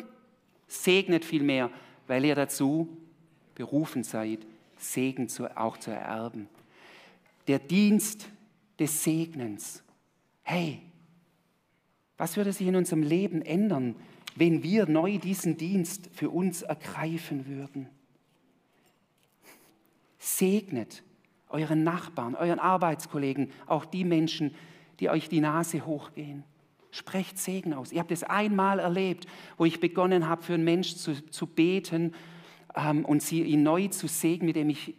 segnet 0.67 1.27
vielmehr, 1.27 1.71
weil 2.07 2.25
ihr 2.25 2.35
dazu 2.35 2.89
berufen 3.55 4.05
seid, 4.05 4.39
Segen 4.79 5.29
zu, 5.29 5.55
auch 5.55 5.77
zu 5.77 5.91
ererben 5.91 6.49
der 7.47 7.59
Dienst 7.59 8.28
des 8.78 9.05
Segnens. 9.05 9.82
Hey, 10.42 10.80
was 12.16 12.36
würde 12.36 12.53
sich 12.53 12.66
in 12.66 12.76
unserem 12.76 13.03
Leben 13.03 13.42
ändern, 13.42 13.97
wenn 14.36 14.62
wir 14.62 14.86
neu 14.86 15.18
diesen 15.18 15.57
Dienst 15.57 16.09
für 16.12 16.30
uns 16.30 16.62
ergreifen 16.62 17.47
würden? 17.47 17.88
Segnet 20.18 21.03
euren 21.49 21.84
Nachbarn, 21.84 22.34
euren 22.34 22.59
Arbeitskollegen, 22.59 23.51
auch 23.66 23.84
die 23.84 24.05
Menschen, 24.05 24.55
die 25.01 25.09
euch 25.09 25.28
die 25.28 25.40
Nase 25.40 25.86
hochgehen. 25.86 26.45
Sprecht 26.90 27.38
Segen 27.38 27.74
aus. 27.74 27.92
Ihr 27.92 28.01
habt 28.01 28.12
es 28.12 28.22
einmal 28.22 28.78
erlebt, 28.78 29.26
wo 29.57 29.64
ich 29.64 29.80
begonnen 29.80 30.28
habe, 30.28 30.42
für 30.42 30.55
einen 30.55 30.64
Menschen 30.64 30.99
zu, 30.99 31.26
zu 31.30 31.47
beten 31.47 32.14
ähm, 32.74 33.05
und 33.05 33.22
sie, 33.22 33.42
ihn 33.42 33.62
neu 33.62 33.88
zu 33.88 34.07
segnen, 34.07 34.47
mit 34.47 34.57
dem 34.57 34.70
ich 34.70 34.95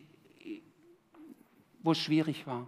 wo 1.85 1.91
es 1.91 1.99
schwierig 1.99 2.47
war. 2.47 2.67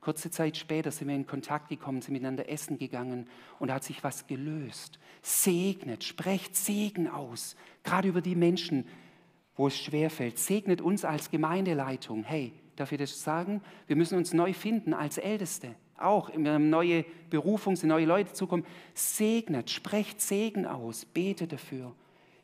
Kurze 0.00 0.30
Zeit 0.30 0.56
später 0.56 0.90
sind 0.90 1.08
wir 1.08 1.14
in 1.14 1.26
Kontakt 1.26 1.68
gekommen, 1.68 2.00
sind 2.00 2.12
miteinander 2.12 2.48
essen 2.48 2.78
gegangen 2.78 3.28
und 3.58 3.68
da 3.68 3.74
hat 3.74 3.84
sich 3.84 4.02
was 4.02 4.26
gelöst. 4.26 4.98
Segnet, 5.22 6.02
sprecht 6.04 6.56
Segen 6.56 7.08
aus, 7.08 7.56
gerade 7.82 8.08
über 8.08 8.20
die 8.20 8.36
Menschen, 8.36 8.86
wo 9.56 9.66
es 9.66 9.76
schwerfällt. 9.76 10.38
Segnet 10.38 10.80
uns 10.80 11.04
als 11.04 11.30
Gemeindeleitung. 11.30 12.22
Hey, 12.22 12.52
darf 12.76 12.92
ich 12.92 12.98
das 12.98 13.22
sagen? 13.22 13.60
Wir 13.86 13.96
müssen 13.96 14.16
uns 14.16 14.32
neu 14.32 14.52
finden 14.52 14.94
als 14.94 15.18
Älteste. 15.18 15.74
Auch, 15.98 16.30
wenn 16.30 16.46
eine 16.46 16.60
neue 16.60 17.04
Berufung 17.28 17.74
sind, 17.74 17.88
neue 17.88 18.06
Leute 18.06 18.32
zukommen. 18.32 18.64
Segnet, 18.94 19.68
sprecht 19.68 20.20
Segen 20.20 20.64
aus, 20.64 21.04
betet 21.04 21.52
dafür. 21.52 21.92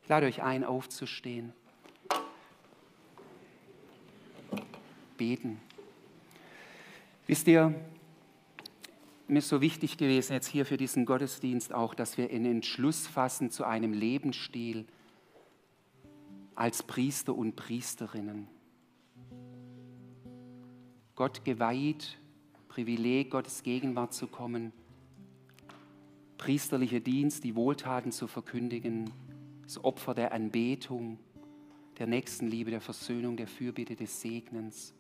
Ich 0.03 0.09
lade 0.09 0.27
euch 0.27 0.43
ein, 0.43 0.65
aufzustehen. 0.65 1.53
Beten. 5.17 5.61
Wisst 7.27 7.49
ihr, 7.49 7.75
mir 9.29 9.39
ist 9.39 9.49
so 9.49 9.63
wichtig 9.63 9.97
gewesen 9.97 10.35
jetzt 10.35 10.49
hier 10.49 10.67
für 10.67 10.77
diesen 10.77 11.07
Gottesdienst 11.07 11.73
auch, 11.73 11.95
dass 11.95 12.19
wir 12.19 12.31
einen 12.31 12.45
Entschluss 12.45 13.07
fassen 13.07 13.51
zu 13.51 13.65
einem 13.65 13.95
Lebensstil 13.95 14.85
als 16.55 16.83
Priester 16.83 17.35
und 17.35 17.57
Priesterinnen. 17.57 18.47
Gott 21.15 21.45
geweiht, 21.45 22.19
Privileg, 22.69 23.31
Gottes 23.31 23.63
Gegenwart 23.63 24.13
zu 24.13 24.27
kommen, 24.27 24.73
priesterlicher 26.37 27.01
Dienst, 27.01 27.45
die 27.45 27.55
Wohltaten 27.55 28.13
zu 28.13 28.27
verkündigen, 28.27 29.11
das 29.63 29.83
Opfer 29.83 30.15
der 30.15 30.33
Anbetung, 30.33 31.19
der 31.99 32.07
Nächstenliebe, 32.07 32.71
der 32.71 32.83
Versöhnung, 32.83 33.39
der 33.39 33.47
Fürbitte, 33.47 33.97
des 33.97 34.21
Segnens. 34.21 34.93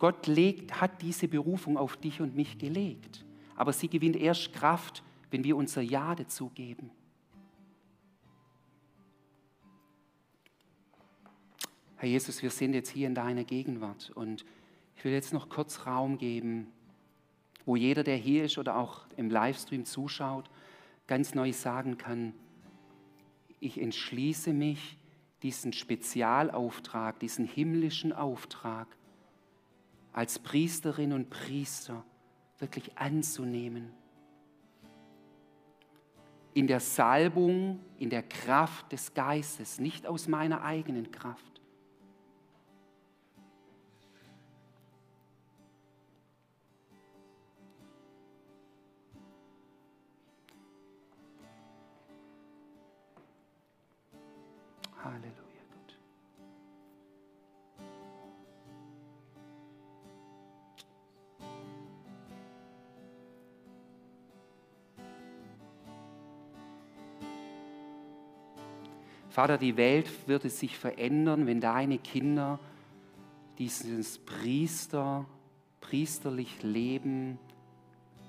Gott 0.00 0.26
legt, 0.26 0.80
hat 0.80 1.02
diese 1.02 1.28
Berufung 1.28 1.76
auf 1.76 1.96
dich 1.96 2.20
und 2.20 2.34
mich 2.34 2.58
gelegt. 2.58 3.24
Aber 3.54 3.72
sie 3.72 3.86
gewinnt 3.86 4.16
erst 4.16 4.52
Kraft, 4.52 5.04
wenn 5.30 5.44
wir 5.44 5.56
unser 5.56 5.82
Ja 5.82 6.14
dazu 6.14 6.48
geben. 6.48 6.90
Herr 11.96 12.08
Jesus, 12.08 12.42
wir 12.42 12.48
sind 12.50 12.72
jetzt 12.72 12.88
hier 12.88 13.06
in 13.06 13.14
deiner 13.14 13.44
Gegenwart 13.44 14.10
und 14.14 14.46
ich 14.96 15.04
will 15.04 15.12
jetzt 15.12 15.34
noch 15.34 15.50
kurz 15.50 15.86
Raum 15.86 16.16
geben, 16.16 16.68
wo 17.66 17.76
jeder, 17.76 18.02
der 18.02 18.16
hier 18.16 18.44
ist 18.44 18.56
oder 18.56 18.76
auch 18.76 19.02
im 19.18 19.28
Livestream 19.28 19.84
zuschaut, 19.84 20.48
ganz 21.06 21.34
neu 21.34 21.52
sagen 21.52 21.98
kann, 21.98 22.32
ich 23.60 23.78
entschließe 23.78 24.54
mich, 24.54 24.96
diesen 25.42 25.74
Spezialauftrag, 25.74 27.20
diesen 27.20 27.44
himmlischen 27.44 28.14
Auftrag 28.14 28.86
als 30.12 30.38
Priesterin 30.38 31.12
und 31.12 31.30
Priester 31.30 32.04
wirklich 32.58 32.96
anzunehmen. 32.98 33.92
In 36.52 36.66
der 36.66 36.80
Salbung, 36.80 37.80
in 37.98 38.10
der 38.10 38.22
Kraft 38.22 38.92
des 38.92 39.14
Geistes, 39.14 39.78
nicht 39.78 40.06
aus 40.06 40.26
meiner 40.26 40.62
eigenen 40.62 41.10
Kraft. 41.10 41.60
Halleluja. 55.02 55.39
Vater, 69.30 69.58
die 69.58 69.76
Welt 69.76 70.10
würde 70.26 70.50
sich 70.50 70.76
verändern, 70.76 71.46
wenn 71.46 71.60
deine 71.60 71.98
Kinder 71.98 72.58
dieses 73.58 74.18
Priester, 74.18 75.24
priesterlich 75.80 76.62
Leben 76.62 77.38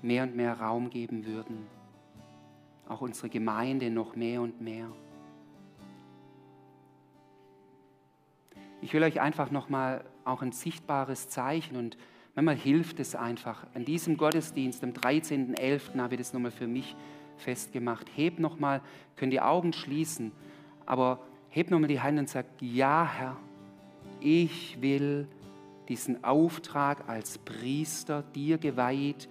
mehr 0.00 0.22
und 0.22 0.36
mehr 0.36 0.60
Raum 0.60 0.90
geben 0.90 1.26
würden. 1.26 1.66
Auch 2.88 3.00
unsere 3.00 3.28
Gemeinde 3.28 3.90
noch 3.90 4.14
mehr 4.14 4.42
und 4.42 4.60
mehr. 4.60 4.86
Ich 8.80 8.92
will 8.92 9.02
euch 9.02 9.20
einfach 9.20 9.50
nochmal 9.50 10.04
auch 10.24 10.42
ein 10.42 10.52
sichtbares 10.52 11.28
Zeichen 11.28 11.76
und 11.76 11.96
manchmal 12.34 12.56
hilft 12.56 13.00
es 13.00 13.16
einfach. 13.16 13.66
An 13.74 13.84
diesem 13.84 14.16
Gottesdienst, 14.16 14.84
am 14.84 14.90
13.11. 14.90 16.00
habe 16.00 16.14
ich 16.14 16.20
das 16.20 16.32
nochmal 16.32 16.50
für 16.52 16.68
mich 16.68 16.94
festgemacht. 17.38 18.06
Heb 18.14 18.38
nochmal, 18.38 18.82
könnt 19.16 19.32
die 19.32 19.40
Augen 19.40 19.72
schließen, 19.72 20.32
aber 20.86 21.20
heb 21.48 21.70
nochmal 21.70 21.88
die 21.88 22.00
Hand 22.00 22.18
und 22.18 22.28
sag, 22.28 22.46
ja 22.60 23.04
Herr, 23.06 23.36
ich 24.20 24.80
will 24.80 25.28
diesen 25.88 26.22
Auftrag 26.24 27.08
als 27.08 27.38
Priester 27.38 28.22
dir 28.34 28.58
geweiht 28.58 29.28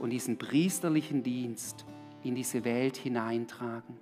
und 0.00 0.10
diesen 0.10 0.38
priesterlichen 0.38 1.22
Dienst 1.22 1.86
in 2.22 2.34
diese 2.34 2.64
Welt 2.64 2.96
hineintragen. 2.96 3.96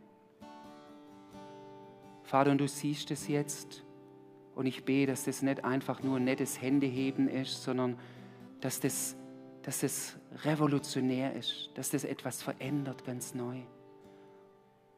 Vater, 2.23 2.51
und 2.51 2.59
du 2.59 2.69
siehst 2.69 3.11
es 3.11 3.29
jetzt 3.29 3.85
und 4.55 4.67
ich 4.67 4.85
bete, 4.85 5.13
dass 5.13 5.25
das 5.25 5.43
nicht 5.43 5.65
einfach 5.65 6.03
nur 6.03 6.17
ein 6.17 6.25
nettes 6.25 6.61
Händeheben 6.61 7.29
ist, 7.29 7.63
sondern 7.63 7.99
dass 8.61 8.81
das, 8.81 9.17
dass 9.63 9.81
das 9.81 10.17
revolutionär 10.45 11.35
ist, 11.35 11.71
dass 11.75 11.91
das 11.91 12.05
etwas 12.05 12.43
verändert, 12.43 13.05
ganz 13.05 13.35
neu. 13.35 13.61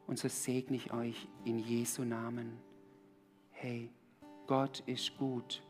Und 0.07 0.19
so 0.19 0.27
segne 0.27 0.77
ich 0.77 0.93
euch 0.93 1.27
in 1.45 1.59
Jesu 1.59 2.03
Namen. 2.03 2.57
Hey, 3.51 3.89
Gott 4.47 4.83
ist 4.85 5.17
gut. 5.17 5.63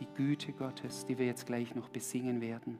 Die 0.00 0.06
Güte 0.16 0.52
Gottes, 0.52 1.04
die 1.04 1.18
wir 1.18 1.26
jetzt 1.26 1.46
gleich 1.46 1.74
noch 1.74 1.88
besingen 1.88 2.40
werden, 2.40 2.78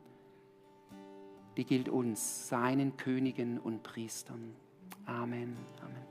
die 1.57 1.65
gilt 1.65 1.89
uns, 1.89 2.49
seinen 2.49 2.97
Königen 2.97 3.59
und 3.59 3.83
Priestern. 3.83 4.55
Amen. 5.07 5.57
Amen. 5.83 6.08